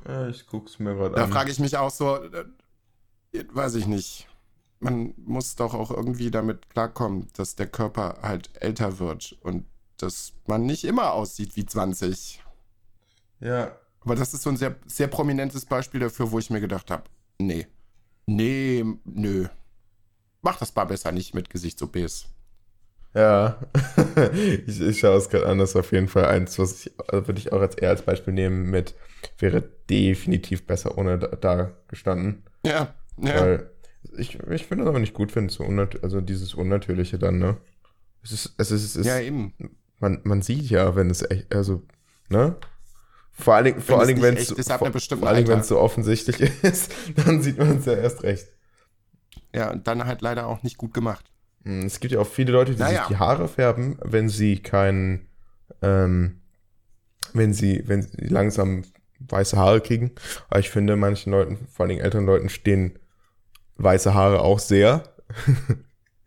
Ja, 0.09 0.29
ich 0.29 0.47
guck's 0.47 0.79
mir 0.79 0.95
gerade 0.95 1.15
Da 1.15 1.25
an. 1.25 1.31
frage 1.33 1.51
ich 1.51 1.59
mich 1.59 1.77
auch 1.77 1.91
so, 1.91 2.17
äh, 2.25 2.45
weiß 3.53 3.75
ich 3.75 3.87
nicht. 3.87 4.27
Man 4.85 5.15
muss 5.17 5.57
doch 5.57 5.73
auch 5.73 5.91
irgendwie 5.91 6.31
damit 6.31 6.69
klarkommen, 6.69 7.29
dass 7.37 7.57
der 7.57 7.67
Körper 7.67 8.19
halt 8.21 8.51
älter 8.61 8.99
wird 8.99 9.35
und 9.41 9.65
dass 9.97 10.35
man 10.47 10.67
nicht 10.67 10.85
immer 10.85 11.15
aussieht 11.15 11.57
wie 11.57 11.65
20. 11.65 12.45
Ja, 13.41 13.79
Aber 14.03 14.15
das 14.15 14.35
ist 14.35 14.43
so 14.43 14.51
ein 14.51 14.59
sehr, 14.59 14.77
sehr 14.87 15.07
prominentes 15.07 15.65
Beispiel 15.65 16.01
dafür, 16.01 16.31
wo 16.31 16.39
ich 16.39 16.51
mir 16.51 16.61
gedacht 16.61 16.91
habe, 16.91 17.05
nee. 17.39 17.67
Nee, 18.27 18.85
nö. 19.05 19.47
Mach 20.43 20.59
das 20.59 20.75
mal 20.75 20.85
besser 20.85 21.13
nicht 21.13 21.35
mit 21.35 21.49
Gesichts-OPs. 21.49 22.27
ja. 23.15 23.59
ich, 24.67 24.81
ich 24.83 24.99
schaue 24.99 25.17
es 25.17 25.31
gerade 25.31 25.47
an. 25.47 25.59
Das 25.59 25.71
ist 25.71 25.77
auf 25.77 25.93
jeden 25.93 26.09
Fall 26.09 26.27
eins, 26.27 26.59
was 26.59 26.85
ich, 26.87 26.93
würde 27.11 27.39
ich 27.39 27.53
auch 27.53 27.61
als 27.63 27.77
eher 27.77 27.89
als 27.89 28.03
Beispiel 28.03 28.35
nehmen 28.35 28.71
mit, 28.71 28.95
wäre 29.39 29.63
definitiv 29.89 30.67
besser 30.67 30.99
ohne 30.99 31.19
da, 31.19 31.29
da 31.29 31.73
gestanden. 31.89 32.45
Ja, 32.67 32.95
ja. 33.17 33.41
Weil 33.41 33.74
ich, 34.17 34.39
ich 34.39 34.67
finde 34.67 34.85
das 34.85 34.91
aber 34.91 35.01
nicht 35.01 35.15
gut, 35.15 35.35
wenn 35.37 35.47
es 35.47 35.55
so 35.55 35.65
unnat 35.65 36.03
also 36.03 36.21
dieses 36.21 36.55
Unnatürliche 36.55 37.19
dann, 37.19 37.39
ne? 37.39 37.57
Es 38.23 38.33
ist, 38.33 38.55
es 38.59 38.71
ist, 38.71 38.85
es 38.85 38.97
ist 38.97 39.07
ja, 39.07 39.19
eben. 39.21 39.53
man, 40.01 40.21
man 40.25 40.43
sieht 40.43 40.71
ja, 40.71 40.97
wenn 40.97 41.11
es 41.11 41.23
echt, 41.31 41.55
also, 41.55 41.83
ne? 42.29 42.57
Vor 43.33 43.55
allen 43.55 43.65
Dingen, 43.65 43.81
vor 43.81 43.99
allen 43.99 44.09
Dingen, 44.09 44.23
wenn 44.23 44.37
es 44.37 44.49
vor, 44.51 44.79
vor 44.79 45.29
allen 45.29 45.37
Dingen, 45.37 45.49
wenn 45.49 45.61
es 45.61 45.69
so 45.69 45.79
offensichtlich 45.79 46.41
ist, 46.63 46.93
dann 47.17 47.43
sieht 47.43 47.59
man 47.59 47.79
es 47.79 47.85
ja 47.87 47.95
erst 47.95 48.23
recht. 48.23 48.47
Ja, 49.53 49.73
und 49.73 49.87
dann 49.87 50.05
halt 50.05 50.21
leider 50.23 50.47
auch 50.47 50.63
nicht 50.63 50.79
gut 50.79 50.95
gemacht. 50.95 51.25
Hm, 51.65 51.85
Es 51.85 52.01
gibt 52.01 52.13
ja 52.13 52.21
auch 52.21 52.27
viele 52.27 52.53
Leute, 52.53 52.75
die 52.75 52.81
Naja. 52.81 53.01
sich 53.01 53.09
die 53.09 53.17
Haare 53.19 53.49
färben, 53.49 53.99
wenn 54.03 54.29
sie 54.29 54.59
keinen, 54.59 55.29
ähm, 55.83 56.41
wenn 57.33 57.53
sie, 57.53 57.83
wenn 57.87 58.03
sie 58.03 58.27
langsam 58.27 58.85
weiße 59.19 59.57
Haare 59.57 59.81
kriegen. 59.81 60.13
Aber 60.49 60.61
ich 60.61 60.71
finde, 60.71 60.97
manchen 60.97 61.33
Leuten, 61.33 61.59
vor 61.73 61.85
allen 61.85 61.91
Dingen 61.91 62.05
älteren 62.05 62.27
Leuten, 62.27 62.49
stehen 62.49 62.99
weiße 63.77 64.15
Haare 64.15 64.41
auch 64.41 64.59
sehr. 64.59 65.05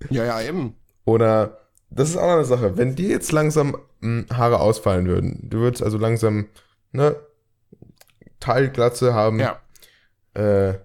Ja, 0.10 0.26
ja, 0.26 0.42
eben. 0.42 0.76
Oder, 1.06 1.58
das 1.90 2.10
ist 2.10 2.18
auch 2.18 2.30
eine 2.32 2.46
Sache, 2.46 2.78
wenn 2.78 2.96
dir 2.96 3.10
jetzt 3.10 3.32
langsam 3.32 3.78
mh, 4.02 4.26
Haare 4.36 4.60
ausfallen 4.60 5.08
würden, 5.08 5.50
du 5.50 5.60
würdest 5.60 5.82
also 5.84 5.98
langsam, 5.98 6.48
ne, 6.92 7.16
Teilglatze 8.40 9.14
haben, 9.14 9.40
Ja. 9.40 9.60
äh, 10.34 10.76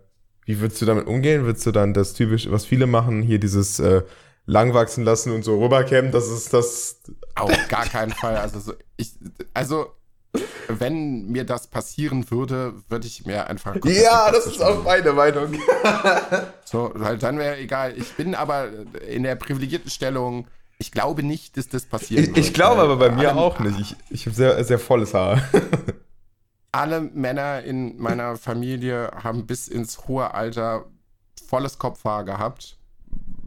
wie 0.44 0.60
würdest 0.60 0.80
du 0.82 0.86
damit 0.86 1.06
umgehen? 1.06 1.44
Würdest 1.44 1.66
du 1.66 1.72
dann 1.72 1.94
das 1.94 2.14
typisch, 2.14 2.50
was 2.50 2.64
viele 2.64 2.86
machen, 2.86 3.22
hier 3.22 3.38
dieses 3.38 3.78
äh, 3.78 4.02
lang 4.46 4.74
wachsen 4.74 5.04
lassen 5.04 5.32
und 5.32 5.44
so 5.44 5.62
rüberkämmen, 5.62 6.10
das 6.10 6.28
ist 6.28 6.52
das. 6.52 7.00
Auf 7.36 7.68
gar 7.68 7.84
keinen 7.86 8.10
Fall. 8.12 8.36
Also, 8.36 8.58
so, 8.58 8.72
ich, 8.96 9.14
also, 9.54 9.86
wenn 10.68 11.26
mir 11.26 11.44
das 11.44 11.66
passieren 11.66 12.30
würde, 12.30 12.74
würde 12.88 13.06
ich 13.06 13.26
mir 13.26 13.46
einfach. 13.46 13.76
Ja, 13.84 14.30
das 14.30 14.46
ist 14.46 14.62
auch 14.62 14.82
meine 14.84 15.12
Meinung. 15.12 15.54
So, 16.64 16.90
halt, 16.98 17.22
dann 17.22 17.36
wäre 17.36 17.58
egal. 17.58 17.92
Ich 17.98 18.14
bin 18.14 18.34
aber 18.34 18.70
in 19.06 19.24
der 19.24 19.34
privilegierten 19.34 19.90
Stellung. 19.90 20.46
Ich 20.78 20.90
glaube 20.90 21.22
nicht, 21.22 21.58
dass 21.58 21.68
das 21.68 21.84
passieren 21.84 22.30
Ich, 22.32 22.46
ich 22.46 22.54
glaube 22.54 22.80
aber 22.80 22.96
bei 22.96 23.10
mir 23.10 23.28
alle, 23.28 23.38
auch 23.38 23.60
nicht. 23.60 23.78
Ich, 23.78 23.96
ich 24.08 24.26
habe 24.26 24.34
sehr, 24.34 24.64
sehr 24.64 24.78
volles 24.78 25.12
Haar. 25.12 25.42
Alle 26.74 27.02
Männer 27.02 27.62
in 27.62 27.98
meiner 27.98 28.36
Familie 28.36 29.10
haben 29.22 29.46
bis 29.46 29.68
ins 29.68 30.08
hohe 30.08 30.32
Alter 30.32 30.86
volles 31.46 31.78
Kopfhaar 31.78 32.24
gehabt. 32.24 32.78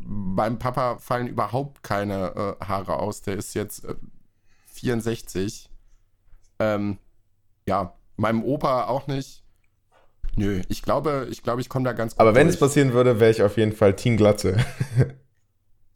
Beim 0.05 0.59
Papa 0.59 0.99
fallen 0.99 1.25
überhaupt 1.25 1.81
keine 1.81 2.57
äh, 2.61 2.65
Haare 2.65 2.99
aus. 2.99 3.23
Der 3.23 3.37
ist 3.37 3.55
jetzt 3.55 3.85
äh, 3.85 3.95
64. 4.67 5.71
Ähm, 6.59 6.97
ja, 7.67 7.93
meinem 8.17 8.43
Opa 8.43 8.85
auch 8.85 9.07
nicht. 9.07 9.43
Nö, 10.37 10.61
ich 10.67 10.81
glaube, 10.81 11.27
ich 11.31 11.43
glaube, 11.43 11.61
ich 11.61 11.69
komme 11.69 11.85
da 11.85 11.93
ganz 11.93 12.13
gut 12.13 12.19
Aber 12.19 12.35
wenn 12.35 12.47
es 12.47 12.57
durch. 12.59 12.69
passieren 12.69 12.93
würde, 12.93 13.19
wäre 13.19 13.31
ich 13.31 13.41
auf 13.41 13.57
jeden 13.57 13.71
Fall 13.73 13.95
Team 13.95 14.17
Glatze. 14.17 14.57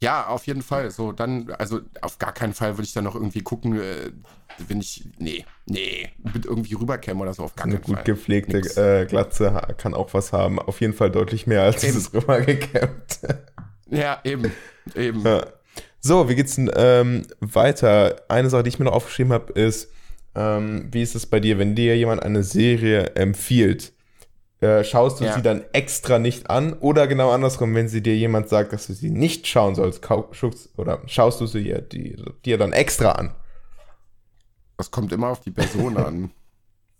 Ja, 0.02 0.28
auf 0.28 0.46
jeden 0.46 0.62
Fall. 0.62 0.90
So, 0.90 1.12
dann, 1.12 1.50
also 1.58 1.80
auf 2.00 2.18
gar 2.18 2.32
keinen 2.32 2.54
Fall 2.54 2.78
würde 2.78 2.84
ich 2.84 2.94
dann 2.94 3.04
noch 3.04 3.14
irgendwie 3.14 3.42
gucken, 3.42 3.78
äh, 3.78 4.10
wenn 4.66 4.80
ich. 4.80 5.06
Nee, 5.18 5.44
nee, 5.66 6.08
mit 6.32 6.46
irgendwie 6.46 6.72
rüberkämmen 6.72 7.20
oder 7.20 7.34
so, 7.34 7.42
auf 7.42 7.54
gar 7.54 7.66
Eine 7.66 7.74
keinen 7.74 7.82
gut 7.84 7.94
Fall. 7.96 8.04
gepflegte 8.04 8.56
Nix. 8.56 8.78
äh, 8.78 9.04
Glatze 9.04 9.60
kann 9.76 9.92
auch 9.92 10.14
was 10.14 10.32
haben. 10.32 10.58
Auf 10.58 10.80
jeden 10.80 10.94
Fall 10.94 11.10
deutlich 11.10 11.46
mehr 11.46 11.64
als 11.64 11.84
Eben. 11.84 11.92
dieses 11.92 12.14
rübergekämmt. 12.14 13.20
Ja, 13.92 14.20
eben. 14.24 14.52
Eben. 14.94 15.22
Ja. 15.22 15.44
So, 15.98 16.28
wie 16.30 16.34
geht's 16.36 16.54
denn 16.54 16.70
ähm, 16.76 17.26
weiter? 17.40 18.22
Eine 18.28 18.48
Sache, 18.48 18.62
die 18.62 18.68
ich 18.68 18.78
mir 18.78 18.84
noch 18.86 18.92
aufgeschrieben 18.94 19.32
habe, 19.34 19.52
ist, 19.52 19.90
ähm, 20.34 20.88
wie 20.92 21.02
ist 21.02 21.14
es 21.14 21.26
bei 21.26 21.40
dir, 21.40 21.58
wenn 21.58 21.74
dir 21.74 21.96
jemand 21.96 22.22
eine 22.22 22.42
Serie 22.42 23.14
empfiehlt? 23.16 23.92
Äh, 24.60 24.84
schaust 24.84 25.20
du 25.20 25.24
Ja. 25.24 25.34
sie 25.34 25.42
dann 25.42 25.64
extra 25.72 26.18
nicht 26.18 26.50
an 26.50 26.74
oder 26.74 27.06
genau 27.06 27.30
andersrum, 27.30 27.74
wenn 27.74 27.88
sie 27.88 28.02
dir 28.02 28.14
jemand 28.16 28.48
sagt, 28.48 28.72
dass 28.72 28.88
du 28.88 28.92
sie 28.92 29.10
nicht 29.10 29.46
schauen 29.46 29.74
sollst, 29.74 30.04
schuckst- 30.04 30.68
oder 30.76 31.00
schaust 31.06 31.40
du 31.40 31.46
sie 31.46 31.64
dir, 31.64 31.80
die, 31.80 32.22
dir 32.44 32.58
dann 32.58 32.72
extra 32.72 33.12
an? 33.12 33.34
Das 34.76 34.90
kommt 34.90 35.12
immer 35.12 35.28
auf 35.28 35.40
die 35.40 35.50
Person 35.50 35.96
an. 35.96 36.30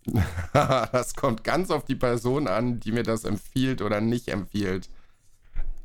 das 0.53 1.13
kommt 1.13 1.43
ganz 1.43 1.69
auf 1.69 1.85
die 1.85 1.95
Person 1.95 2.47
an, 2.47 2.79
die 2.79 2.91
mir 2.91 3.03
das 3.03 3.23
empfiehlt 3.23 3.83
oder 3.83 4.01
nicht 4.01 4.29
empfiehlt. 4.29 4.89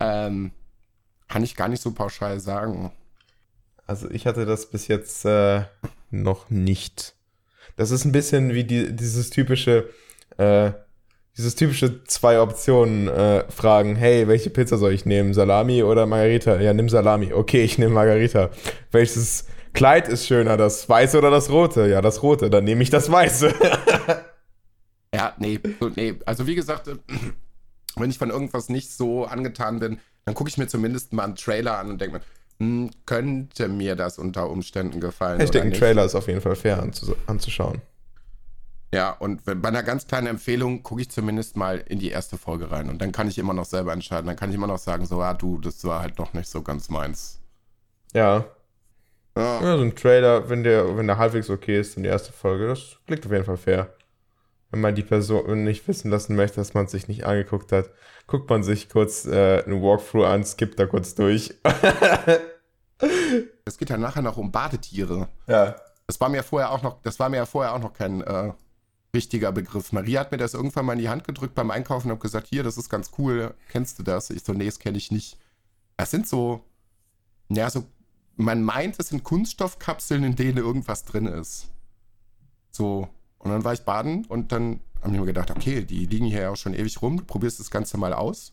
Ähm, 0.01 0.53
kann 1.29 1.43
ich 1.43 1.57
gar 1.57 1.69
nicht 1.69 1.83
so 1.83 1.93
pauschal 1.93 2.41
sagen. 2.41 2.93
Also 3.87 4.11
ich 4.11 4.27
hatte 4.27 4.47
das 4.47 4.71
bis 4.71 4.89
jetzt 4.89 5.25
äh, 5.27 5.65
noch 6.11 6.49
nicht. 6.51 7.16
Das 7.75 7.91
ist 7.91 8.05
ein 8.05 8.13
bisschen 8.13 8.55
wie 8.55 8.65
die, 8.65 8.95
dieses 8.95 9.31
typische, 9.31 9.89
äh, 10.39 10.71
dieses 11.37 11.55
typische 11.57 12.05
zwei 12.05 12.41
Optionen 12.41 13.09
äh, 13.09 13.45
Fragen. 13.51 13.97
Hey, 13.97 14.29
welche 14.29 14.51
Pizza 14.51 14.79
soll 14.79 14.93
ich 14.93 15.05
nehmen? 15.05 15.35
Salami 15.35 15.83
oder 15.83 16.07
Margarita? 16.07 16.61
Ja, 16.61 16.73
nimm 16.73 16.89
Salami. 16.89 17.33
Okay, 17.33 17.63
ich 17.63 17.79
nehme 17.79 17.93
Margarita. 17.95 18.51
Welches 18.93 19.47
Kleid 19.73 20.09
ist 20.09 20.27
schöner, 20.27 20.57
das 20.57 20.89
weiße 20.89 21.19
oder 21.19 21.31
das 21.31 21.51
rote? 21.51 21.87
Ja, 21.87 22.01
das 22.01 22.23
rote. 22.23 22.49
Dann 22.49 22.65
nehme 22.65 22.83
ich 22.83 22.91
das 22.91 23.11
weiße. 23.11 23.53
Ja, 25.15 25.35
nee, 25.39 25.59
nee. 25.95 26.15
Also 26.27 26.47
wie 26.47 26.55
gesagt, 26.55 26.89
äh, 26.89 26.97
wenn 27.97 28.11
ich 28.11 28.19
von 28.19 28.29
irgendwas 28.29 28.69
nicht 28.69 28.91
so 28.91 29.25
angetan 29.25 29.79
bin, 29.79 29.99
dann 30.27 30.35
gucke 30.35 30.51
ich 30.51 30.59
mir 30.59 30.67
zumindest 30.67 31.15
mal 31.15 31.25
einen 31.25 31.37
Trailer 31.37 31.79
an 31.79 31.89
und 31.89 32.01
denke 32.01 32.19
mir, 32.19 32.25
hm, 32.59 32.91
könnte 33.05 33.69
mir 33.69 33.97
das 33.97 34.19
unter 34.19 34.49
Umständen 34.51 35.01
gefallen. 35.01 35.41
ich 35.41 35.51
denke, 35.51 35.69
ein? 35.69 35.75
Trailer 35.75 36.05
ist 36.05 36.15
auf 36.15 36.27
jeden 36.29 36.41
Fall 36.41 36.57
fair 36.57 36.83
anzu 36.83 37.15
anzuschauen. 37.27 37.83
Ja, 38.95 39.11
und 39.11 39.45
bei 39.45 39.69
einer 39.69 39.83
ganz 39.83 40.07
kleinen 40.07 40.29
Empfehlung 40.29 40.83
gucke 40.83 41.03
ich 41.03 41.11
zumindest 41.11 41.57
mal 41.57 41.83
in 41.87 41.99
die 41.99 42.09
erste 42.09 42.39
Folge 42.39 42.71
rein 42.71 42.89
und 42.89 42.99
dann 43.03 43.13
kann 43.13 43.29
ich 43.29 43.37
immer 43.37 43.53
noch 43.53 43.65
selber 43.65 43.93
entscheiden. 43.93 44.27
Dann 44.27 44.37
kann 44.37 44.49
ich 44.51 44.55
immer 44.55 44.69
noch 44.69 44.79
sagen, 44.79 45.05
so, 45.07 45.21
ah, 45.21 45.35
du, 45.35 45.59
das 45.59 45.85
war 45.85 46.01
halt 46.01 46.19
noch 46.19 46.33
nicht 46.33 46.49
so 46.49 46.63
ganz 46.63 46.89
meins. 46.89 47.41
Ja, 48.15 48.47
Ja, 49.37 49.61
Ja, 49.61 49.77
so 49.77 49.83
ein 49.83 49.95
Trailer, 49.95 50.49
wenn 50.49 50.63
der, 50.63 50.97
wenn 50.97 51.07
der 51.07 51.19
halbwegs 51.19 51.51
okay 51.51 51.79
ist 51.81 51.97
in 51.97 52.05
die 52.05 52.09
erste 52.09 52.33
Folge, 52.33 52.69
das 52.69 52.97
klingt 53.07 53.27
auf 53.27 53.33
jeden 53.33 53.45
Fall 53.45 53.57
fair. 53.59 53.93
Wenn 54.71 54.81
man 54.81 54.95
die 54.95 55.03
Person 55.03 55.65
nicht 55.65 55.87
wissen 55.87 56.11
lassen 56.11 56.37
möchte, 56.37 56.57
dass 56.57 56.75
man 56.75 56.89
sich 56.89 57.09
nicht 57.09 57.25
angeguckt 57.25 57.73
hat, 57.73 57.91
guckt 58.27 58.51
man 58.51 58.63
sich 58.63 58.89
kurz 58.89 59.27
äh, 59.27 59.63
einen 59.65 59.83
Walkthrough 59.83 60.27
an, 60.27 60.45
skippt 60.45 60.79
da 60.79 60.87
kurz 60.87 61.15
durch. 61.15 61.55
es 63.65 63.79
geht 63.79 63.91
ja 63.91 63.97
nachher 63.97 64.23
noch 64.23 64.37
um 64.37 64.51
Badetiere. 64.51 65.29
ja. 65.47 65.77
Das 66.09 66.21
war 66.21 66.29
mir 66.29 66.45
vorher 66.45 66.71
auch 66.71 66.83
noch, 66.83 67.03
das 67.03 67.19
war 67.19 67.29
mir 67.29 67.39
ja 67.39 67.47
vorher 67.47 67.75
auch 67.75 67.81
noch 67.81 67.93
kein 67.93 68.21
äh, 68.21 68.53
richtiger 69.13 69.51
Begriff. 69.51 69.93
Maria 69.93 70.21
hat 70.21 70.31
mir 70.31 70.39
das 70.39 70.55
irgendwann 70.55 70.87
mal 70.87 70.93
in 70.93 71.01
die 71.01 71.09
Hand 71.09 71.25
gedrückt 71.25 71.57
beim 71.57 71.73
Einkaufen 71.73 72.13
und 72.13 72.21
gesagt, 72.21 72.47
hier, 72.47 72.63
das 72.63 72.77
ist 72.77 72.89
ganz 72.89 73.11
cool, 73.19 73.55
kennst 73.71 73.99
du 73.99 74.05
das? 74.05 74.31
Ich 74.31 74.45
so, 74.45 74.53
nee, 74.53 74.67
das 74.67 74.79
kenne 74.79 74.99
ich 74.99 75.11
nicht. 75.11 75.37
Das 75.97 76.13
sind 76.13 76.29
so, 76.29 76.63
ja, 77.49 77.69
so, 77.71 77.87
man 78.37 78.63
meint, 78.63 79.01
es 79.01 79.09
sind 79.09 79.25
Kunststoffkapseln, 79.25 80.23
in 80.23 80.37
denen 80.37 80.59
irgendwas 80.59 81.05
drin 81.05 81.27
ist. 81.27 81.71
So, 82.71 83.09
und 83.47 83.53
dann 83.53 83.65
war 83.65 83.73
ich 83.73 83.83
baden 83.83 84.25
und 84.27 84.53
dann 84.53 84.81
haben 85.03 85.13
wir 85.13 85.21
mir 85.21 85.27
gedacht, 85.27 85.51
okay, 85.51 85.85
die 85.85 86.07
liegen 86.07 86.27
hier 86.27 86.43
ja 86.43 86.51
auch 86.51 86.57
schon 86.57 86.75
ewig 86.75 87.01
rum, 87.03 87.19
du 87.19 87.25
probierst 87.25 87.61
das 87.61 87.71
Ganze 87.71 87.97
mal 87.97 88.13
aus. 88.13 88.53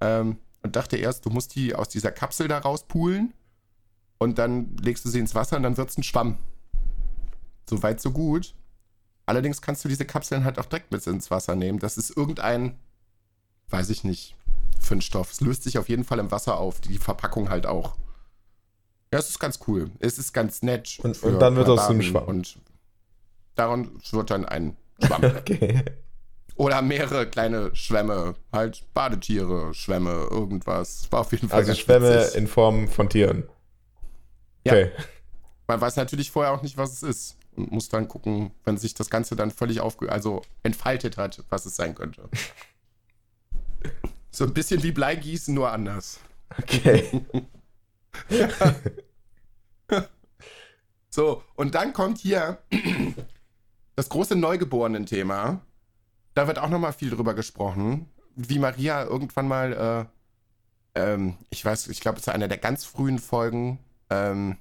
Ähm, 0.00 0.38
und 0.62 0.76
dachte 0.76 0.96
erst, 0.96 1.24
du 1.24 1.30
musst 1.30 1.54
die 1.54 1.74
aus 1.74 1.88
dieser 1.88 2.10
Kapsel 2.12 2.48
da 2.48 2.58
rauspulen 2.58 3.32
und 4.18 4.38
dann 4.38 4.76
legst 4.76 5.04
du 5.04 5.08
sie 5.08 5.18
ins 5.18 5.34
Wasser 5.34 5.56
und 5.56 5.62
dann 5.62 5.76
wird 5.76 5.90
es 5.90 5.96
ein 5.98 6.02
Schwamm. 6.02 6.38
So 7.68 7.82
weit, 7.82 8.00
so 8.00 8.10
gut. 8.10 8.54
Allerdings 9.26 9.62
kannst 9.62 9.84
du 9.84 9.88
diese 9.88 10.04
Kapseln 10.04 10.44
halt 10.44 10.58
auch 10.58 10.66
direkt 10.66 10.90
mit 10.90 11.06
ins 11.06 11.30
Wasser 11.30 11.54
nehmen. 11.54 11.78
Das 11.78 11.96
ist 11.96 12.16
irgendein, 12.16 12.76
weiß 13.68 13.90
ich 13.90 14.02
nicht, 14.02 14.36
für 14.80 14.94
einen 14.94 15.02
Stoff. 15.02 15.30
Es 15.30 15.40
löst 15.40 15.62
sich 15.62 15.78
auf 15.78 15.88
jeden 15.88 16.04
Fall 16.04 16.18
im 16.18 16.30
Wasser 16.32 16.58
auf. 16.58 16.80
Die 16.80 16.98
Verpackung 16.98 17.48
halt 17.48 17.66
auch. 17.66 17.96
Ja, 19.12 19.18
es 19.18 19.28
ist 19.30 19.38
ganz 19.38 19.60
cool. 19.66 19.90
Es 20.00 20.18
ist 20.18 20.32
ganz 20.32 20.62
nett. 20.62 20.98
Und- 21.02 21.22
und 21.22 21.38
dann 21.38 21.54
wird 21.56 21.68
aus 21.68 21.82
so 21.82 21.88
Baden 21.88 22.02
Schwamm. 22.02 22.24
Und 22.24 22.58
daran 23.54 23.90
wird 24.10 24.30
dann 24.30 24.44
ein 24.44 24.76
Schwamm. 25.02 25.22
Okay. 25.36 25.84
Oder 26.56 26.82
mehrere 26.82 27.26
kleine 27.26 27.74
Schwämme, 27.74 28.34
halt 28.52 28.84
Badetiere, 28.92 29.72
Schwämme, 29.72 30.28
irgendwas. 30.30 31.10
War 31.10 31.20
auf 31.20 31.32
jeden 31.32 31.48
Fall 31.48 31.60
Also 31.60 31.72
Schwämme 31.74 32.20
witzig. 32.20 32.36
in 32.36 32.46
Form 32.48 32.86
von 32.86 33.08
Tieren. 33.08 33.44
Ja. 34.64 34.74
Okay. 34.74 34.90
Man 35.68 35.80
weiß 35.80 35.96
natürlich 35.96 36.30
vorher 36.30 36.52
auch 36.52 36.60
nicht, 36.60 36.76
was 36.76 36.92
es 36.92 37.02
ist. 37.02 37.36
Und 37.56 37.72
muss 37.72 37.88
dann 37.88 38.08
gucken, 38.08 38.50
wenn 38.64 38.76
sich 38.76 38.92
das 38.92 39.08
Ganze 39.08 39.36
dann 39.36 39.50
völlig 39.50 39.80
aufge 39.80 40.12
also 40.12 40.42
entfaltet 40.62 41.16
hat, 41.16 41.42
was 41.48 41.64
es 41.64 41.76
sein 41.76 41.94
könnte. 41.94 42.28
so 44.30 44.44
ein 44.44 44.52
bisschen 44.52 44.82
wie 44.82 44.92
Bleigießen, 44.92 45.54
nur 45.54 45.70
anders. 45.70 46.20
Okay. 46.58 47.22
So, 51.12 51.42
und 51.56 51.74
dann 51.74 51.92
kommt 51.92 52.18
hier 52.18 52.58
das 54.00 54.08
große 54.08 54.34
Neugeborenen-Thema. 54.34 55.60
Da 56.32 56.46
wird 56.46 56.58
auch 56.58 56.70
nochmal 56.70 56.94
viel 56.94 57.10
drüber 57.10 57.34
gesprochen, 57.34 58.08
wie 58.34 58.58
Maria 58.58 59.04
irgendwann 59.04 59.46
mal, 59.46 60.08
äh, 60.94 60.98
ähm, 60.98 61.36
ich 61.50 61.62
weiß, 61.62 61.88
ich 61.88 62.00
glaube, 62.00 62.16
es 62.16 62.26
ist 62.26 62.32
einer 62.32 62.48
der 62.48 62.56
ganz 62.56 62.86
frühen 62.86 63.18
Folgen, 63.18 63.78
ähm, 64.08 64.56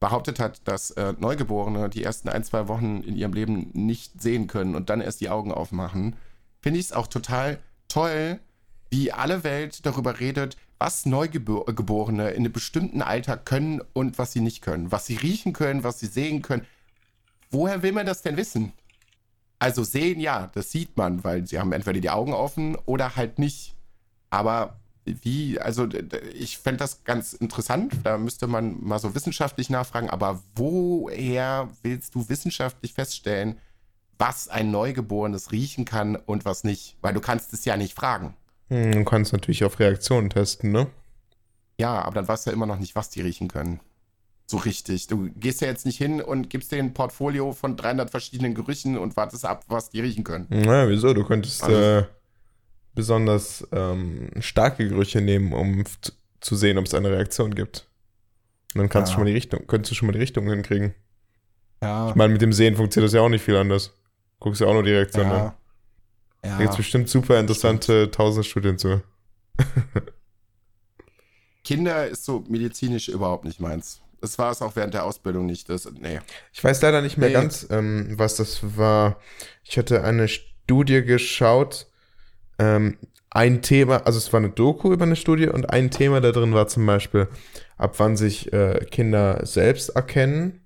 behauptet 0.00 0.40
hat, 0.40 0.66
dass 0.66 0.90
äh, 0.92 1.12
Neugeborene 1.18 1.90
die 1.90 2.02
ersten 2.02 2.30
ein, 2.30 2.44
zwei 2.44 2.66
Wochen 2.66 3.02
in 3.02 3.14
ihrem 3.14 3.34
Leben 3.34 3.72
nicht 3.74 4.22
sehen 4.22 4.46
können 4.46 4.74
und 4.74 4.88
dann 4.88 5.02
erst 5.02 5.20
die 5.20 5.28
Augen 5.28 5.52
aufmachen. 5.52 6.16
Finde 6.62 6.80
ich 6.80 6.86
es 6.86 6.92
auch 6.92 7.08
total 7.08 7.58
toll, 7.88 8.40
wie 8.88 9.12
alle 9.12 9.44
Welt 9.44 9.84
darüber 9.84 10.18
redet, 10.18 10.56
was 10.78 11.04
Neugeborene 11.04 12.30
in 12.30 12.44
einem 12.44 12.52
bestimmten 12.52 13.02
Alter 13.02 13.36
können 13.36 13.82
und 13.92 14.16
was 14.18 14.32
sie 14.32 14.40
nicht 14.40 14.62
können. 14.62 14.92
Was 14.92 15.04
sie 15.04 15.16
riechen 15.16 15.52
können, 15.52 15.84
was 15.84 16.00
sie 16.00 16.06
sehen 16.06 16.40
können. 16.40 16.64
Woher 17.50 17.82
will 17.82 17.92
man 17.92 18.06
das 18.06 18.22
denn 18.22 18.36
wissen? 18.36 18.72
Also 19.58 19.84
sehen, 19.84 20.20
ja, 20.20 20.50
das 20.54 20.70
sieht 20.70 20.96
man, 20.96 21.24
weil 21.24 21.46
sie 21.46 21.58
haben 21.58 21.72
entweder 21.72 22.00
die 22.00 22.10
Augen 22.10 22.34
offen 22.34 22.76
oder 22.84 23.16
halt 23.16 23.38
nicht. 23.38 23.74
Aber 24.28 24.76
wie, 25.04 25.58
also 25.60 25.88
ich 26.34 26.58
fände 26.58 26.78
das 26.78 27.04
ganz 27.04 27.32
interessant, 27.32 27.94
da 28.04 28.18
müsste 28.18 28.46
man 28.48 28.82
mal 28.82 28.98
so 28.98 29.14
wissenschaftlich 29.14 29.70
nachfragen, 29.70 30.10
aber 30.10 30.42
woher 30.56 31.68
willst 31.82 32.14
du 32.14 32.28
wissenschaftlich 32.28 32.92
feststellen, 32.92 33.58
was 34.18 34.48
ein 34.48 34.70
Neugeborenes 34.70 35.52
riechen 35.52 35.84
kann 35.84 36.16
und 36.16 36.44
was 36.44 36.64
nicht? 36.64 36.96
Weil 37.02 37.14
du 37.14 37.20
kannst 37.20 37.52
es 37.52 37.64
ja 37.64 37.76
nicht 37.76 37.94
fragen. 37.94 38.34
Hm, 38.68 38.92
Du 38.92 39.04
kannst 39.04 39.32
natürlich 39.32 39.64
auf 39.64 39.78
Reaktionen 39.78 40.28
testen, 40.30 40.72
ne? 40.72 40.88
Ja, 41.78 42.02
aber 42.02 42.14
dann 42.16 42.26
weißt 42.28 42.46
du 42.46 42.50
ja 42.50 42.54
immer 42.54 42.66
noch 42.66 42.78
nicht, 42.78 42.96
was 42.96 43.10
die 43.10 43.20
riechen 43.20 43.48
können. 43.48 43.80
So 44.48 44.58
richtig. 44.58 45.08
Du 45.08 45.28
gehst 45.34 45.60
ja 45.60 45.66
jetzt 45.68 45.86
nicht 45.86 45.98
hin 45.98 46.20
und 46.22 46.50
gibst 46.50 46.70
denen 46.70 46.90
ein 46.90 46.94
Portfolio 46.94 47.52
von 47.52 47.76
300 47.76 48.10
verschiedenen 48.10 48.54
Gerüchen 48.54 48.96
und 48.96 49.16
wartest 49.16 49.44
ab, 49.44 49.64
was 49.68 49.90
die 49.90 50.00
riechen 50.00 50.22
können. 50.24 50.46
Naja, 50.50 50.88
wieso? 50.88 51.12
Du 51.14 51.24
könntest 51.24 51.64
Also- 51.64 51.76
äh, 51.76 52.04
besonders 52.94 53.66
ähm, 53.72 54.30
starke 54.40 54.88
Gerüche 54.88 55.20
nehmen, 55.20 55.52
um 55.52 55.84
zu- 56.40 56.54
sehen, 56.56 56.78
ob 56.78 56.86
es 56.86 56.94
eine 56.94 57.10
Reaktion 57.10 57.54
gibt. 57.54 57.88
Und 58.74 58.78
dann 58.82 58.88
kannst 58.88 59.10
Ja. 59.10 59.14
du 59.14 59.16
schon 59.16 59.24
mal 59.24 59.30
die 59.30 59.34
Richtung, 59.34 59.66
könntest 59.66 59.90
du 59.90 59.94
schon 59.96 60.06
mal 60.06 60.12
die 60.12 60.20
Richtung 60.20 60.48
hinkriegen. 60.48 60.94
Ja. 61.82 62.08
Ich 62.08 62.14
meine, 62.14 62.32
mit 62.32 62.40
dem 62.40 62.52
Sehen 62.52 62.76
funktioniert 62.76 63.08
das 63.08 63.14
ja 63.14 63.20
auch 63.22 63.28
nicht 63.28 63.44
viel 63.44 63.56
anders. 63.56 63.92
Guckst 64.38 64.60
ja 64.60 64.68
auch 64.68 64.72
nur 64.74 64.82
die 64.84 64.92
Reaktion 64.92 65.26
an. 65.26 65.32
Ja. 65.32 65.56
Da 66.42 66.58
gibt 66.58 66.70
es 66.70 66.76
ja. 66.76 66.78
bestimmt 66.78 67.08
super 67.08 67.40
interessante 67.40 68.10
tausend 68.12 68.46
Studien 68.46 68.78
zu. 68.78 69.02
Kinder 71.64 72.06
ist 72.06 72.24
so 72.24 72.44
medizinisch 72.48 73.08
überhaupt 73.08 73.44
nicht 73.44 73.60
meins. 73.60 74.00
Das 74.20 74.38
war 74.38 74.50
es 74.50 74.62
auch 74.62 74.76
während 74.76 74.94
der 74.94 75.04
Ausbildung 75.04 75.46
nicht. 75.46 75.68
Das, 75.68 75.88
nee. 76.00 76.20
Ich 76.52 76.62
weiß 76.62 76.80
leider 76.82 77.02
nicht 77.02 77.16
mehr 77.18 77.28
Nee. 77.28 77.34
ganz, 77.34 77.66
ähm, 77.70 78.14
was 78.16 78.36
das 78.36 78.76
war. 78.76 79.20
Ich 79.62 79.76
hatte 79.78 80.02
eine 80.04 80.28
Studie 80.28 81.02
geschaut. 81.02 81.86
Ähm, 82.58 82.96
ein 83.30 83.60
Thema, 83.60 84.06
also 84.06 84.16
es 84.18 84.32
war 84.32 84.38
eine 84.40 84.48
Doku 84.50 84.92
über 84.92 85.04
eine 85.04 85.16
Studie 85.16 85.48
und 85.48 85.68
ein 85.70 85.90
Thema 85.90 86.20
da 86.22 86.32
drin 86.32 86.54
war 86.54 86.68
zum 86.68 86.86
Beispiel, 86.86 87.28
ab 87.76 87.94
wann 87.98 88.16
sich 88.16 88.50
äh, 88.52 88.86
Kinder 88.90 89.44
selbst 89.44 89.90
erkennen. 89.90 90.62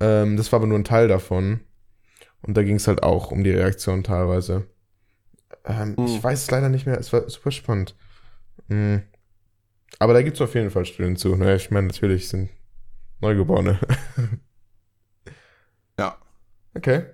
Ähm, 0.00 0.36
das 0.36 0.50
war 0.50 0.58
aber 0.58 0.66
nur 0.66 0.78
ein 0.78 0.84
Teil 0.84 1.06
davon. 1.08 1.60
Und 2.42 2.56
da 2.56 2.62
ging 2.62 2.76
es 2.76 2.88
halt 2.88 3.02
auch 3.02 3.30
um 3.30 3.44
die 3.44 3.50
Reaktion 3.52 4.02
teilweise. 4.02 4.66
Ähm, 5.64 5.96
Hm. 5.96 6.06
Ich 6.06 6.22
weiß 6.22 6.42
es 6.42 6.50
leider 6.50 6.68
nicht 6.68 6.86
mehr, 6.86 6.98
es 6.98 7.12
war 7.12 7.28
super 7.28 7.50
spannend. 7.52 7.94
Hm. 8.68 9.02
Aber 9.98 10.12
da 10.12 10.22
gibt 10.22 10.36
es 10.36 10.40
auf 10.40 10.54
jeden 10.54 10.70
Fall 10.70 10.84
Studien 10.84 11.16
zu. 11.16 11.34
Naja, 11.34 11.56
ich 11.56 11.70
meine, 11.70 11.88
natürlich 11.88 12.28
sind 12.28 12.50
Neugeborene. 13.20 13.78
Ja. 15.98 16.16
Okay. 16.74 17.04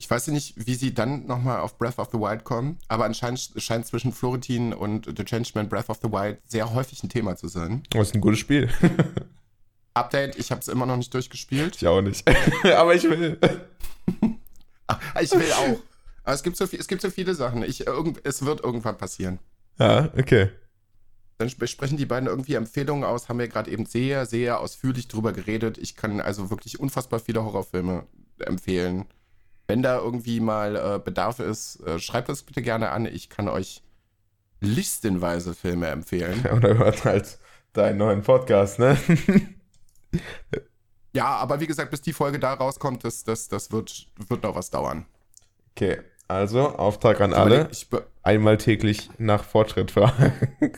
Ich 0.00 0.08
weiß 0.08 0.26
ja 0.26 0.32
nicht, 0.32 0.54
wie 0.66 0.74
sie 0.74 0.94
dann 0.94 1.26
nochmal 1.26 1.60
auf 1.60 1.76
Breath 1.76 1.98
of 1.98 2.10
the 2.12 2.18
Wild 2.18 2.44
kommen, 2.44 2.78
aber 2.86 3.04
anscheinend 3.04 3.50
scheint 3.56 3.86
zwischen 3.86 4.12
Florentin 4.12 4.72
und 4.72 5.06
The 5.06 5.24
Changeman 5.24 5.68
Breath 5.68 5.88
of 5.88 5.98
the 6.02 6.12
Wild 6.12 6.38
sehr 6.46 6.72
häufig 6.72 7.02
ein 7.02 7.08
Thema 7.08 7.36
zu 7.36 7.48
sein. 7.48 7.82
Das 7.90 8.08
ist 8.08 8.14
ein 8.14 8.20
gutes 8.20 8.38
Spiel. 8.38 8.68
Update, 9.94 10.36
ich 10.36 10.52
habe 10.52 10.60
es 10.60 10.68
immer 10.68 10.86
noch 10.86 10.96
nicht 10.96 11.12
durchgespielt. 11.12 11.76
Ich 11.76 11.86
auch 11.88 12.00
nicht. 12.00 12.24
Aber 12.64 12.94
ich 12.94 13.04
will. 13.04 13.38
Ich 15.20 15.32
will 15.32 15.52
auch. 15.52 15.78
Aber 16.24 16.34
es 16.34 16.42
gibt 16.42 16.56
so, 16.56 16.66
viel, 16.66 16.80
es 16.80 16.88
gibt 16.88 17.02
so 17.02 17.10
viele 17.10 17.34
Sachen. 17.34 17.62
Ich, 17.62 17.86
irgend, 17.86 18.24
es 18.24 18.44
wird 18.44 18.64
irgendwann 18.64 18.96
passieren. 18.96 19.38
Ja, 19.78 20.10
okay. 20.16 20.48
Dann 21.38 21.48
sp- 21.48 21.66
sprechen 21.66 21.96
die 21.96 22.06
beiden 22.06 22.28
irgendwie 22.28 22.54
Empfehlungen 22.54 23.04
aus, 23.04 23.28
haben 23.28 23.38
wir 23.38 23.48
gerade 23.48 23.70
eben 23.70 23.86
sehr, 23.86 24.26
sehr 24.26 24.60
ausführlich 24.60 25.08
drüber 25.08 25.32
geredet. 25.32 25.78
Ich 25.78 25.96
kann 25.96 26.20
also 26.20 26.50
wirklich 26.50 26.80
unfassbar 26.80 27.20
viele 27.20 27.44
Horrorfilme 27.44 28.06
empfehlen. 28.40 29.06
Wenn 29.68 29.82
da 29.82 29.98
irgendwie 29.98 30.40
mal 30.40 30.76
äh, 30.76 30.98
Bedarf 30.98 31.38
ist, 31.40 31.80
äh, 31.86 31.98
schreibt 31.98 32.28
das 32.28 32.42
bitte 32.42 32.62
gerne 32.62 32.90
an. 32.90 33.06
Ich 33.06 33.28
kann 33.28 33.48
euch 33.48 33.82
listenweise 34.60 35.54
Filme 35.54 35.86
empfehlen. 35.88 36.44
Oder 36.56 36.76
hört 36.78 37.04
halt 37.04 37.38
deinen 37.72 37.98
neuen 37.98 38.22
Podcast, 38.22 38.78
ne? 38.78 38.96
Ja, 41.14 41.36
aber 41.36 41.60
wie 41.60 41.66
gesagt, 41.66 41.90
bis 41.90 42.02
die 42.02 42.12
Folge 42.12 42.38
da 42.38 42.52
rauskommt, 42.52 43.02
das, 43.02 43.24
das, 43.24 43.48
das 43.48 43.72
wird, 43.72 44.08
wird 44.28 44.42
noch 44.42 44.54
was 44.54 44.70
dauern. 44.70 45.06
Okay. 45.74 46.00
Also, 46.28 46.76
Auftrag 46.76 47.20
an 47.22 47.32
alle. 47.32 47.70
Einmal 48.22 48.58
täglich 48.58 49.10
nach 49.18 49.42
Fortschritt 49.42 49.90
fragen. 49.90 50.32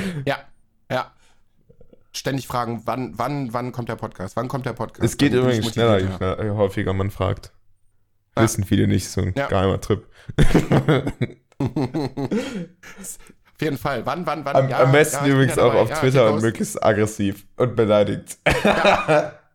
ja, 0.26 0.38
ja. 0.90 1.12
Ständig 2.14 2.46
fragen, 2.46 2.82
wann, 2.84 3.16
wann, 3.18 3.52
wann 3.54 3.72
kommt 3.72 3.88
der 3.88 3.96
Podcast? 3.96 4.36
Wann 4.36 4.46
kommt 4.48 4.66
der 4.66 4.74
Podcast? 4.74 5.02
Es 5.04 5.16
geht 5.16 5.32
übrigens 5.32 5.72
schneller, 5.72 5.98
je, 5.98 6.08
schneller, 6.14 6.44
je 6.44 6.50
häufiger 6.50 6.92
man 6.92 7.10
fragt. 7.10 7.52
Ja. 8.36 8.42
Wissen 8.42 8.64
viele 8.64 8.86
nicht, 8.86 9.08
so 9.08 9.22
ein 9.22 9.32
Ja. 9.36 9.46
geheimer 9.48 9.80
Trip. 9.80 10.06
Auf 11.58 11.70
jeden 13.60 13.78
Fall. 13.78 14.04
Wann, 14.06 14.26
wann, 14.26 14.44
wann? 14.44 14.56
Am, 14.56 14.68
Ja, 14.68 14.82
am 14.82 14.92
besten 14.92 15.24
übrigens 15.26 15.58
auch 15.58 15.68
dabei. 15.72 15.80
auf 15.80 16.00
Twitter 16.00 16.24
geht 16.26 16.34
und 16.34 16.42
möglichst 16.42 16.82
aggressiv 16.84 17.46
und 17.56 17.76
beleidigt. 17.76 18.38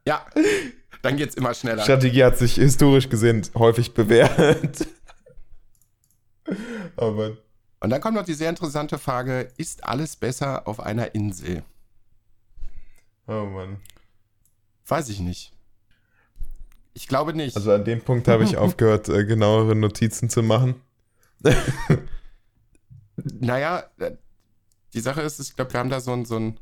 Ja, 0.06 0.26
dann 1.02 1.18
geht's 1.18 1.36
immer 1.36 1.54
schneller. 1.54 1.84
Strategie 1.84 2.24
hat 2.24 2.38
sich 2.38 2.56
historisch 2.56 3.10
gesehen 3.10 3.46
häufig 3.56 3.94
bewährt. 3.94 4.88
oh 6.98 7.12
Mann. 7.12 7.38
Und 7.80 7.90
dann 7.92 8.02
kommt 8.02 8.16
noch 8.16 8.26
die 8.26 8.34
sehr 8.34 8.50
interessante 8.50 8.98
Frage: 8.98 9.52
Ist 9.58 9.84
alles 9.84 10.16
besser 10.16 10.68
auf 10.68 10.80
einer 10.80 11.14
Insel? 11.16 11.64
Oh 13.28 13.46
Mann. 13.46 13.78
Weiß 14.88 15.10
ich 15.10 15.20
nicht. 15.20 15.54
Ich 16.94 17.08
glaube 17.08 17.34
nicht. 17.34 17.56
Also 17.56 17.72
an 17.74 17.86
dem 17.86 18.02
Punkt 18.02 18.28
habe 18.28 18.44
ich 18.44 18.58
aufgehört, 18.58 19.10
äh, 19.10 19.26
genauere 19.26 19.76
Notizen 19.76 20.30
zu 20.30 20.42
machen. 20.42 20.82
naja, 23.16 23.84
äh, 24.00 24.14
die 24.94 25.02
Sache 25.02 25.22
ist, 25.22 25.40
ich 25.40 25.56
glaube, 25.56 25.74
wir 25.74 25.80
haben 25.80 25.90
da 25.90 26.00
so 26.00 26.14
ein, 26.14 26.26
so 26.26 26.38
ein 26.40 26.60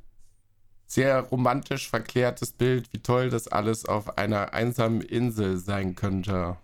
sehr 0.87 1.21
romantisch 1.21 1.89
verklärtes 1.89 2.51
Bild, 2.51 2.91
wie 2.91 2.99
toll 2.99 3.29
das 3.29 3.47
alles 3.47 3.85
auf 3.85 4.17
einer 4.17 4.53
einsamen 4.53 5.01
Insel 5.01 5.57
sein 5.57 5.95
könnte. 5.95 6.57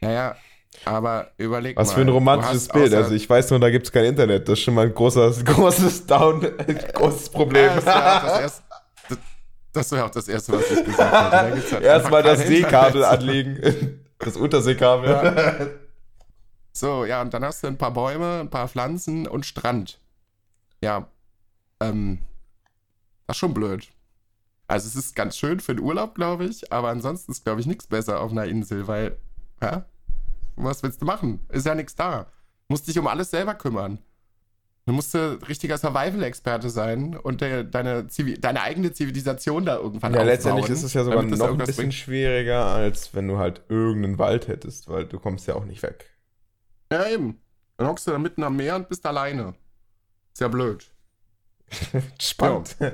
Naja, 0.00 0.36
aber 0.84 1.30
überleg 1.36 1.76
Was 1.76 1.88
mal. 1.88 1.94
für 1.94 2.00
ein 2.02 2.08
romantisches 2.08 2.68
Bild. 2.68 2.94
Also 2.94 3.14
ich 3.14 3.28
weiß 3.28 3.50
nur, 3.50 3.60
da 3.60 3.70
gibt 3.70 3.86
es 3.86 3.92
kein 3.92 4.04
Internet. 4.04 4.48
Das 4.48 4.58
ist 4.58 4.64
schon 4.64 4.74
mal 4.74 4.86
ein 4.86 4.94
großes, 4.94 5.44
großes 5.44 6.06
Down, 6.06 6.40
großes 6.94 7.28
Problem. 7.30 7.66
Ja, 7.66 7.74
das 7.74 7.86
war 7.86 8.16
auch 8.16 8.22
das, 8.26 8.40
erste, 8.40 8.62
das, 9.08 9.18
das 9.72 9.92
war 9.92 10.06
auch 10.06 10.10
das 10.10 10.28
Erste, 10.28 10.52
was 10.52 10.70
ich 10.70 10.84
gesagt 10.84 11.12
habe. 11.12 11.36
Halt 11.36 11.82
Erstmal 11.82 12.22
das 12.22 12.46
Seekabel 12.46 13.04
anlegen. 13.04 13.96
Das 14.22 14.36
Unterseekabel. 14.36 15.80
So, 16.74 17.06
ja, 17.06 17.22
und 17.22 17.32
dann 17.32 17.42
hast 17.42 17.62
du 17.62 17.68
ein 17.68 17.78
paar 17.78 17.94
Bäume, 17.94 18.40
ein 18.40 18.50
paar 18.50 18.68
Pflanzen 18.68 19.26
und 19.26 19.46
Strand. 19.46 19.98
Ja, 20.82 21.08
ähm, 21.80 22.18
das 23.26 23.36
ist 23.36 23.38
schon 23.38 23.54
blöd. 23.54 23.88
Also 24.68 24.88
es 24.88 24.94
ist 24.94 25.16
ganz 25.16 25.38
schön 25.38 25.58
für 25.58 25.74
den 25.74 25.82
Urlaub, 25.82 26.14
glaube 26.14 26.44
ich, 26.44 26.70
aber 26.70 26.90
ansonsten 26.90 27.32
ist, 27.32 27.44
glaube 27.44 27.62
ich, 27.62 27.66
nichts 27.66 27.86
besser 27.86 28.20
auf 28.20 28.30
einer 28.30 28.44
Insel, 28.44 28.86
weil, 28.86 29.16
ja, 29.62 29.86
was 30.64 30.82
willst 30.82 31.00
du 31.00 31.06
machen? 31.06 31.40
Ist 31.48 31.66
ja 31.66 31.74
nichts 31.74 31.94
da. 31.94 32.26
Musst 32.68 32.86
dich 32.88 32.98
um 32.98 33.06
alles 33.06 33.30
selber 33.30 33.54
kümmern. 33.54 33.98
Du 34.86 34.92
musst 34.94 35.14
ein 35.14 35.34
richtiger 35.46 35.76
Survival-Experte 35.78 36.70
sein 36.70 37.16
und 37.16 37.42
der, 37.42 37.64
deine, 37.64 38.06
deine 38.40 38.62
eigene 38.62 38.92
Zivilisation 38.92 39.64
da 39.64 39.76
irgendwann 39.76 40.14
Ja, 40.14 40.22
letztendlich 40.22 40.68
ist 40.70 40.82
es 40.82 40.94
ja 40.94 41.04
sogar 41.04 41.22
noch 41.22 41.48
ein 41.48 41.58
bisschen 41.58 41.76
bringt. 41.76 41.94
schwieriger, 41.94 42.64
als 42.64 43.14
wenn 43.14 43.28
du 43.28 43.38
halt 43.38 43.62
irgendeinen 43.68 44.18
Wald 44.18 44.48
hättest, 44.48 44.88
weil 44.88 45.04
du 45.06 45.18
kommst 45.18 45.46
ja 45.46 45.54
auch 45.54 45.64
nicht 45.64 45.82
weg. 45.82 46.10
Ja, 46.90 47.06
eben. 47.08 47.40
Dann 47.76 47.86
hockst 47.88 48.06
du 48.06 48.10
da 48.10 48.18
mitten 48.18 48.42
am 48.42 48.56
Meer 48.56 48.76
und 48.76 48.88
bist 48.88 49.04
alleine. 49.06 49.54
Ist 50.32 50.40
ja 50.40 50.48
blöd. 50.48 50.90
Spannend. 52.20 52.76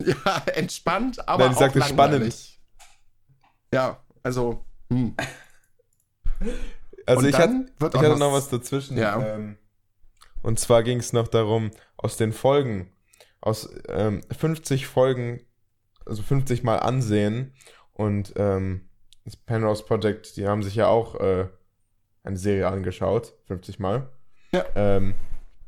Ja. 0.00 0.42
entspannt, 0.54 1.26
aber 1.26 1.44
Nein, 1.44 1.52
ich 1.52 1.58
sagte 1.58 1.80
spannend. 1.82 2.34
Ja, 3.72 3.96
also. 4.24 4.64
Hm. 4.90 5.14
Also 7.06 7.22
und 7.22 7.28
ich, 7.28 7.36
hatte, 7.36 7.66
ich 7.78 7.84
hatte 7.84 8.18
noch 8.18 8.32
was 8.32 8.48
dazwischen. 8.48 8.96
Ja. 8.96 9.20
Ähm, 9.20 9.58
und 10.42 10.58
zwar 10.58 10.82
ging 10.82 10.98
es 10.98 11.12
noch 11.12 11.28
darum, 11.28 11.70
aus 11.96 12.16
den 12.16 12.32
Folgen, 12.32 12.90
aus 13.40 13.68
ähm, 13.88 14.22
50 14.36 14.86
Folgen, 14.86 15.40
also 16.06 16.22
50 16.22 16.62
Mal 16.62 16.78
ansehen 16.78 17.54
und 17.92 18.32
ähm, 18.36 18.88
das 19.24 19.36
Penrose 19.36 19.84
Project, 19.84 20.36
die 20.36 20.46
haben 20.46 20.62
sich 20.62 20.74
ja 20.74 20.88
auch 20.88 21.14
äh, 21.16 21.46
eine 22.24 22.36
Serie 22.36 22.68
angeschaut, 22.68 23.34
50 23.46 23.78
Mal. 23.78 24.08
Ja. 24.52 24.64
Ähm, 24.74 25.14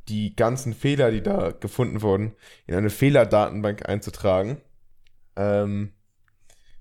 die 0.09 0.37
ganzen 0.37 0.75
Fehler, 0.75 1.11
die 1.11 1.23
da 1.23 1.51
gefunden 1.51 2.03
wurden, 2.03 2.35
in 2.67 2.75
eine 2.75 2.91
Fehlerdatenbank 2.91 3.89
einzutragen. 3.89 4.61
Ähm, 5.37 5.93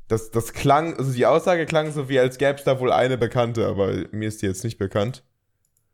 das, 0.08 0.32
das 0.32 0.53
klang, 0.53 0.97
also 0.97 1.12
die 1.12 1.26
Aussage 1.26 1.66
klang 1.66 1.91
so 1.91 2.10
wie, 2.10 2.20
als 2.20 2.38
gäbe 2.38 2.58
es 2.58 2.64
da 2.64 2.80
wohl 2.80 2.91
eine 2.91 3.18
bekannte, 3.18 3.68
aber 3.68 4.06
mir 4.12 4.28
ist 4.28 4.41
die 4.41 4.45
jetzt 4.45 4.64
nicht 4.64 4.78
bekannt. 4.78 5.24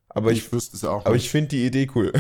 Aber 0.10 0.32
ich, 0.32 0.40
ich 0.40 0.54
wüsste 0.54 0.76
es 0.76 0.84
auch. 0.84 1.06
Aber 1.06 1.16
nicht. 1.16 1.26
ich 1.26 1.32
finde 1.32 1.50
die 1.50 1.66
Idee 1.66 1.90
cool. 1.96 2.12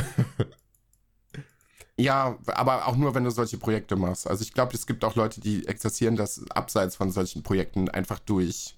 ja, 1.98 2.38
aber 2.48 2.88
auch 2.88 2.96
nur, 2.96 3.14
wenn 3.14 3.26
du 3.26 3.32
solche 3.32 3.58
Projekte 3.58 3.98
machst. 3.98 4.28
Also 4.28 4.44
ich 4.44 4.54
glaube, 4.54 4.74
es 4.74 4.88
gibt 4.88 5.04
auch 5.04 5.16
Leute, 5.16 5.42
die 5.42 5.68
exerzieren 5.68 6.16
das 6.16 6.50
abseits 6.50 6.96
von 6.96 7.12
solchen 7.12 7.44
Projekten 7.44 7.90
einfach 7.90 8.20
durch. 8.20 8.78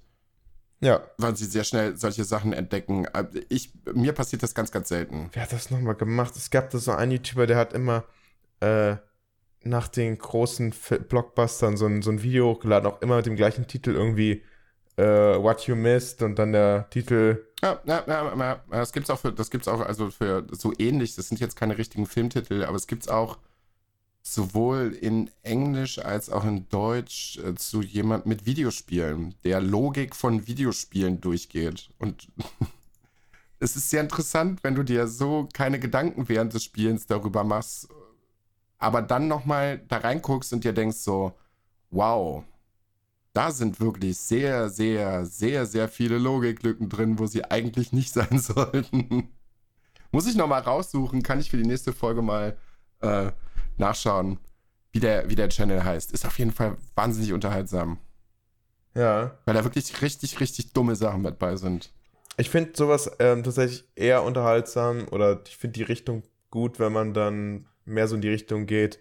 Ja. 0.79 1.01
Weil 1.17 1.35
sie 1.35 1.45
sehr 1.45 1.63
schnell 1.63 1.95
solche 1.95 2.25
Sachen 2.25 2.51
entdecken. 2.51 3.07
Ich, 3.49 3.71
mir 3.93 4.13
passiert 4.13 4.41
das 4.41 4.55
ganz, 4.55 4.71
ganz 4.71 4.89
selten. 4.89 5.29
Wer 5.31 5.43
hat 5.43 5.53
das 5.53 5.69
nochmal 5.69 5.95
gemacht? 5.95 6.35
Es 6.35 6.49
gab 6.49 6.71
da 6.71 6.79
so 6.79 6.91
einen 6.91 7.11
YouTuber, 7.11 7.45
der 7.45 7.57
hat 7.57 7.73
immer 7.73 8.03
äh, 8.59 8.95
nach 9.63 9.87
den 9.87 10.17
großen 10.17 10.73
Blockbustern 11.09 11.77
so 11.77 11.85
ein, 11.85 12.01
so 12.01 12.11
ein 12.11 12.23
Video 12.23 12.51
hochgeladen, 12.51 12.89
auch 12.89 13.01
immer 13.01 13.17
mit 13.17 13.25
dem 13.25 13.35
gleichen 13.35 13.67
Titel 13.67 13.91
irgendwie 13.91 14.43
äh, 14.97 15.03
What 15.03 15.61
You 15.67 15.75
Missed 15.75 16.21
und 16.21 16.37
dann 16.37 16.53
der 16.53 16.89
Titel. 16.89 17.45
Ja, 17.61 17.79
ja, 17.85 18.03
ja, 18.07 18.35
ja, 18.37 18.61
das 18.69 18.91
gibt's 18.91 19.09
auch 19.09 19.19
für, 19.19 19.31
das 19.31 19.49
gibt's 19.49 19.67
auch 19.67 19.79
also 19.79 20.09
für 20.11 20.45
so 20.51 20.73
ähnlich, 20.77 21.15
das 21.15 21.29
sind 21.29 21.39
jetzt 21.39 21.55
keine 21.55 21.77
richtigen 21.77 22.05
Filmtitel, 22.05 22.63
aber 22.63 22.75
es 22.75 22.87
gibt's 22.87 23.07
auch 23.07 23.37
sowohl 24.21 24.97
in 24.99 25.29
Englisch 25.43 25.99
als 25.99 26.29
auch 26.29 26.45
in 26.45 26.67
Deutsch 26.69 27.37
äh, 27.39 27.55
zu 27.55 27.81
jemand 27.81 28.25
mit 28.25 28.45
Videospielen, 28.45 29.35
der 29.43 29.59
Logik 29.59 30.15
von 30.15 30.47
Videospielen 30.47 31.19
durchgeht. 31.19 31.89
Und 31.99 32.29
es 33.59 33.75
ist 33.75 33.89
sehr 33.89 34.01
interessant, 34.01 34.63
wenn 34.63 34.75
du 34.75 34.83
dir 34.83 35.07
so 35.07 35.49
keine 35.53 35.77
Gedanken 35.79 36.29
während 36.29 36.53
des 36.53 36.63
Spielens 36.63 37.05
darüber 37.05 37.43
machst, 37.43 37.89
aber 38.83 39.01
dann 39.01 39.27
nochmal 39.27 39.79
da 39.87 39.97
reinguckst 39.97 40.53
und 40.53 40.63
dir 40.63 40.73
denkst 40.73 40.97
so, 40.97 41.33
wow, 41.89 42.43
da 43.33 43.51
sind 43.51 43.79
wirklich 43.79 44.17
sehr, 44.17 44.69
sehr, 44.69 45.25
sehr, 45.25 45.65
sehr 45.65 45.87
viele 45.87 46.17
Logiklücken 46.17 46.89
drin, 46.89 47.17
wo 47.17 47.25
sie 47.25 47.45
eigentlich 47.45 47.93
nicht 47.93 48.13
sein 48.13 48.39
sollten. 48.39 49.29
Muss 50.11 50.27
ich 50.27 50.35
nochmal 50.35 50.61
raussuchen, 50.61 51.23
kann 51.23 51.39
ich 51.39 51.49
für 51.49 51.57
die 51.57 51.67
nächste 51.67 51.93
Folge 51.93 52.21
mal 52.21 52.57
äh, 53.01 53.31
nachschauen, 53.77 54.37
wie 54.91 54.99
der, 54.99 55.29
wie 55.29 55.35
der 55.35 55.49
Channel 55.49 55.83
heißt. 55.83 56.11
Ist 56.11 56.25
auf 56.25 56.37
jeden 56.37 56.51
Fall 56.51 56.77
wahnsinnig 56.95 57.33
unterhaltsam. 57.33 57.97
Ja. 58.93 59.39
Weil 59.45 59.55
da 59.55 59.63
wirklich 59.63 60.01
richtig, 60.01 60.39
richtig 60.39 60.73
dumme 60.73 60.95
Sachen 60.95 61.23
mit 61.23 61.39
bei 61.39 61.55
sind. 61.55 61.91
Ich 62.37 62.49
finde 62.49 62.73
sowas 62.75 63.11
ähm, 63.19 63.43
tatsächlich 63.43 63.85
eher 63.95 64.23
unterhaltsam 64.23 65.07
oder 65.09 65.41
ich 65.47 65.57
finde 65.57 65.73
die 65.73 65.83
Richtung 65.83 66.23
gut, 66.51 66.79
wenn 66.79 66.93
man 66.93 67.13
dann 67.13 67.65
mehr 67.85 68.07
so 68.07 68.15
in 68.15 68.21
die 68.21 68.29
Richtung 68.29 68.65
geht, 68.65 68.99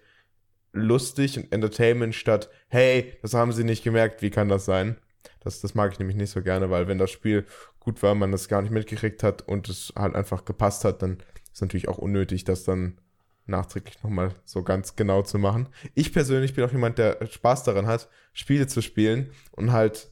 lustig 0.73 1.39
und 1.39 1.53
Entertainment 1.53 2.15
statt, 2.15 2.51
hey, 2.69 3.13
das 3.23 3.35
haben 3.35 3.53
sie 3.53 3.65
nicht 3.65 3.85
gemerkt, 3.85 4.23
wie 4.23 4.31
kann 4.31 4.49
das 4.49 4.65
sein? 4.65 4.97
Das, 5.41 5.61
das 5.61 5.75
mag 5.75 5.93
ich 5.93 5.99
nämlich 5.99 6.17
nicht 6.17 6.31
so 6.31 6.43
gerne, 6.43 6.71
weil 6.71 6.89
wenn 6.89 6.99
das 6.99 7.11
Spiel 7.11 7.47
gut 7.81 8.03
war, 8.03 8.15
man 8.15 8.33
das 8.33 8.49
gar 8.49 8.63
nicht 8.63 8.71
mitgekriegt 8.71 9.23
hat 9.23 9.43
und 9.43 9.69
es 9.69 9.93
halt 9.97 10.15
einfach 10.15 10.45
gepasst 10.45 10.85
hat, 10.85 11.03
dann 11.03 11.19
ist 11.53 11.61
natürlich 11.61 11.89
auch 11.89 11.99
unnötig, 11.99 12.45
das 12.45 12.65
dann 12.65 12.99
nachträglich 13.47 14.03
nochmal 14.03 14.35
so 14.45 14.63
ganz 14.63 14.95
genau 14.97 15.23
zu 15.23 15.39
machen. 15.39 15.69
Ich 15.95 16.13
persönlich 16.13 16.55
bin 16.55 16.65
auch 16.65 16.73
jemand, 16.73 16.99
der 16.99 17.27
Spaß 17.27 17.65
daran 17.65 17.87
hat, 17.87 18.09
Spiele 18.33 18.67
zu 18.67 18.81
spielen 18.83 19.31
und 19.51 19.73
halt, 19.73 20.09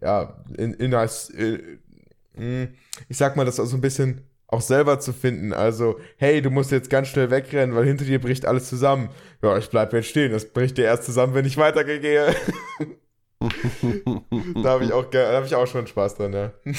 ja, 0.00 0.44
in, 0.56 0.74
in 0.74 0.94
als, 0.94 1.30
äh, 1.30 1.78
hm, 2.34 2.68
ich 3.08 3.16
sag 3.16 3.36
mal, 3.36 3.46
das 3.46 3.56
so 3.56 3.76
ein 3.76 3.80
bisschen 3.80 4.22
auch 4.48 4.62
selber 4.62 4.98
zu 4.98 5.12
finden. 5.12 5.52
Also, 5.52 6.00
hey, 6.16 6.42
du 6.42 6.50
musst 6.50 6.72
jetzt 6.72 6.90
ganz 6.90 7.08
schnell 7.08 7.30
wegrennen, 7.30 7.76
weil 7.76 7.84
hinter 7.84 8.04
dir 8.04 8.20
bricht 8.20 8.46
alles 8.46 8.68
zusammen. 8.68 9.10
Ja, 9.42 9.56
ich 9.56 9.68
bleib 9.70 9.92
jetzt 9.92 10.08
stehen. 10.08 10.32
Das 10.32 10.52
bricht 10.52 10.78
dir 10.78 10.84
erst 10.84 11.04
zusammen, 11.04 11.34
wenn 11.34 11.44
ich 11.44 11.56
weitergehe. 11.58 12.34
da 14.62 14.70
habe 14.70 14.84
ich, 14.84 14.92
auch, 14.92 15.12
hab 15.12 15.44
ich 15.44 15.54
auch 15.54 15.66
schon 15.66 15.86
Spaß 15.86 16.16
dran, 16.16 16.32
ja. 16.32 16.52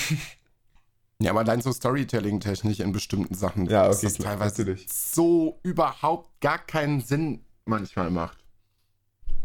Ja, 1.21 1.31
aber 1.31 1.41
allein 1.41 1.59
so 1.59 1.73
Storytelling-technisch 1.73 2.79
in 2.79 2.93
bestimmten 2.93 3.35
Sachen, 3.35 3.65
ja, 3.65 3.87
okay, 3.87 3.99
das 4.03 4.13
teilweise 4.13 4.61
natürlich. 4.61 4.87
so 4.89 5.59
überhaupt 5.63 6.39
gar 6.39 6.59
keinen 6.59 7.01
Sinn 7.01 7.43
manchmal 7.65 8.09
macht. 8.09 8.37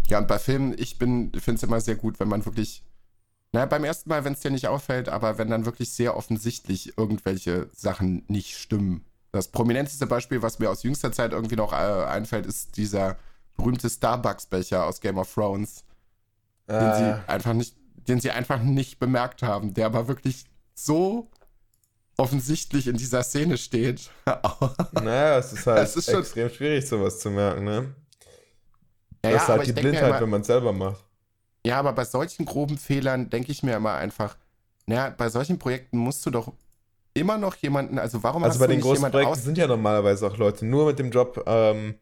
Ja, 0.09 0.19
und 0.19 0.29
bei 0.29 0.39
Filmen, 0.39 0.77
ich 0.79 0.99
bin, 1.01 1.33
finde 1.33 1.57
es 1.57 1.63
immer 1.65 1.81
sehr 1.81 1.97
gut, 1.97 2.21
wenn 2.21 2.29
man 2.29 2.45
wirklich, 2.45 2.85
naja, 3.55 3.67
beim 3.67 3.85
ersten 3.85 4.09
Mal, 4.09 4.25
wenn 4.25 4.33
es 4.33 4.41
dir 4.41 4.51
nicht 4.51 4.67
auffällt, 4.67 5.09
aber 5.09 5.39
wenn 5.39 5.49
dann 5.49 5.65
wirklich 5.65 5.93
sehr 5.93 6.17
offensichtlich 6.17 6.99
irgendwelche 6.99 7.69
Sachen 7.73 8.25
nicht 8.27 8.59
stimmen. 8.59 9.05
Das 9.31 9.47
prominenteste 9.47 10.09
Beispiel, 10.09 10.43
was 10.43 10.59
mir 10.59 10.69
aus 10.71 10.83
jüngster 10.83 11.13
Zeit 11.13 11.33
irgendwie 11.33 11.55
noch 11.55 11.73
äh, 11.73 11.77
einfällt, 11.77 12.47
ist 12.47 12.77
dieser 12.77 13.17
berühmte 13.57 13.89
Starbucks-Becher 13.89 14.85
aus 14.85 15.01
Game 15.01 15.19
of 15.19 15.33
Thrones, 15.33 15.85
äh. 16.67 16.73
den 16.73 16.95
sie 16.95 17.05
ah. 17.05 17.25
einfach 17.29 17.53
nicht, 17.53 17.77
den 18.09 18.19
sie 18.19 18.33
einfach 18.33 18.61
nicht 18.61 18.99
bemerkt 18.99 19.45
haben, 19.45 19.73
der 19.73 19.87
aber 19.87 20.09
wirklich 20.09 20.47
so 20.75 21.31
offensichtlich 22.17 22.89
in 22.89 22.97
dieser 22.97 23.23
Szene 23.23 23.57
steht. 23.57 24.11
naja, 24.93 25.39
es 25.39 25.53
ist 25.53 25.65
halt 25.69 25.85
es 25.85 25.95
ist 25.95 26.09
extrem 26.09 26.51
schwierig, 26.51 26.89
sowas 26.89 27.21
zu 27.21 27.31
merken, 27.31 27.63
ne? 27.63 27.95
Ja, 29.25 29.31
das 29.31 29.43
ist 29.43 29.49
halt 29.49 29.67
die 29.69 29.73
Blindheit, 29.73 30.09
immer, 30.09 30.21
wenn 30.23 30.31
man 30.31 30.41
es 30.41 30.49
selber 30.49 30.73
macht. 30.73 31.05
Ja, 31.67 31.79
aber 31.79 31.93
bei 31.93 32.05
solchen 32.05 32.45
groben 32.45 32.79
Fehlern 32.79 33.31
denke 33.31 33.53
ich 33.53 33.63
mir 33.63 33.77
immer 33.77 33.95
einfach, 33.95 34.37
naja, 34.87 35.15
bei 35.17 35.29
solchen 35.29 35.59
Projekten 35.59 35.99
musst 35.99 36.25
du 36.27 36.31
doch 36.31 36.53
immer 37.15 37.39
noch 37.39 37.57
jemanden, 37.57 37.99
also 37.99 38.23
warum 38.23 38.45
also 38.45 38.61
hast 38.61 38.69
du 38.69 38.75
nicht 38.75 38.85
jemanden 38.85 39.05
Also 39.05 39.13
bei 39.13 39.19
den 39.19 39.21
großen 39.21 39.29
Projekten 39.29 39.45
sind 39.45 39.59
ja 39.59 39.67
normalerweise 39.67 40.27
auch 40.27 40.37
Leute 40.37 40.67
nur 40.67 40.87
mit 40.87 40.99
dem 40.99 41.11
Job 41.11 41.43
ähm, 41.47 41.95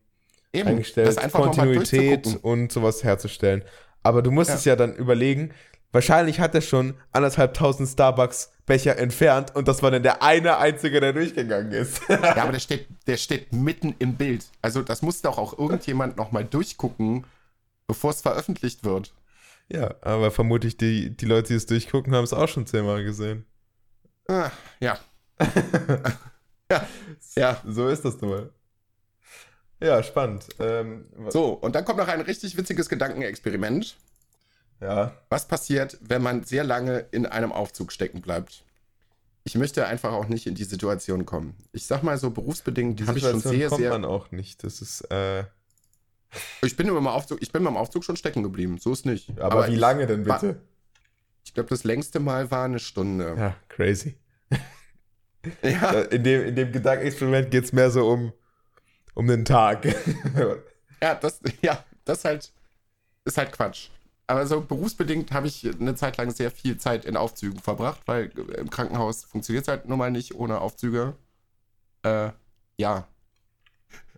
Eben, 0.52 0.68
eingestellt, 0.68 1.32
Kontinuität 1.32 2.38
und 2.42 2.72
sowas 2.72 3.04
herzustellen. 3.04 3.62
Aber 4.02 4.22
du 4.22 4.30
musst 4.30 4.50
ja. 4.50 4.56
es 4.56 4.64
ja 4.64 4.74
dann 4.74 4.96
überlegen, 4.96 5.52
Wahrscheinlich 5.92 6.40
hat 6.40 6.54
er 6.54 6.62
schon 6.62 6.94
anderthalbtausend 7.12 7.86
Starbucks-Becher 7.86 8.96
entfernt 8.96 9.54
und 9.54 9.68
das 9.68 9.82
war 9.82 9.90
dann 9.90 10.02
der 10.02 10.22
eine 10.22 10.56
einzige, 10.56 11.00
der 11.00 11.12
durchgegangen 11.12 11.70
ist. 11.70 12.00
ja, 12.08 12.36
aber 12.36 12.52
der 12.52 12.60
steht, 12.60 12.88
der 13.06 13.18
steht 13.18 13.52
mitten 13.52 13.94
im 13.98 14.14
Bild. 14.16 14.46
Also 14.62 14.80
das 14.80 15.02
muss 15.02 15.20
doch 15.20 15.36
auch 15.36 15.58
irgendjemand 15.58 16.16
nochmal 16.16 16.46
durchgucken, 16.46 17.26
bevor 17.86 18.10
es 18.10 18.22
veröffentlicht 18.22 18.84
wird. 18.84 19.12
Ja, 19.68 19.94
aber 20.02 20.30
vermutlich 20.30 20.76
die, 20.76 21.16
die 21.16 21.24
Leute, 21.24 21.48
die 21.48 21.54
es 21.54 21.66
durchgucken, 21.66 22.14
haben 22.14 22.24
es 22.24 22.32
auch 22.32 22.48
schon 22.48 22.66
zehnmal 22.66 23.04
gesehen. 23.04 23.46
Ah, 24.28 24.50
ja. 24.80 24.98
ja. 26.70 26.88
Ja. 27.34 27.62
So 27.66 27.88
ist 27.88 28.04
das 28.04 28.20
nun 28.20 28.30
mal. 28.30 28.50
Ja, 29.80 30.02
spannend. 30.02 30.46
Ähm, 30.60 31.06
so, 31.30 31.52
und 31.54 31.74
dann 31.74 31.84
kommt 31.84 31.98
noch 31.98 32.08
ein 32.08 32.20
richtig 32.20 32.56
witziges 32.56 32.88
Gedankenexperiment. 32.88 33.96
Ja. 34.80 35.16
Was 35.28 35.48
passiert, 35.48 35.98
wenn 36.00 36.22
man 36.22 36.44
sehr 36.44 36.64
lange 36.64 37.06
in 37.10 37.26
einem 37.26 37.52
Aufzug 37.52 37.92
stecken 37.92 38.20
bleibt? 38.20 38.64
Ich 39.44 39.56
möchte 39.56 39.86
einfach 39.86 40.12
auch 40.12 40.28
nicht 40.28 40.46
in 40.46 40.54
die 40.54 40.64
Situation 40.64 41.26
kommen. 41.26 41.56
Ich 41.72 41.86
sag 41.86 42.02
mal 42.02 42.16
so 42.16 42.30
berufsbedingt, 42.30 43.00
die 43.00 43.04
sind 43.04 43.20
schon 43.20 43.40
sehr, 43.40 43.68
kommt 43.68 43.80
sehr. 43.80 43.90
man 43.90 44.04
auch 44.04 44.30
nicht. 44.30 44.62
Das 44.62 44.80
ist. 44.80 45.00
Äh 45.10 45.44
ich 46.62 46.76
bin 46.76 46.88
im 46.88 47.06
Aufzug, 47.06 47.40
ich 47.42 47.52
bin 47.52 47.64
beim 47.64 47.76
Aufzug 47.76 48.04
schon 48.04 48.16
stecken 48.16 48.42
geblieben. 48.42 48.78
So 48.78 48.92
ist 48.92 49.06
nicht. 49.06 49.30
Aber, 49.38 49.64
Aber 49.64 49.68
wie 49.68 49.76
lange 49.76 50.06
denn 50.06 50.24
bitte? 50.24 50.60
ich 51.44 51.54
glaube, 51.54 51.68
das 51.68 51.84
längste 51.84 52.20
Mal 52.20 52.50
war 52.50 52.64
eine 52.64 52.78
Stunde. 52.78 53.34
Ja, 53.36 53.56
crazy. 53.68 54.16
ja. 55.62 56.02
In 56.02 56.24
dem, 56.24 56.46
in 56.46 56.56
dem 56.56 56.72
Gedankenexperiment 56.72 57.50
geht 57.50 57.64
es 57.64 57.72
mehr 57.72 57.90
so 57.90 58.08
um, 58.08 58.32
um 59.14 59.26
den 59.26 59.44
Tag. 59.44 59.84
ja, 61.02 61.14
das, 61.14 61.40
ja, 61.62 61.84
das 62.04 62.24
halt, 62.24 62.52
ist 63.24 63.38
halt 63.38 63.52
Quatsch. 63.52 63.88
Aber 64.26 64.46
so 64.46 64.60
berufsbedingt 64.60 65.32
habe 65.32 65.48
ich 65.48 65.68
eine 65.78 65.94
Zeit 65.94 66.16
lang 66.16 66.30
sehr 66.30 66.50
viel 66.50 66.78
Zeit 66.78 67.04
in 67.04 67.16
Aufzügen 67.16 67.60
verbracht, 67.60 68.00
weil 68.06 68.30
im 68.56 68.70
Krankenhaus 68.70 69.24
funktioniert 69.24 69.64
es 69.64 69.68
halt 69.68 69.88
nun 69.88 69.98
mal 69.98 70.10
nicht 70.10 70.34
ohne 70.34 70.60
Aufzüge. 70.60 71.14
Äh, 72.02 72.30
ja, 72.78 73.08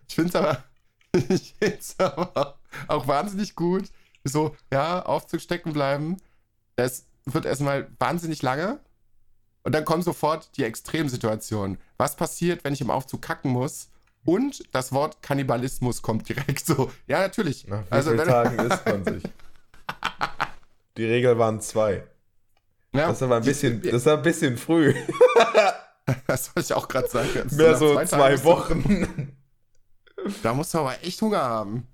ich 0.07 0.15
finde 0.15 0.29
es 0.29 0.35
aber, 0.35 0.63
ich 1.29 1.55
find's 1.59 1.95
aber 1.99 2.57
auch 2.87 3.07
wahnsinnig 3.07 3.55
gut, 3.55 3.85
so, 4.23 4.55
ja, 4.71 5.03
Aufzug 5.05 5.41
stecken 5.41 5.73
bleiben. 5.73 6.17
Das 6.75 7.05
wird 7.25 7.45
erstmal 7.45 7.87
wahnsinnig 7.99 8.41
lange. 8.41 8.79
Und 9.63 9.73
dann 9.73 9.85
kommt 9.85 10.03
sofort 10.03 10.55
die 10.57 10.63
Extremsituation. 10.63 11.77
Was 11.97 12.15
passiert, 12.15 12.63
wenn 12.63 12.73
ich 12.73 12.81
im 12.81 12.91
Aufzug 12.91 13.21
kacken 13.21 13.51
muss? 13.51 13.89
Und 14.23 14.63
das 14.73 14.91
Wort 14.91 15.21
Kannibalismus 15.21 16.01
kommt 16.01 16.27
direkt 16.29 16.65
so. 16.65 16.91
Ja, 17.07 17.19
natürlich. 17.19 17.67
Nach 17.67 17.83
wie 17.83 17.91
also, 17.91 18.11
vielen 18.11 18.27
Tagen 18.27 18.59
isst 18.59 18.85
man 18.85 19.03
sich? 19.05 19.23
Die 20.97 21.05
Regel 21.05 21.37
waren 21.37 21.61
zwei. 21.61 22.03
Ja, 22.93 23.09
das 23.09 23.21
war 23.21 23.37
ein 23.37 23.43
bisschen, 23.43 23.81
das 23.81 24.05
war 24.05 24.17
ein 24.17 24.23
bisschen 24.23 24.57
früh. 24.57 24.95
das 26.27 26.55
wollte 26.55 26.61
ich 26.61 26.73
auch 26.73 26.87
gerade 26.87 27.07
sagen. 27.09 27.29
Mehr 27.51 27.75
so 27.75 27.93
zwei, 27.95 28.05
zwei 28.05 28.43
Wochen. 28.43 29.34
Da 30.43 30.53
musst 30.53 30.73
du 30.73 30.79
aber 30.79 31.03
echt 31.03 31.21
Hunger 31.21 31.41
haben. 31.41 31.87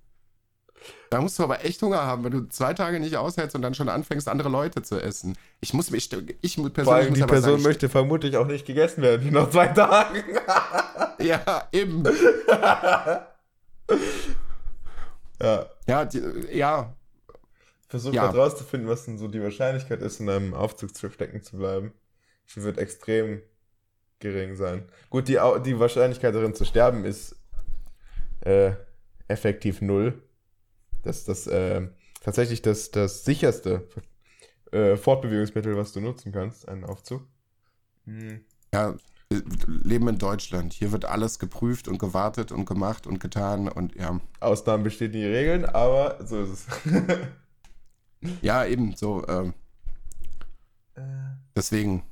Da 1.09 1.21
musst 1.21 1.37
du 1.37 1.43
aber 1.43 1.63
echt 1.65 1.81
Hunger 1.81 2.03
haben, 2.03 2.23
wenn 2.23 2.31
du 2.31 2.47
zwei 2.47 2.73
Tage 2.73 2.99
nicht 2.99 3.17
aushältst 3.17 3.55
und 3.55 3.61
dann 3.61 3.73
schon 3.73 3.89
anfängst, 3.89 4.27
andere 4.27 4.49
Leute 4.49 4.81
zu 4.81 4.99
essen. 4.99 5.37
Ich 5.59 5.73
muss 5.73 5.91
mich, 5.91 6.11
ich 6.41 6.55
persönlich 6.55 6.83
Vor 6.83 6.95
allem 6.95 7.13
die 7.13 7.21
Person 7.21 7.51
sagen, 7.51 7.63
möchte 7.63 7.89
vermutlich 7.89 8.37
auch 8.37 8.47
nicht 8.47 8.65
gegessen 8.65 9.01
werden, 9.01 9.31
nach 9.31 9.49
zwei 9.49 9.67
Tagen. 9.67 10.23
ja, 11.19 11.67
eben. 11.71 12.03
ja. 15.41 15.65
Ja, 15.87 16.05
die, 16.05 16.21
ja. 16.53 16.95
Versuch 17.89 18.13
ja. 18.13 18.27
mal 18.27 18.39
rauszufinden, 18.39 18.89
was 18.89 19.03
denn 19.03 19.17
so 19.17 19.27
die 19.27 19.43
Wahrscheinlichkeit 19.43 20.01
ist, 20.01 20.21
in 20.21 20.29
einem 20.29 20.53
Aufzug 20.53 20.91
stecken 20.95 21.43
zu 21.43 21.57
bleiben. 21.57 21.91
Sie 22.45 22.63
wird 22.63 22.77
extrem 22.77 23.41
gering 24.19 24.55
sein. 24.55 24.87
Gut, 25.09 25.27
die, 25.27 25.37
die 25.65 25.77
Wahrscheinlichkeit 25.77 26.33
darin 26.33 26.55
zu 26.55 26.63
sterben 26.63 27.03
ist 27.03 27.35
äh, 28.41 28.73
effektiv 29.27 29.81
null. 29.81 30.21
Das 31.03 31.19
ist 31.19 31.27
das, 31.27 31.47
äh, 31.47 31.87
tatsächlich 32.21 32.61
das, 32.61 32.91
das 32.91 33.25
sicherste 33.25 33.87
äh, 34.71 34.95
Fortbewegungsmittel, 34.95 35.75
was 35.75 35.93
du 35.93 36.01
nutzen 36.01 36.31
kannst, 36.31 36.67
einen 36.67 36.83
Aufzug. 36.83 37.27
Hm. 38.05 38.41
Ja, 38.73 38.95
leben 39.67 40.07
in 40.07 40.17
Deutschland. 40.17 40.73
Hier 40.73 40.91
wird 40.91 41.05
alles 41.05 41.39
geprüft 41.39 41.87
und 41.87 41.97
gewartet 41.97 42.51
und 42.51 42.65
gemacht 42.65 43.07
und 43.07 43.19
getan 43.19 43.67
und 43.67 43.95
ja. 43.95 44.19
Ausnahmen 44.39 44.83
bestehen 44.83 45.11
die 45.11 45.25
Regeln, 45.25 45.65
aber 45.65 46.25
so 46.25 46.41
ist 46.43 46.49
es. 46.49 46.67
ja, 48.41 48.65
eben, 48.65 48.95
so. 48.95 49.25
Ähm, 49.27 49.53
äh. 50.95 51.01
Deswegen, 51.55 52.03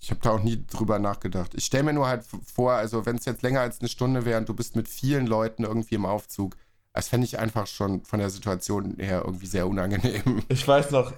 ich 0.00 0.10
habe 0.10 0.20
da 0.22 0.30
auch 0.30 0.42
nie 0.42 0.64
drüber 0.66 0.98
nachgedacht. 0.98 1.54
Ich 1.54 1.66
stelle 1.66 1.84
mir 1.84 1.92
nur 1.92 2.08
halt 2.08 2.24
vor, 2.24 2.72
also 2.72 3.04
wenn 3.04 3.16
es 3.16 3.26
jetzt 3.26 3.42
länger 3.42 3.60
als 3.60 3.80
eine 3.80 3.88
Stunde 3.88 4.24
wäre 4.24 4.38
und 4.38 4.48
du 4.48 4.54
bist 4.54 4.74
mit 4.74 4.88
vielen 4.88 5.26
Leuten 5.26 5.64
irgendwie 5.64 5.94
im 5.94 6.06
Aufzug, 6.06 6.56
das 6.94 7.08
fände 7.08 7.26
ich 7.26 7.38
einfach 7.38 7.66
schon 7.66 8.04
von 8.04 8.18
der 8.18 8.30
Situation 8.30 8.96
her 8.98 9.22
irgendwie 9.24 9.46
sehr 9.46 9.66
unangenehm. 9.68 10.42
Ich 10.48 10.66
weiß 10.66 10.90
noch, 10.90 11.12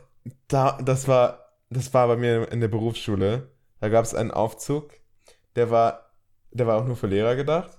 da, 0.48 0.78
das 0.82 1.06
war, 1.06 1.46
das 1.70 1.94
war 1.94 2.08
bei 2.08 2.16
mir 2.16 2.50
in 2.50 2.60
der 2.60 2.68
Berufsschule. 2.68 3.48
Da 3.80 3.88
gab 3.88 4.04
es 4.04 4.14
einen 4.14 4.32
Aufzug, 4.32 4.90
der 5.56 5.70
war, 5.70 6.12
der 6.50 6.66
war 6.66 6.78
auch 6.78 6.86
nur 6.86 6.96
für 6.96 7.06
Lehrer 7.06 7.36
gedacht. 7.36 7.78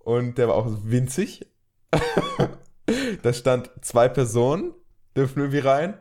Und 0.00 0.38
der 0.38 0.48
war 0.48 0.56
auch 0.56 0.66
winzig. 0.82 1.46
da 3.22 3.32
stand 3.32 3.70
zwei 3.82 4.08
Personen, 4.08 4.74
dürfen 5.16 5.38
irgendwie 5.38 5.58
rein. 5.60 5.98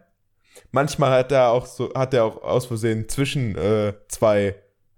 Manchmal 0.71 1.11
hat 1.11 1.31
er 1.31 1.49
auch 1.49 1.65
so, 1.65 1.93
hat 1.93 2.13
er 2.13 2.25
auch 2.25 2.43
aus 2.43 2.65
Versehen 2.65 3.07
zwischen 3.09 3.55
äh, 3.55 3.93
zwei 4.07 4.55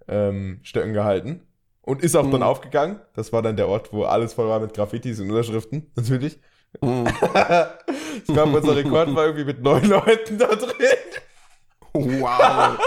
ähm, 0.08 0.60
Stöcken 0.62 0.92
gehalten 0.92 1.46
und 1.82 2.02
ist 2.02 2.16
auch 2.16 2.24
mhm. 2.24 2.32
dann 2.32 2.42
aufgegangen. 2.42 3.00
Das 3.14 3.32
war 3.32 3.42
dann 3.42 3.56
der 3.56 3.68
Ort, 3.68 3.92
wo 3.92 4.04
alles 4.04 4.34
voll 4.34 4.48
war 4.48 4.60
mit 4.60 4.74
Graffitis 4.74 5.20
und 5.20 5.30
Unterschriften, 5.30 5.90
natürlich. 5.96 6.38
Mhm. 6.80 7.06
ich 8.26 8.32
glaube, 8.32 8.56
unser 8.56 8.76
Rekord 8.76 9.14
war 9.14 9.26
irgendwie 9.26 9.44
mit 9.44 9.62
neun 9.62 9.84
Leuten 9.84 10.38
da 10.38 10.54
drin. 10.54 10.86
Wow. 11.92 12.78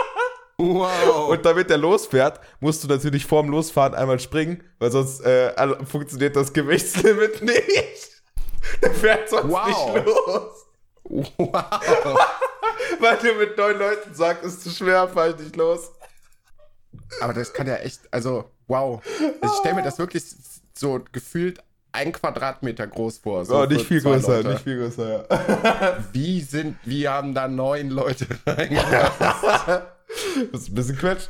Wow. 0.58 1.30
Und 1.30 1.46
damit 1.46 1.70
der 1.70 1.78
losfährt, 1.78 2.40
musst 2.60 2.84
du 2.84 2.88
natürlich 2.88 3.26
vorm 3.26 3.50
Losfahren 3.50 3.94
einmal 3.94 4.20
springen, 4.20 4.64
weil 4.80 4.90
sonst 4.90 5.20
äh, 5.22 5.54
funktioniert 5.86 6.36
das 6.36 6.54
Gewichtslimit 6.54 7.42
nicht. 7.42 8.24
Der 8.82 8.92
fährt 8.92 9.30
sonst 9.30 9.52
wow. 9.52 9.94
nicht 9.94 10.06
los. 10.06 10.65
Wow. 11.06 11.30
weil 13.00 13.18
du 13.18 13.34
mit 13.36 13.58
neun 13.58 13.78
Leuten 13.78 14.14
sagst, 14.14 14.44
ist 14.44 14.64
zu 14.64 14.70
schwer, 14.70 15.08
fall 15.08 15.32
ich 15.32 15.38
nicht 15.38 15.56
los. 15.56 15.92
Aber 17.22 17.34
das 17.34 17.54
kann 17.54 17.68
ja 17.68 17.76
echt, 17.76 18.02
also 18.12 18.50
wow. 18.68 19.02
Also 19.42 19.54
ich 19.54 19.60
stelle 19.60 19.76
mir 19.76 19.84
das 19.84 20.00
wirklich 20.00 20.24
so 20.74 21.00
gefühlt 21.12 21.60
ein 21.92 22.12
Quadratmeter 22.12 22.88
groß 22.88 23.20
vor. 23.20 23.46
So 23.46 23.60
oh, 23.60 23.66
nicht 23.66 23.86
viel 23.86 24.02
größer, 24.02 24.38
Leute. 24.38 24.50
nicht 24.50 24.64
viel 24.64 24.78
größer, 24.78 25.28
ja. 25.30 25.98
Wie 26.14 26.42
sind, 26.42 26.78
wie 26.84 27.08
haben 27.08 27.34
da 27.34 27.48
neun 27.48 27.90
Leute 27.90 28.28
reingepasst? 28.46 29.44
das 30.52 30.62
ist 30.62 30.70
ein 30.70 30.76
bisschen 30.76 30.98
Quatsch. 30.98 31.30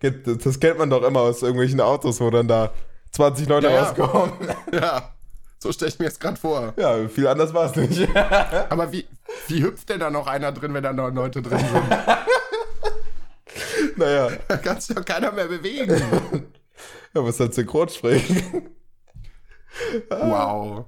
Das 0.00 0.60
kennt 0.60 0.78
man 0.78 0.90
doch 0.90 1.02
immer 1.02 1.20
aus 1.20 1.42
irgendwelchen 1.42 1.80
Autos, 1.80 2.20
wo 2.20 2.28
dann 2.28 2.48
da 2.48 2.72
20 3.12 3.48
Leute 3.48 3.70
ja, 3.70 3.82
rauskommen. 3.82 4.32
Ja, 4.72 5.15
so 5.58 5.72
stelle 5.72 5.90
ich 5.90 5.98
mir 5.98 6.06
jetzt 6.06 6.20
gerade 6.20 6.36
vor. 6.36 6.74
Ja, 6.76 7.08
viel 7.08 7.26
anders 7.26 7.54
war 7.54 7.70
es 7.70 7.76
nicht. 7.76 8.14
Aber 8.68 8.92
wie, 8.92 9.06
wie 9.48 9.62
hüpft 9.62 9.88
denn 9.88 10.00
da 10.00 10.10
noch 10.10 10.26
einer 10.26 10.52
drin, 10.52 10.74
wenn 10.74 10.82
da 10.82 10.92
noch 10.92 11.10
Leute 11.10 11.42
drin 11.42 11.58
sind? 11.58 11.88
naja. 13.96 14.30
Da 14.48 14.56
kann 14.58 14.80
sich 14.80 14.94
doch 14.94 15.04
keiner 15.04 15.32
mehr 15.32 15.46
bewegen. 15.46 15.90
ja, 17.14 17.24
was 17.24 17.40
halt 17.40 17.54
synchron 17.54 17.88
sprechen. 17.88 18.70
wow. 20.10 20.84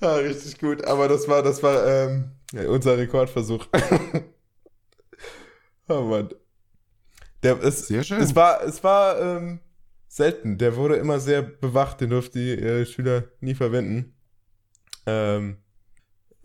Ja, 0.00 0.14
richtig 0.14 0.58
gut. 0.58 0.84
Aber 0.84 1.08
das 1.08 1.26
war, 1.26 1.42
das 1.42 1.62
war 1.62 1.86
ähm, 1.86 2.32
unser 2.68 2.96
Rekordversuch. 2.96 3.66
oh 5.88 6.02
Mann. 6.02 6.30
Der, 7.42 7.62
es, 7.62 7.88
sehr 7.88 8.04
schön. 8.04 8.20
Es 8.20 8.34
war, 8.34 8.62
es 8.62 8.82
war 8.84 9.20
ähm, 9.20 9.60
selten. 10.16 10.58
Der 10.58 10.76
wurde 10.76 10.96
immer 10.96 11.20
sehr 11.20 11.42
bewacht. 11.42 12.00
Den 12.00 12.10
durften 12.10 12.38
die 12.38 12.52
äh, 12.52 12.86
Schüler 12.86 13.24
nie 13.40 13.54
verwenden. 13.54 14.14
Ähm, 15.06 15.58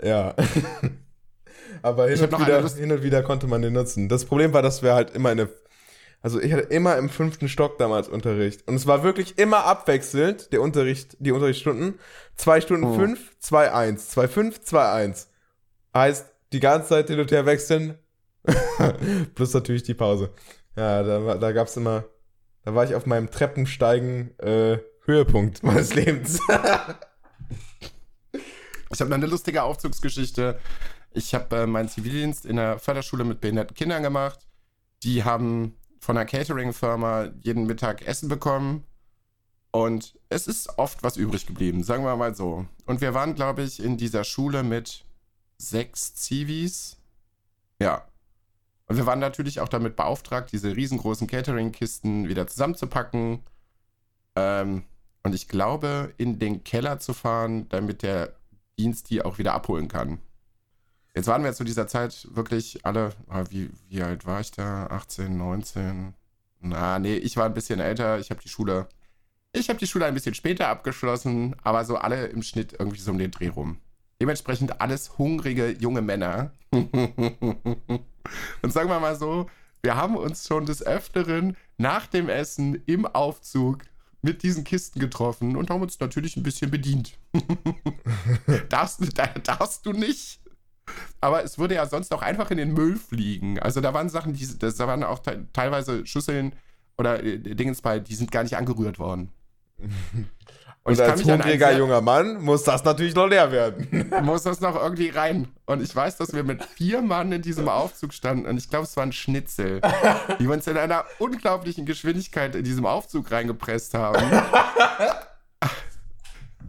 ja. 0.04 0.36
Aber 1.82 2.10
hin 2.10 2.20
und, 2.22 2.40
wieder, 2.40 2.70
hin 2.70 2.92
und 2.92 3.04
wieder 3.04 3.24
konnte 3.24 3.48
man 3.48 3.62
den 3.62 3.74
nutzen. 3.74 4.10
Das 4.10 4.26
Problem 4.26 4.54
war, 4.54 4.62
dass 4.62 4.84
wir 4.84 4.94
halt 4.94 5.16
immer 5.16 5.30
eine 5.30 5.50
also 6.24 6.40
ich 6.40 6.54
hatte 6.54 6.64
immer 6.64 6.98
im 6.98 7.10
fünften 7.10 7.50
Stock 7.50 7.80
damals 7.80 8.08
Unterricht. 8.08 8.68
Und 8.68 8.76
es 8.76 8.86
war 8.86 9.04
wirklich 9.04 9.40
immer 9.40 9.66
abwechselnd, 9.66 10.54
der 10.54 10.62
Unterricht, 10.62 11.18
die 11.20 11.32
Unterrichtsstunden. 11.32 11.96
Zwei 12.36 12.62
Stunden 12.62 12.86
oh. 12.86 12.94
fünf, 12.94 13.38
zwei 13.40 13.72
eins, 13.72 14.10
zwei 14.10 14.28
fünf, 14.28 14.62
zwei 14.62 14.92
eins. 14.92 15.30
Heißt, 15.96 16.28
die 16.54 16.60
ganze 16.60 16.90
Zeit 16.90 17.08
hin 17.08 17.20
und 17.20 17.32
her 17.32 17.46
wechseln. 17.46 17.98
Plus 19.36 19.54
natürlich 19.54 19.84
die 19.84 19.94
Pause. 19.96 20.32
Ja, 20.76 21.02
da, 21.02 21.36
da 21.36 21.52
gab's 21.52 21.76
immer, 21.78 22.06
da 22.64 22.76
war 22.76 22.84
ich 22.86 22.95
auf 22.95 23.05
meinem 23.05 23.32
Treppensteigen 23.32 24.38
äh, 24.39 24.80
Höhepunkt 25.05 25.64
meines 25.64 25.93
Lebens. 25.93 26.39
ich 28.91 29.01
habe 29.01 29.14
eine 29.14 29.26
lustige 29.26 29.64
Aufzugsgeschichte. 29.64 30.59
Ich 31.14 31.34
habe 31.34 31.55
äh, 31.55 31.66
meinen 31.68 31.89
Zivildienst 31.89 32.45
in 32.45 32.55
der 32.55 32.80
Förderschule 32.80 33.24
mit 33.24 33.41
behinderten 33.41 33.76
Kindern 33.76 34.03
gemacht. 34.03 34.47
Die 35.03 35.24
haben 35.24 35.76
von 35.99 36.18
einer 36.18 36.26
Catering-Firma 36.26 37.30
jeden 37.41 37.66
Mittag 37.66 38.05
Essen 38.05 38.30
bekommen. 38.30 38.86
Und 39.72 40.20
es 40.30 40.47
ist 40.47 40.78
oft 40.78 41.01
was 41.01 41.16
übrig 41.16 41.47
geblieben, 41.47 41.84
sagen 41.84 42.03
wir 42.03 42.16
mal 42.18 42.36
so. 42.36 42.66
Und 42.86 43.01
wir 43.01 43.14
waren, 43.14 43.36
glaube 43.36 43.64
ich, 43.64 43.82
in 43.82 43.97
dieser 43.97 44.24
Schule 44.26 44.64
mit 44.64 45.05
sechs 45.57 46.14
Zivis. 46.16 46.97
Ja. 47.80 48.05
Und 48.92 48.98
wir 48.98 49.06
waren 49.06 49.20
natürlich 49.20 49.62
auch 49.62 49.70
damit 49.70 49.96
beauftragt, 49.96 50.52
diese 50.52 50.76
riesengroßen 50.76 51.26
Catering-Kisten 51.26 52.28
wieder 52.28 52.46
zusammenzupacken. 52.46 53.39
Ähm, 54.36 54.84
und 55.24 55.34
ich 55.34 55.48
glaube, 55.48 56.14
in 56.18 56.39
den 56.39 56.66
Keller 56.66 57.00
zu 57.00 57.14
fahren, 57.14 57.70
damit 57.70 58.02
der 58.02 58.36
Dienst 58.78 59.10
die 59.10 59.22
auch 59.22 59.38
wieder 59.38 59.54
abholen 59.54 59.88
kann. 59.88 60.20
Jetzt 61.16 61.28
waren 61.28 61.46
wir 61.46 61.54
zu 61.54 61.64
dieser 61.64 61.88
Zeit 61.88 62.28
wirklich 62.32 62.86
alle, 62.86 63.12
ah, 63.30 63.46
wie, 63.50 63.70
wie 63.88 64.04
alt 64.04 64.26
war 64.26 64.42
ich 64.42 64.52
da? 64.52 64.88
18, 64.88 65.38
19? 65.38 66.14
Na, 66.60 67.00
nee, 67.00 67.16
ich 67.16 67.38
war 67.38 67.46
ein 67.46 67.54
bisschen 67.54 67.80
älter. 67.80 68.20
Ich 68.20 68.30
habe 68.30 68.42
die 68.42 68.50
Schule, 68.50 68.89
ich 69.54 69.70
habe 69.70 69.80
die 69.80 69.88
Schule 69.88 70.06
ein 70.06 70.16
bisschen 70.16 70.36
später 70.36 70.68
abgeschlossen, 70.68 71.56
aber 71.64 71.86
so 71.86 71.96
alle 71.96 72.26
im 72.26 72.44
Schnitt 72.44 72.76
irgendwie 72.78 73.00
so 73.00 73.12
um 73.12 73.20
den 73.20 73.32
Dreh 73.32 73.48
rum. 73.48 73.78
Dementsprechend 74.22 74.80
alles 74.80 75.18
hungrige 75.18 75.72
junge 75.80 76.04
Männer. 76.04 76.54
Und 76.72 76.86
sagen 78.72 78.88
wir 78.88 79.00
mal 79.00 79.16
so, 79.16 79.50
wir 79.82 79.96
haben 79.96 80.16
uns 80.16 80.48
schon 80.48 80.68
des 80.68 80.86
Öfteren 80.86 81.58
nach 81.80 82.06
dem 82.06 82.30
Essen 82.30 82.84
im 82.86 83.08
Aufzug 83.08 83.80
mit 84.22 84.44
diesen 84.44 84.64
Kisten 84.64 85.00
getroffen 85.00 85.56
und 85.56 85.72
haben 85.72 85.82
uns 85.82 86.00
natürlich 86.00 86.38
ein 86.38 86.44
bisschen 86.44 86.70
bedient. 86.70 87.18
darfst, 88.70 89.02
darfst 89.44 89.88
du 89.88 89.94
nicht. 89.94 90.40
Aber 91.20 91.44
es 91.44 91.58
würde 91.58 91.74
ja 91.74 91.88
sonst 91.88 92.14
auch 92.14 92.22
einfach 92.22 92.52
in 92.52 92.58
den 92.58 92.76
Müll 92.76 92.98
fliegen. 92.98 93.58
Also 93.58 93.82
da 93.82 93.92
waren 93.96 94.10
Sachen, 94.10 94.34
die, 94.34 94.48
das, 94.60 94.76
da 94.76 94.86
waren 94.86 95.04
auch 95.04 95.18
te 95.18 95.48
teilweise 95.52 96.06
Schüsseln 96.06 96.54
oder 96.96 97.24
äh, 97.24 97.40
Dingens 97.40 97.82
bei, 97.82 98.00
die 98.00 98.14
sind 98.14 98.32
gar 98.32 98.44
nicht 98.44 98.56
angerührt 98.56 99.00
worden. 99.00 99.32
Und, 100.84 100.98
kann 100.98 101.12
als 101.12 101.24
hungriger 101.24 101.78
junger 101.78 102.02
Mann 102.02 102.42
muss 102.42 102.64
das 102.64 102.84
natürlich 102.84 103.14
noch 103.14 103.28
leer 103.28 103.52
werden. 103.52 104.12
muss 104.24 104.44
das 104.44 104.62
noch 104.62 104.76
irgendwie 104.76 105.10
rein. 105.10 105.48
Und 105.66 105.84
ich 105.84 105.96
weiß, 105.96 106.18
dass 106.18 106.34
wir 106.34 106.44
mit 106.44 106.64
vier 106.64 107.04
Mann 107.04 107.32
in 107.32 107.44
diesem 107.44 107.70
Aufzug 107.70 108.14
standen 108.14 108.48
und 108.48 108.58
ich 108.58 108.68
glaube, 108.68 108.86
es 108.86 108.98
war 108.98 109.04
ein 109.04 109.14
Schnitzel, 109.14 109.82
die 110.40 110.46
wir 110.46 110.54
uns 110.54 110.66
in 110.66 110.78
einer 110.78 111.06
unglaublichen 111.20 111.86
Geschwindigkeit 111.86 112.56
in 112.56 112.64
diesem 112.64 112.88
Aufzug 112.88 113.30
reingepresst 113.30 113.94
haben. 113.94 114.26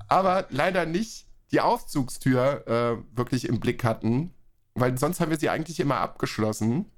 Aber 0.09 0.47
leider 0.51 0.85
nicht 0.85 1.27
die 1.53 1.63
Aufzugstür 1.63 2.67
äh, 2.67 3.17
wirklich 3.17 3.49
im 3.49 3.61
Blick 3.61 3.83
hatten, 3.83 4.35
weil 4.75 4.99
sonst 4.99 5.21
haben 5.21 5.31
wir 5.31 5.39
sie 5.39 5.49
eigentlich 5.49 5.81
immer 5.81 5.97
abgeschlossen. 5.97 6.91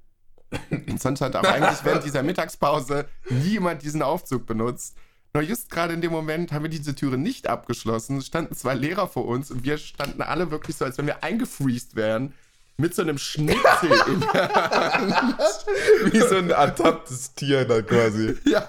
Und 0.69 1.01
sonst 1.01 1.21
hat 1.21 1.35
auch 1.35 1.43
eigentlich 1.43 1.83
während 1.83 2.03
dieser 2.03 2.23
Mittagspause 2.23 3.07
niemand 3.29 3.83
diesen 3.83 4.01
Aufzug 4.01 4.45
benutzt. 4.45 4.95
Nur 5.35 5.43
just 5.43 5.69
gerade 5.69 5.93
in 5.93 5.99
dem 5.99 6.13
Moment 6.13 6.53
haben 6.53 6.63
wir 6.63 6.69
diese 6.69 6.95
Türe 6.95 7.17
nicht 7.17 7.47
abgeschlossen, 7.49 8.19
Es 8.19 8.25
standen 8.27 8.55
zwei 8.55 8.73
Lehrer 8.73 9.09
vor 9.09 9.25
uns 9.25 9.51
und 9.51 9.65
wir 9.65 9.77
standen 9.77 10.21
alle 10.21 10.49
wirklich 10.49 10.77
so, 10.77 10.85
als 10.85 10.97
wenn 10.97 11.07
wir 11.07 11.25
eingefriest 11.25 11.97
wären, 11.97 12.33
mit 12.77 12.95
so 12.95 13.01
einem 13.01 13.17
Schnitzel 13.17 13.91
in 14.07 14.21
der 14.21 14.93
Hand. 14.93 15.65
Wie 16.13 16.21
so 16.21 16.37
ein 16.37 16.51
ertapptes 16.51 17.33
Tier 17.33 17.65
da 17.65 17.81
quasi. 17.81 18.37
Ja, 18.45 18.65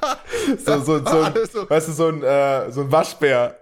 So, 0.59 0.81
so, 0.81 1.05
so, 1.07 1.21
ein, 1.23 1.35
Alles 1.35 1.53
so. 1.53 1.71
weißt 1.71 1.87
du, 1.89 1.93
so 1.93 2.09
ein, 2.09 2.23
äh, 2.25 2.73
so 2.73 2.81
ein 2.81 2.91
Waschbär. 2.91 3.61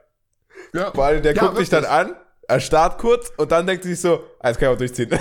ja. 0.72 0.90
Vor 0.90 1.04
allem, 1.04 1.22
der 1.22 1.34
Ja, 1.34 1.42
guckt 1.46 1.58
dich 1.58 1.68
dann 1.68 1.82
wirklich. 1.82 2.14
an, 2.14 2.16
er 2.48 2.60
starrt 2.60 2.96
kurz 2.98 3.30
und 3.36 3.52
dann 3.52 3.66
denkt 3.66 3.84
sich 3.84 4.00
so, 4.00 4.24
ah, 4.40 4.48
jetzt 4.48 4.58
kann 4.58 4.68
ich 4.70 4.74
auch 4.74 4.78
durchziehen. 4.78 5.10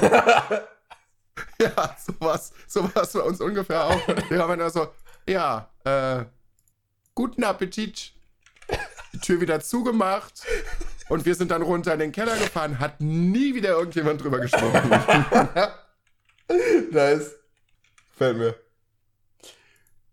Ja, 1.59 1.95
sowas, 1.97 2.53
sowas 2.67 3.11
bei 3.11 3.19
uns 3.21 3.41
ungefähr 3.41 3.83
auch. 3.85 4.07
Wir 4.29 4.39
haben 4.39 4.57
dann 4.59 4.69
so, 4.69 4.87
ja, 5.27 5.67
äh, 5.83 6.23
guten 7.15 7.43
Appetit. 7.43 8.13
Die 9.13 9.19
Tür 9.19 9.41
wieder 9.41 9.59
zugemacht 9.59 10.45
und 11.09 11.25
wir 11.25 11.35
sind 11.35 11.51
dann 11.51 11.61
runter 11.61 11.93
in 11.93 11.99
den 11.99 12.11
Keller 12.11 12.37
gefahren. 12.37 12.79
Hat 12.79 13.01
nie 13.01 13.53
wieder 13.53 13.69
irgendjemand 13.69 14.23
drüber 14.23 14.39
gesprochen. 14.39 14.89
nice. 16.91 17.35
Fällt 18.11 18.37
mir. 18.37 18.55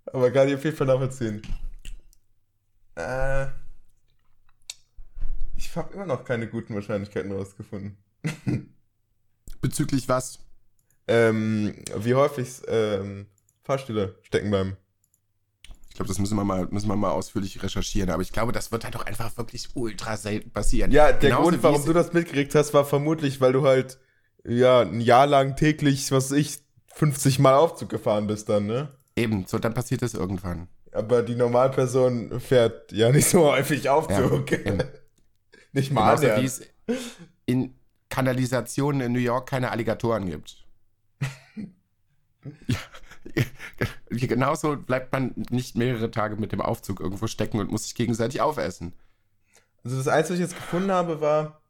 Aber 0.07 0.31
kann 0.31 0.49
ich 0.49 0.55
auf 0.55 0.65
jeden 0.65 0.77
Fall 0.77 0.87
nachvollziehen. 0.87 1.43
Äh, 2.97 3.47
ich 5.57 5.75
habe 5.77 5.95
immer 5.95 6.07
noch 6.07 6.25
keine 6.25 6.49
guten 6.49 6.75
Wahrscheinlichkeiten 6.75 7.33
rausgefunden. 7.33 7.97
Bezüglich 9.61 10.09
was? 10.09 10.41
Ähm, 11.07 11.75
wie 11.97 12.15
häufig 12.15 12.63
ähm, 12.67 13.27
Fahrstühle 13.63 14.19
stecken 14.23 14.51
bleiben. 14.51 14.77
Ich 15.91 15.97
glaube, 15.97 16.09
das 16.09 16.19
müssen 16.19 16.37
wir, 16.37 16.45
mal, 16.45 16.67
müssen 16.71 16.89
wir 16.89 16.97
mal 16.97 17.11
ausführlich 17.11 17.63
recherchieren. 17.63 18.11
Aber 18.11 18.23
ich 18.23 18.33
glaube, 18.33 18.53
das 18.53 18.73
wird 18.73 18.85
halt 18.85 18.95
doch 18.95 19.05
einfach 19.05 19.37
wirklich 19.37 19.69
ultra 19.75 20.17
selten 20.17 20.51
passieren. 20.51 20.93
Ja, 20.93 21.13
der 21.13 21.31
Genauso 21.31 21.51
Grund, 21.51 21.63
warum 21.63 21.85
du 21.85 21.93
das 21.93 22.13
mitgekriegt 22.13 22.55
hast, 22.55 22.73
war 22.73 22.85
vermutlich, 22.85 23.41
weil 23.41 23.53
du 23.53 23.67
halt, 23.67 23.99
ja, 24.47 24.81
ein 24.81 25.01
Jahr 25.01 25.27
lang 25.27 25.57
täglich, 25.57 26.11
was 26.13 26.31
weiß 26.31 26.39
ich, 26.39 26.61
50 26.95 27.41
Mal 27.41 27.55
Aufzug 27.55 27.89
gefahren 27.89 28.27
bist 28.27 28.49
dann, 28.49 28.67
ne? 28.67 28.89
Eben, 29.17 29.45
so 29.47 29.59
dann 29.59 29.75
passiert 29.75 30.03
das 30.03 30.15
irgendwann. 30.15 30.69
Aber 30.93 31.23
die 31.23 31.35
Normalperson 31.35 32.41
fährt 32.41 32.93
ja 32.93 33.11
nicht 33.11 33.29
so 33.29 33.45
häufig 33.45 33.89
Aufzug. 33.89 34.53
eben. 34.53 34.83
nicht 35.73 35.93
mal 35.93 36.17
Genauso 36.17 36.41
wie 36.41 36.47
es 36.47 36.63
in 37.47 37.75
Kanalisationen 38.09 39.01
in 39.01 39.13
New 39.13 39.19
York 39.19 39.49
keine 39.49 39.71
Alligatoren 39.71 40.27
gibt. 40.27 40.65
ja, 42.67 42.79
genauso 44.11 44.77
bleibt 44.77 45.13
man 45.13 45.33
nicht 45.51 45.77
mehrere 45.77 46.11
Tage 46.11 46.37
mit 46.37 46.53
dem 46.53 46.61
Aufzug 46.61 47.01
irgendwo 47.01 47.27
stecken 47.27 47.59
und 47.61 47.71
muss 47.71 47.85
sich 47.85 47.95
gegenseitig 47.95 48.41
aufessen. 48.41 48.93
Also 49.85 49.97
das 49.97 50.09
Einzige, 50.09 50.35
was 50.35 50.45
ich 50.45 50.51
jetzt 50.53 50.57
gefunden 50.61 50.91
habe, 50.91 51.21
war 51.21 51.63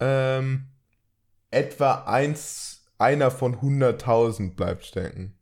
ähm, 0.00 0.68
etwa 1.50 2.04
eins, 2.04 2.82
einer 2.98 3.30
von 3.30 3.56
100.000 3.56 4.54
bleibt 4.54 4.84
stecken. 4.84 5.34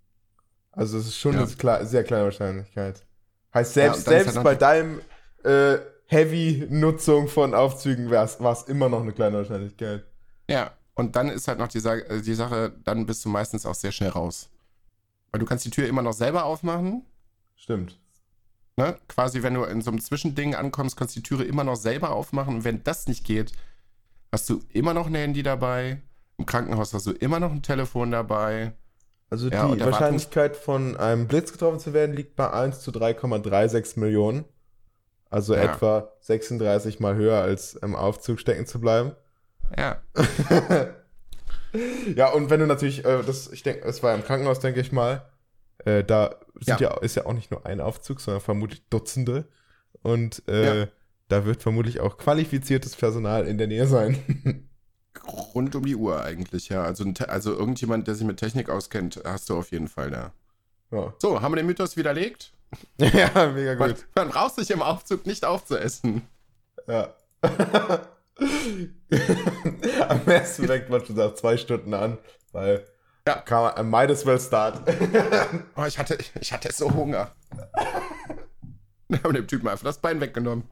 Also 0.73 0.99
es 0.99 1.07
ist 1.09 1.19
schon 1.19 1.35
Ja. 1.35 1.43
eine 1.43 1.51
kle 1.53 1.85
sehr 1.87 2.05
kleine 2.05 2.25
Wahrscheinlichkeit. 2.25 3.05
Heißt, 3.53 3.77
Ja, 3.77 3.83
selbst, 3.83 3.99
ist 3.99 4.05
selbst 4.07 4.37
halt 4.37 4.45
bei 4.45 4.55
deinem 4.55 5.01
äh, 5.45 5.79
Heavy-Nutzung 6.07 7.29
von 7.29 7.55
Aufzügen 7.55 8.11
war 8.11 8.25
es 8.25 8.63
immer 8.65 8.89
noch 8.89 9.03
eine 9.03 9.13
kleine 9.13 9.39
Wahrscheinlichkeit. 9.39 10.05
Ja, 10.49 10.73
und 10.95 11.17
dann 11.17 11.29
ist 11.29 11.49
halt 11.49 11.59
noch 11.59 11.69
die, 11.69 11.81
Sa 11.81 11.95
äh, 11.95 12.21
die 12.21 12.35
Sache, 12.35 12.73
dann 12.85 13.07
bist 13.07 13.25
du 13.25 13.29
meistens 13.29 13.67
auch 13.67 13.75
sehr 13.75 13.93
schnell 13.93 14.11
raus. 14.11 14.49
Weil 15.33 15.41
du 15.41 15.47
kannst 15.47 15.65
die 15.65 15.71
Tür 15.71 15.87
immer 15.89 16.03
noch 16.03 16.13
selber 16.13 16.45
aufmachen. 16.45 17.05
Stimmt. 17.57 17.99
Ne? 18.77 18.97
Quasi, 19.09 19.43
wenn 19.43 19.55
du 19.55 19.65
in 19.65 19.83
so 19.83 19.91
einem 19.91 20.01
Zwischending 20.01 20.55
ankommst, 20.55 20.97
kannst 20.97 21.15
du 21.17 21.21
die 21.21 21.29
Türe 21.29 21.45
immer 21.45 21.65
noch 21.65 21.77
selber 21.77 22.11
aufmachen. 22.11 22.57
Und 22.57 22.65
wenn 22.65 22.83
das 22.83 23.07
nicht 23.07 23.25
geht, 23.25 23.53
hast 24.33 24.49
du 24.49 24.61
immer 24.73 24.95
noch 24.95 25.07
ein 25.07 25.15
Handy 25.15 25.43
dabei. 25.43 26.01
Im 26.39 26.47
Krankenhaus 26.47 26.95
hast 26.95 27.07
du 27.07 27.13
immer 27.13 27.39
noch 27.41 27.53
ein 27.53 27.63
Telefon 27.63 28.11
dabei. 28.11 28.73
Also 29.29 29.49
Ja, 29.49 29.73
die 29.75 29.81
Wahrscheinlichkeit 29.81 30.57
von 30.57 30.97
einem 30.97 31.29
Blitz 31.29 31.53
getroffen 31.53 31.79
zu 31.79 31.93
werden 31.93 32.17
liegt 32.17 32.35
bei 32.35 32.51
1 32.51 32.81
zu 32.81 32.91
3,36 32.91 34.01
Millionen. 34.01 34.45
Also 35.29 35.55
Ja. 35.55 35.75
etwa 35.75 36.11
36 36.21 36.99
mal 36.99 37.15
höher 37.15 37.41
als 37.41 37.75
im 37.75 37.95
Aufzug 37.95 38.41
stecken 38.41 38.67
zu 38.67 38.81
bleiben. 38.81 39.13
Ja, 39.79 40.01
Ja, 42.17 42.31
und 42.33 42.51
wenn 42.51 42.61
du 42.61 42.67
natürlich, 42.67 43.05
äh, 43.05 43.23
das, 43.23 43.51
ich 43.53 43.63
denke, 43.63 43.87
es 43.87 44.03
war 44.03 44.15
im 44.15 44.25
Krankenhaus, 44.25 44.61
denke 44.61 44.81
ich 44.81 44.93
mal, 44.93 45.23
äh, 45.85 46.03
da 46.05 46.37
sind 46.61 46.81
ja. 46.81 46.97
ist 46.99 47.17
ja 47.17 47.27
auch 47.27 47.33
nicht 47.33 47.51
nur 47.51 47.65
ein 47.67 47.81
Aufzug, 47.81 48.21
sondern 48.21 48.41
vermutlich 48.43 48.83
Dutzende. 48.91 49.47
Und 50.03 50.43
äh, 50.49 50.81
Ja. 50.81 50.89
da 51.29 51.45
wird 51.45 51.63
vermutlich 51.63 52.01
auch 52.01 52.17
qualifiziertes 52.19 52.97
Personal 52.97 53.47
in 53.47 53.59
der 53.59 53.67
Nähe 53.67 53.87
sein. 53.87 54.69
rund 55.55 55.75
um 55.75 55.85
die 55.85 55.97
Uhr 55.97 56.23
eigentlich, 56.23 56.69
ja. 56.69 56.83
Also, 56.83 57.05
also 57.29 57.53
irgendjemand, 57.53 58.07
der 58.09 58.15
sich 58.15 58.27
mit 58.27 58.39
Technik 58.39 58.69
auskennt, 58.71 59.21
hast 59.25 59.49
du 59.51 59.57
auf 59.57 59.71
jeden 59.71 59.89
Fall 59.89 60.11
da. 60.11 60.33
ja. 60.91 61.13
So, 61.19 61.41
haben 61.41 61.53
wir 61.53 61.57
den 61.57 61.67
Mythos 61.67 61.97
widerlegt? 61.97 62.53
ja, 62.99 63.51
mega 63.53 63.75
Man, 63.77 63.91
gut. 63.95 64.07
man 64.15 64.29
braucht 64.29 64.55
sich 64.55 64.71
im 64.71 64.83
Aufzug 64.83 65.27
nicht 65.27 65.45
aufzuessen. 65.45 66.23
Ja. 66.87 67.15
Am 70.09 70.25
besten 70.25 70.67
fängt 70.67 70.89
man 70.89 71.05
schon 71.05 71.17
nach 71.17 71.35
zwei 71.35 71.57
Stunden 71.57 71.93
an, 71.95 72.19
weil 72.53 72.85
Ja. 73.27 73.37
kann 73.37 73.63
man, 73.63 73.79
I 73.79 73.89
might 73.89 74.11
as 74.11 74.25
well 74.27 74.41
start. 74.41 74.81
Oh, 75.77 75.85
ich 75.85 75.99
hatte, 75.99 76.19
ich 76.41 76.53
hatte 76.53 76.73
so 76.73 76.93
Hunger. 76.93 77.31
Wir 79.09 79.23
haben 79.23 79.35
dem 79.35 79.47
Typen 79.49 79.69
einfach 79.69 79.85
das 79.85 79.99
Bein 79.99 80.21
weggenommen. 80.21 80.65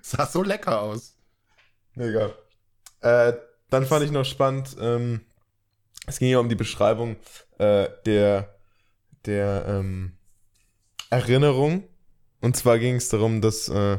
Sah 0.00 0.26
so 0.26 0.42
lecker 0.42 0.80
aus. 0.80 1.16
Mega. 1.94 2.30
Äh, 3.00 3.34
dann 3.70 3.84
fand 3.86 4.04
ich 4.04 4.10
noch 4.12 4.24
spannend, 4.24 4.76
ähm, 4.80 5.20
es 6.06 6.18
ging 6.18 6.30
ja 6.30 6.38
um 6.38 6.48
die 6.48 6.54
Beschreibung 6.54 7.16
äh, 7.58 7.88
der, 8.06 8.54
der 9.26 9.64
ähm, 9.68 10.16
Erinnerung. 11.10 11.84
Und 12.40 12.56
zwar 12.56 12.78
ging 12.78 12.96
es 12.96 13.08
darum, 13.08 13.40
dass, 13.40 13.68
äh, 13.68 13.98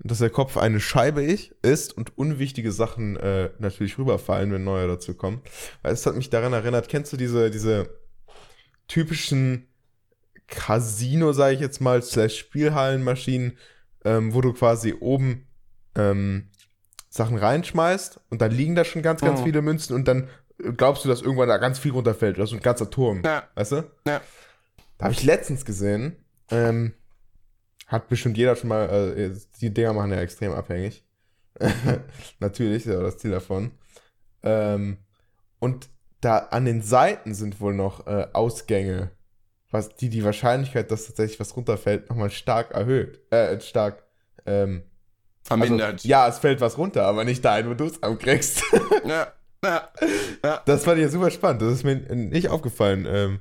dass 0.00 0.18
der 0.18 0.30
Kopf 0.30 0.56
eine 0.56 0.80
Scheibe 0.80 1.22
ich 1.24 1.52
ist 1.62 1.96
und 1.96 2.16
unwichtige 2.16 2.70
Sachen 2.72 3.16
äh, 3.16 3.50
natürlich 3.58 3.98
rüberfallen, 3.98 4.52
wenn 4.52 4.64
neue 4.64 4.86
dazu 4.86 5.14
kommen. 5.14 5.42
Weil 5.82 5.92
es 5.92 6.06
hat 6.06 6.14
mich 6.14 6.30
daran 6.30 6.52
erinnert, 6.52 6.88
kennst 6.88 7.12
du 7.12 7.16
diese, 7.16 7.50
diese 7.50 7.90
typischen 8.86 9.68
Casino, 10.46 11.32
sage 11.32 11.54
ich 11.54 11.60
jetzt 11.60 11.80
mal, 11.80 12.02
slash 12.02 12.38
Spielhallenmaschinen, 12.38 13.58
ähm, 14.04 14.32
wo 14.34 14.40
du 14.40 14.52
quasi 14.52 14.94
oben 14.98 15.46
ähm, 15.94 16.48
Sachen 17.10 17.36
reinschmeißt 17.36 18.20
und 18.30 18.40
dann 18.40 18.52
liegen 18.52 18.74
da 18.74 18.84
schon 18.84 19.02
ganz, 19.02 19.20
ganz 19.20 19.40
Mhm. 19.40 19.44
viele 19.44 19.62
Münzen 19.62 19.94
und 19.94 20.06
dann 20.08 20.28
äh, 20.62 20.72
glaubst 20.72 21.04
du, 21.04 21.08
dass 21.08 21.20
irgendwann 21.22 21.48
da 21.48 21.58
ganz 21.58 21.78
viel 21.78 21.92
runterfällt. 21.92 22.38
Das 22.38 22.50
ist 22.50 22.56
ein 22.56 22.62
ganzer 22.62 22.88
Turm. 22.90 23.22
Ja. 23.24 23.48
Weißt 23.54 23.72
du? 23.72 23.76
Ja. 24.06 24.20
Da 24.96 25.04
habe 25.04 25.12
ich 25.12 25.22
letztens 25.24 25.64
gesehen, 25.64 26.16
ähm, 26.50 26.94
hat 27.88 28.08
bestimmt 28.08 28.36
jeder 28.36 28.54
schon 28.54 28.68
mal, 28.68 28.88
äh, 28.88 29.30
die 29.60 29.72
Dinger 29.72 29.94
machen 29.94 30.12
ja 30.12 30.20
extrem 30.20 30.52
abhängig. 30.52 31.04
Natürlich, 32.38 32.86
ist 32.86 32.92
ja 32.92 33.00
das 33.00 33.18
Ziel 33.18 33.32
davon. 33.32 33.72
Ähm, 34.42 34.98
und 35.58 35.88
da 36.20 36.38
an 36.38 36.66
den 36.66 36.82
Seiten 36.82 37.34
sind 37.34 37.60
wohl 37.60 37.74
noch 37.74 38.06
äh, 38.06 38.28
Ausgänge, 38.32 39.10
was 39.70 39.96
die 39.96 40.10
die 40.10 40.24
Wahrscheinlichkeit, 40.24 40.90
dass 40.90 41.06
tatsächlich 41.06 41.40
was 41.40 41.56
runterfällt, 41.56 42.08
nochmal 42.08 42.30
stark 42.30 42.72
erhöht. 42.72 43.20
Äh, 43.32 43.60
stark 43.60 44.04
ähm, 44.46 44.82
Vermindert. 45.42 45.92
also, 45.94 46.08
ja, 46.08 46.28
es 46.28 46.38
fällt 46.38 46.60
was 46.60 46.76
runter, 46.76 47.06
aber 47.06 47.24
nicht 47.24 47.42
dahin, 47.42 47.70
wo 47.70 47.74
du 47.74 47.86
es 47.86 48.02
abkriegst. 48.02 48.62
ja. 49.06 49.32
ja. 49.64 49.88
ja. 50.44 50.62
Das 50.66 50.84
fand 50.84 50.98
ich 50.98 51.04
ja 51.04 51.08
super 51.08 51.30
spannend. 51.30 51.62
Das 51.62 51.72
ist 51.72 51.84
mir 51.84 51.96
nicht 51.96 52.48
aufgefallen. 52.48 53.06
Ähm, 53.08 53.40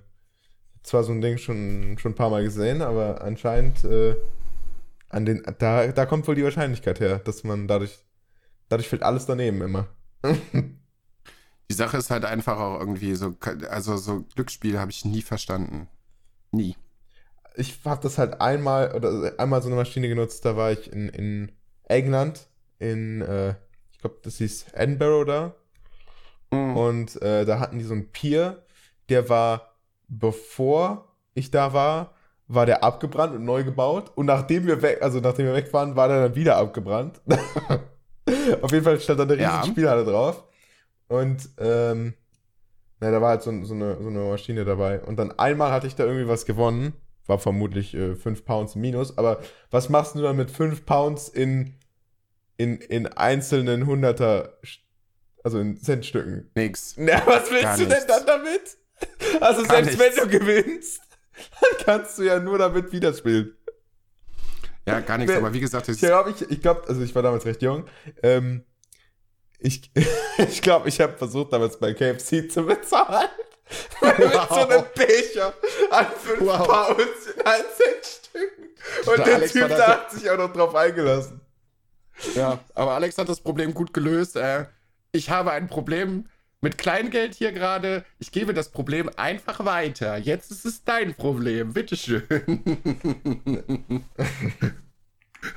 zwar 0.84 1.04
so 1.04 1.12
ein 1.12 1.20
Ding 1.20 1.38
schon, 1.38 1.98
schon 2.00 2.14
ein 2.14 2.16
paar 2.16 2.30
Mal 2.30 2.44
gesehen, 2.44 2.82
aber 2.82 3.22
anscheinend 3.22 3.84
äh, 3.84 4.16
an 5.10 5.26
den, 5.26 5.44
da, 5.60 5.88
da 5.88 6.06
kommt 6.06 6.28
wohl 6.28 6.36
die 6.36 6.44
Wahrscheinlichkeit 6.44 7.00
her, 7.00 7.20
dass 7.20 7.44
man 7.44 7.68
dadurch, 7.68 7.98
dadurch 8.70 8.90
fällt 8.90 9.04
alles 9.04 9.26
daneben 9.26 9.62
immer. 9.62 9.88
Die 11.70 11.76
Sache 11.76 11.98
ist 11.98 12.10
halt 12.10 12.26
einfach 12.26 12.60
auch 12.60 12.80
irgendwie 12.80 13.14
so, 13.16 13.36
also 13.70 13.98
so 13.98 14.24
Glücksspiel 14.36 14.80
habe 14.80 14.92
ich 14.92 15.06
nie 15.06 15.22
verstanden. 15.22 15.88
Nie. 16.52 16.76
ich 17.58 17.80
habe 17.84 18.02
das 18.02 18.18
halt 18.18 18.40
einmal 18.40 18.96
oder 18.96 19.34
einmal 19.38 19.62
so 19.62 19.68
eine 19.68 19.76
Maschine 19.76 20.08
genutzt, 20.08 20.46
da 20.46 20.56
war 20.56 20.72
ich 20.72 20.92
in, 20.92 21.10
in 21.10 21.52
England, 21.84 22.48
in, 22.80 23.22
äh, 23.22 23.56
ich 23.92 24.00
glaube, 24.00 24.18
das 24.24 24.38
hieß 24.38 24.68
Edinburgh 24.74 25.26
da. 25.26 25.56
Mhm. 26.52 26.78
Und 26.78 27.22
äh, 27.22 27.46
da 27.46 27.60
hatten 27.60 27.80
die 27.80 27.86
so 27.86 27.94
einen 27.94 28.12
Pier, 28.12 28.64
der 29.10 29.28
war, 29.28 29.74
bevor 30.08 31.16
ich 31.34 31.52
da 31.52 31.74
war, 31.74 32.14
war 32.48 32.66
der 32.66 32.84
abgebrannt 32.84 33.36
und 33.36 33.44
neu 33.46 33.64
gebaut. 33.64 34.12
Und 34.16 34.26
nachdem 34.28 34.66
wir 34.66 34.82
weg, 34.82 35.02
also 35.02 35.20
nachdem 35.20 35.48
wir 35.48 35.54
weg 35.54 35.72
waren, 35.74 35.96
war 35.96 36.08
der 36.08 36.22
dann 36.28 36.36
wieder 36.36 36.56
abgebrannt. 36.58 37.22
Auf 38.62 38.72
jeden 38.72 38.84
Fall 38.84 39.00
stand 39.00 39.20
da 39.20 39.24
eine 39.24 39.34
riesige 39.34 39.44
Ja. 39.52 39.64
Spielhalle 39.66 40.06
drauf. 40.06 40.44
Und 41.08 41.50
ähm, 41.60 42.14
na, 43.00 43.12
da 43.12 43.22
war 43.22 43.30
halt 43.30 43.44
so, 43.44 43.52
so, 43.64 43.74
eine, 43.74 44.02
so 44.02 44.10
eine 44.10 44.20
Maschine 44.20 44.66
dabei. 44.66 45.00
Und 45.02 45.18
dann 45.18 45.38
einmal 45.38 45.72
hatte 45.72 45.88
ich 45.88 45.96
da 45.96 46.06
irgendwie 46.06 46.28
was 46.28 46.46
gewonnen. 46.46 46.94
War 47.26 47.40
vermutlich 47.40 47.92
5 47.92 48.46
Pounds 48.46 48.76
minus. 48.76 49.18
Aber 49.18 49.40
was 49.70 49.90
machst 49.90 50.16
du 50.16 50.22
dann 50.22 50.38
mit 50.38 50.50
5 50.50 50.86
Pounds 50.86 51.28
in, 51.28 51.76
in, 52.56 52.78
in 52.78 53.08
einzelnen 53.08 53.86
Hunderter, 53.86 54.58
also 55.44 55.60
in 55.60 55.78
Centstücken? 55.78 56.50
Nix. 56.56 56.96
Na, 56.98 57.22
was 57.26 57.50
willst 57.52 57.64
Gar 57.64 57.78
du 57.78 57.86
denn 57.86 57.90
nichts. 57.90 58.06
dann 58.08 58.26
damit? 58.26 58.78
Also 59.42 59.64
Gar 59.64 59.84
selbst 59.84 60.00
nichts. 60.00 60.18
wenn 60.18 60.30
du 60.30 60.40
gewinnst, 60.40 61.02
dann 61.62 61.86
kannst 61.86 62.18
du 62.18 62.24
ja 62.24 62.40
nur 62.40 62.58
damit 62.58 62.92
wieder 62.92 63.14
spielen. 63.14 63.56
Ja, 64.86 65.02
gar 65.02 65.18
nichts. 65.18 65.36
Aber 65.36 65.54
wie 65.54 65.60
gesagt, 65.60 65.90
Ich 65.90 66.00
glaube, 66.00 66.32
ich, 66.32 66.42
ich 66.50 66.62
glaub, 66.62 66.88
also 66.88 67.02
ich 67.02 67.14
war 67.14 67.22
damals 67.22 67.46
recht 67.46 67.62
jung. 67.62 67.86
Ähm, 68.24 68.64
ich 69.60 69.92
ich 70.38 70.62
glaube, 70.62 70.88
ich 70.90 71.02
habe 71.02 71.18
versucht, 71.18 71.52
damals 71.54 71.78
bei 71.80 71.94
KFC 71.94 72.50
zu 72.50 72.64
bezahlen. 72.66 73.28
Mit 74.02 74.32
so 74.50 74.56
einem 74.56 74.86
Becher 74.96 75.54
an 75.92 76.06
5 76.24 76.40
Wow. 76.40 76.68
Pounds 76.68 77.28
in 77.36 77.46
1 77.46 77.64
Cent 77.76 78.06
Stücken. 78.06 78.64
Und 79.06 79.18
Der 79.18 79.26
der, 79.26 79.36
Alex 79.36 79.52
Typ 79.52 79.68
da 79.68 79.88
hat 79.88 80.12
sich 80.12 80.30
auch 80.30 80.38
noch 80.38 80.54
drauf 80.54 80.74
eingelassen. 80.74 81.42
ja, 82.36 82.60
aber 82.74 82.92
Alex 82.92 83.18
hat 83.18 83.28
das 83.28 83.42
Problem 83.42 83.74
gut 83.74 83.94
gelöst. 83.94 84.38
Äh, 84.38 84.68
ich 85.12 85.30
habe 85.30 85.52
ein 85.52 85.68
Problem 85.68 86.30
mit 86.68 86.78
Kleingeld 86.78 87.34
hier 87.34 87.54
gerade. 87.54 88.04
Ich 88.20 88.34
gebe 88.34 88.54
das 88.54 88.68
Problem 88.68 89.10
einfach 89.16 89.64
weiter. 89.64 90.18
Jetzt 90.18 90.52
ist 90.52 90.66
es 90.66 90.84
dein 90.84 91.14
Problem. 91.16 91.72
Bitteschön. 91.72 92.24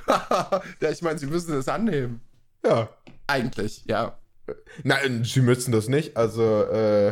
ja, 0.07 0.89
ich 0.89 1.01
meine, 1.01 1.19
sie 1.19 1.25
müssen 1.25 1.53
es 1.57 1.67
annehmen. 1.67 2.21
Ja. 2.65 2.95
Eigentlich, 3.27 3.83
ja. 3.87 4.17
Nein, 4.83 5.25
sie 5.25 5.41
müssen 5.41 5.73
das 5.73 5.89
nicht. 5.89 6.15
Also, 6.15 6.63
äh, 6.63 7.09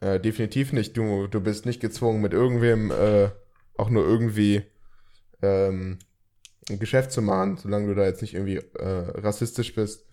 äh, 0.00 0.18
definitiv 0.18 0.72
nicht. 0.72 0.96
Du, 0.96 1.26
du 1.26 1.42
bist 1.42 1.66
nicht 1.66 1.80
gezwungen, 1.80 2.22
mit 2.22 2.32
irgendwem 2.32 2.90
äh, 2.90 3.28
auch 3.76 3.90
nur 3.90 4.06
irgendwie 4.06 4.62
ähm, 5.42 5.98
ein 6.70 6.78
Geschäft 6.78 7.12
zu 7.12 7.20
machen, 7.20 7.58
solange 7.58 7.88
du 7.88 7.94
da 7.94 8.04
jetzt 8.04 8.22
nicht 8.22 8.32
irgendwie 8.32 8.62
äh, 8.78 9.10
rassistisch 9.20 9.74
bist 9.74 10.06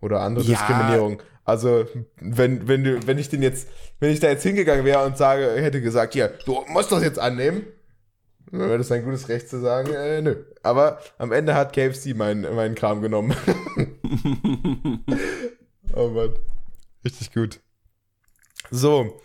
oder 0.00 0.22
andere 0.22 0.44
Ja. 0.46 0.56
Diskriminierung. 0.56 1.22
Also, 1.50 1.84
wenn, 2.20 2.68
wenn 2.68 2.84
du, 2.84 3.06
wenn 3.06 3.18
ich 3.18 3.28
den 3.28 3.42
jetzt, 3.42 3.68
wenn 3.98 4.12
ich 4.12 4.20
da 4.20 4.28
jetzt 4.28 4.44
hingegangen 4.44 4.84
wäre 4.84 5.04
und 5.04 5.16
sage, 5.16 5.50
hätte 5.56 5.80
gesagt, 5.80 6.14
ja, 6.14 6.28
du 6.28 6.64
musst 6.68 6.92
das 6.92 7.02
jetzt 7.02 7.18
annehmen, 7.18 7.66
dann 8.52 8.60
wäre 8.60 8.78
das 8.78 8.92
ein 8.92 9.04
gutes 9.04 9.28
Recht 9.28 9.48
zu 9.48 9.60
sagen, 9.60 9.92
äh, 9.92 10.22
nö. 10.22 10.44
Aber 10.62 11.00
am 11.18 11.32
Ende 11.32 11.54
hat 11.54 11.72
KFC 11.72 12.14
meinen 12.14 12.42
meinen 12.54 12.74
Kram 12.74 13.02
genommen. 13.02 13.34
Oh 15.92 16.08
Mann. 16.10 16.34
Richtig 17.04 17.32
gut. 17.32 17.58
So. 18.70 19.20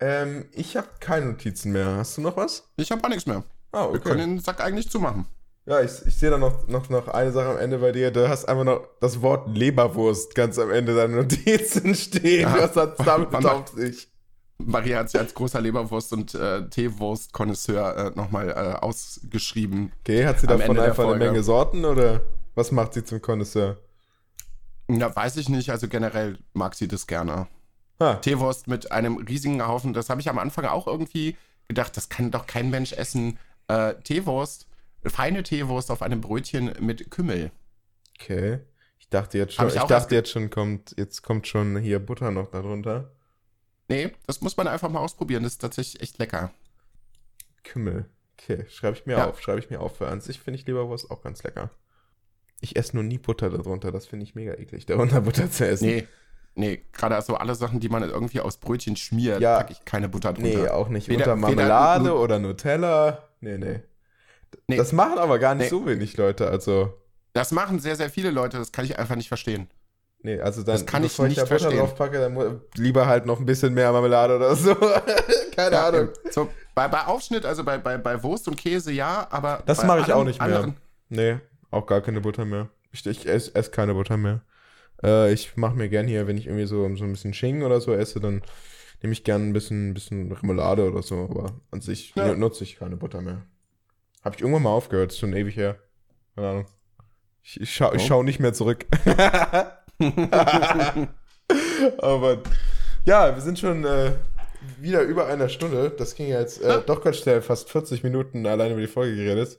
Ähm, 0.00 0.46
ich 0.52 0.76
habe 0.78 0.88
keine 1.00 1.26
Notizen 1.26 1.72
mehr. 1.72 1.96
Hast 1.96 2.16
du 2.16 2.22
noch 2.22 2.34
was? 2.36 2.66
Ich 2.76 2.90
habe 2.90 3.04
auch 3.04 3.10
nichts 3.10 3.26
mehr. 3.26 3.44
Ah, 3.72 3.92
Wir 3.92 4.00
können 4.00 4.36
den 4.36 4.40
Sack 4.40 4.62
eigentlich 4.62 4.88
zumachen. 4.88 5.26
Ja, 5.64 5.80
ich, 5.80 5.92
ich 6.06 6.16
sehe 6.16 6.30
da 6.30 6.38
noch, 6.38 6.66
noch, 6.66 6.88
noch 6.88 7.08
eine 7.08 7.30
Sache 7.30 7.50
am 7.50 7.58
Ende 7.58 7.78
bei 7.78 7.92
dir. 7.92 8.10
Du 8.10 8.28
hast 8.28 8.46
einfach 8.46 8.64
noch 8.64 8.88
das 9.00 9.22
Wort 9.22 9.56
Leberwurst 9.56 10.34
ganz 10.34 10.58
am 10.58 10.70
Ende 10.70 10.94
deiner 10.94 11.16
Notizen 11.22 11.94
stehen. 11.94 12.42
Ja. 12.42 12.58
Was 12.58 12.76
hat 12.76 13.06
damit 13.06 13.32
auf 13.44 13.68
sich? 13.68 14.08
Maria 14.58 14.98
hat 14.98 15.10
sich 15.10 15.20
als 15.20 15.34
großer 15.34 15.60
Leberwurst- 15.60 16.12
und 16.12 16.34
äh, 16.34 16.68
Teewurst-Konnoisseur 16.68 17.96
äh, 17.96 18.10
nochmal 18.16 18.48
äh, 18.48 18.52
ausgeschrieben. 18.84 19.92
Okay, 20.00 20.26
hat 20.26 20.40
sie 20.40 20.46
davon 20.46 20.70
Ende 20.70 20.82
einfach 20.82 21.08
eine. 21.08 21.16
Menge 21.16 21.42
Sorten 21.42 21.84
oder 21.84 22.20
was 22.54 22.70
macht 22.70 22.94
sie 22.94 23.04
zum 23.04 23.20
Connoisseur? 23.20 23.78
Ja, 24.88 25.14
weiß 25.14 25.36
ich 25.36 25.48
nicht. 25.48 25.70
Also 25.70 25.88
generell 25.88 26.38
mag 26.52 26.74
sie 26.74 26.88
das 26.88 27.06
gerne. 27.06 27.48
Ha, 28.00 28.14
Teewurst 28.16 28.68
mit 28.68 28.92
einem 28.92 29.16
riesigen 29.16 29.66
Haufen. 29.66 29.92
Das 29.92 30.10
habe 30.10 30.20
ich 30.20 30.28
am 30.28 30.38
Anfang 30.38 30.64
auch 30.66 30.86
irgendwie 30.86 31.36
gedacht, 31.68 31.96
das 31.96 32.08
kann 32.08 32.30
doch 32.30 32.46
kein 32.46 32.70
Mensch 32.70 32.92
essen. 32.92 33.38
Äh, 33.68 33.94
Teewurst, 34.04 34.66
feine 35.04 35.42
Teewurst 35.42 35.90
auf 35.90 36.02
einem 36.02 36.20
Brötchen 36.20 36.72
mit 36.80 37.10
Kümmel. 37.10 37.50
okay. 38.20 38.60
Ich 38.98 39.08
dachte 39.08 39.36
jetzt 39.36 39.54
schon, 39.54 39.64
Hab 39.66 39.74
ich 39.74 39.80
ich, 39.82 39.88
dachte 39.88 40.14
jetzt 40.14 40.30
schon 40.30 40.48
kommt, 40.48 40.94
jetzt 40.96 41.22
kommt 41.22 41.46
schon 41.46 41.76
hier 41.76 41.98
Butter 41.98 42.30
noch 42.30 42.50
darunter. 42.50 43.10
Nee, 43.88 44.12
das 44.26 44.40
muss 44.40 44.56
man 44.56 44.68
einfach 44.68 44.88
mal 44.90 45.00
ausprobieren. 45.00 45.42
Das 45.42 45.52
ist 45.54 45.58
tatsächlich 45.58 46.00
echt 46.00 46.18
lecker. 46.18 46.52
Kümmel. 47.64 48.06
Okay, 48.38 48.64
schreibe 48.68 48.96
ich 48.96 49.06
mir 49.06 49.18
Ja. 49.18 49.28
auf, 49.28 49.40
schreibe 49.40 49.58
ich 49.58 49.70
mir 49.70 49.80
auf. 49.80 49.96
Für 49.96 50.08
an 50.08 50.20
sich 50.20 50.38
finde 50.40 50.58
ich 50.58 50.66
Leberwurst 50.66 51.10
auch 51.10 51.22
ganz 51.22 51.42
lecker. 51.42 51.70
Ich 52.60 52.76
esse 52.76 52.94
nur 52.96 53.02
nie 53.04 53.18
Butter 53.18 53.50
darunter, 53.50 53.90
das 53.92 54.06
finde 54.06 54.24
ich 54.24 54.34
mega 54.34 54.54
eklig, 54.54 54.86
darunter 54.86 55.20
Butter 55.20 55.50
zu 55.50 55.66
essen. 55.66 55.86
Nee, 55.86 56.06
nee, 56.54 56.82
gerade 56.92 57.16
also 57.16 57.34
alle 57.34 57.54
Sachen, 57.56 57.80
die 57.80 57.88
man 57.88 58.02
irgendwie 58.04 58.40
aus 58.40 58.56
Brötchen 58.58 58.96
schmiert, 58.96 59.40
Ja. 59.40 59.58
packe 59.58 59.72
ich 59.72 59.84
keine 59.84 60.08
Butter 60.08 60.32
drunter. 60.32 60.48
Nee, 60.62 60.68
auch 60.68 60.88
nicht. 60.88 61.08
Weder- 61.08 61.34
Unter 61.34 61.48
weder- 61.48 61.56
Marmelade 61.56 62.04
nu- 62.04 62.12
oder 62.14 62.38
Nutella. 62.38 63.28
Nee, 63.40 63.58
nee, 63.58 63.80
Nee. 64.66 64.76
Das 64.76 64.92
machen 64.92 65.18
aber 65.18 65.38
gar 65.38 65.54
nicht 65.54 65.64
Nee. 65.64 65.70
so 65.70 65.86
wenig 65.86 66.16
Leute. 66.16 66.48
Also, 66.48 66.92
Das 67.32 67.52
machen 67.52 67.78
sehr, 67.80 67.96
sehr 67.96 68.10
viele 68.10 68.30
Leute. 68.30 68.58
Das 68.58 68.72
kann 68.72 68.84
ich 68.84 68.98
einfach 68.98 69.16
nicht 69.16 69.28
verstehen. 69.28 69.68
nee, 70.22 70.38
also 70.40 70.62
dann, 70.62 70.74
Das 70.74 70.86
kann 70.86 71.02
ich 71.04 71.10
bevor 71.12 71.26
nicht 71.26 71.38
da 71.38 71.42
Butter 71.44 71.58
verstehen. 71.58 71.78
drauf 71.80 71.94
packe, 71.96 72.18
dann 72.18 72.60
lieber 72.76 73.06
halt 73.06 73.26
noch 73.26 73.40
ein 73.40 73.46
bisschen 73.46 73.74
mehr 73.74 73.90
Marmelade 73.92 74.36
oder 74.36 74.54
so. 74.54 74.74
Keine 75.56 75.76
Ja, 75.76 75.88
Ahnung. 75.88 76.08
So, 76.30 76.48
bei, 76.74 76.88
bei 76.88 77.04
Aufschnitt, 77.06 77.44
also 77.44 77.64
bei, 77.64 77.78
bei, 77.78 77.98
bei 77.98 78.22
Wurst 78.22 78.48
und 78.48 78.56
Käse 78.56 78.92
ja, 78.92 79.26
aber. 79.30 79.62
Das 79.66 79.84
mache 79.84 80.00
ich 80.00 80.12
auch 80.12 80.24
nicht 80.24 80.38
mehr. 80.40 80.46
anderen- 80.56 80.76
Nee, 81.08 81.38
auch 81.70 81.86
gar 81.86 82.00
keine 82.00 82.20
Butter 82.20 82.44
mehr. 82.44 82.68
Ich, 82.92 83.04
ich 83.06 83.26
esse 83.28 83.54
ess 83.54 83.70
keine 83.70 83.94
Butter 83.94 84.16
mehr. 84.16 84.42
Äh, 85.02 85.32
ich 85.32 85.56
mache 85.56 85.74
mir 85.74 85.88
gern 85.88 86.06
hier, 86.06 86.26
wenn 86.26 86.36
ich 86.38 86.46
irgendwie 86.46 86.66
so, 86.66 86.82
so 86.96 87.04
ein 87.04 87.12
bisschen 87.12 87.34
Schinken 87.34 87.64
oder 87.64 87.80
so 87.80 87.92
esse, 87.92 88.20
dann 88.20 88.42
nehme 89.02 89.12
ich 89.12 89.24
gern 89.24 89.48
ein 89.48 89.52
bisschen, 89.52 89.92
bisschen 89.94 90.30
Remoulade 90.32 90.88
oder 90.90 91.02
so, 91.02 91.26
aber 91.28 91.52
an 91.70 91.80
sich 91.80 92.14
Ja. 92.14 92.28
nu- 92.28 92.34
nutze 92.36 92.62
ich 92.64 92.76
keine 92.76 92.96
Butter 92.96 93.20
mehr. 93.20 93.42
Habe 94.24 94.36
ich 94.36 94.40
irgendwann 94.42 94.62
mal 94.62 94.70
aufgehört, 94.70 95.12
ist 95.12 95.18
schon 95.18 95.34
ewig 95.34 95.56
her. 95.56 95.78
Keine 96.34 96.48
Ahnung. 96.48 96.66
Ich, 97.42 97.60
ich, 97.60 97.74
schau, 97.74 97.92
ich 97.92 98.02
Oh. 98.02 98.06
schau 98.06 98.22
nicht 98.22 98.38
mehr 98.40 98.52
zurück. 98.52 98.86
aber 101.98 102.38
ja, 103.04 103.34
wir 103.34 103.42
sind 103.42 103.58
schon 103.58 103.84
äh, 103.84 104.12
wieder 104.78 105.02
über 105.02 105.26
einer 105.26 105.48
Stunde. 105.48 105.90
Das 105.90 106.14
ging 106.14 106.28
ja 106.28 106.40
jetzt 106.40 106.62
äh, 106.62 106.80
doch 106.86 107.02
ganz 107.02 107.18
schnell, 107.18 107.42
fast 107.42 107.68
40 107.70 108.02
Minuten 108.02 108.46
allein 108.46 108.72
über 108.72 108.80
die 108.80 108.86
Folge 108.86 109.16
geredet. 109.16 109.58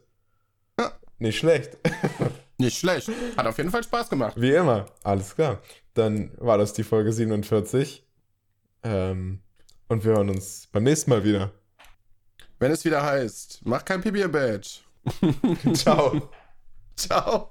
Ja. 0.80 0.93
Nicht 1.20 1.38
schlecht. 1.38 1.78
Nicht 2.57 2.78
schlecht. 2.78 3.09
Hat 3.36 3.45
auf 3.47 3.57
jeden 3.57 3.70
Fall 3.72 3.84
Spaß 3.84 4.09
gemacht. 4.09 4.36
Wie 4.39 4.51
immer. 4.53 4.86
Alles 5.03 5.36
klar. 5.36 5.59
Dann 5.95 6.32
war 6.38 6.57
das 6.57 6.74
die 6.74 6.84
Folge 6.84 7.11
47. 7.11 8.05
Ähm, 8.84 9.41
und 9.89 10.05
wir 10.05 10.14
hören 10.14 10.30
uns 10.30 10.68
beim 10.72 10.84
nächsten 10.84 11.09
Mal 11.09 11.24
wieder. 11.24 11.51
Wenn 12.64 12.72
es 12.72 12.86
wieder 12.86 13.03
heißt, 13.03 13.59
mach 13.66 13.84
kein 13.84 13.99
Pipi 13.99 14.22
im 14.22 14.32
Bett. 14.32 14.86
Ciao. 15.74 16.30
Ciao. 16.95 17.49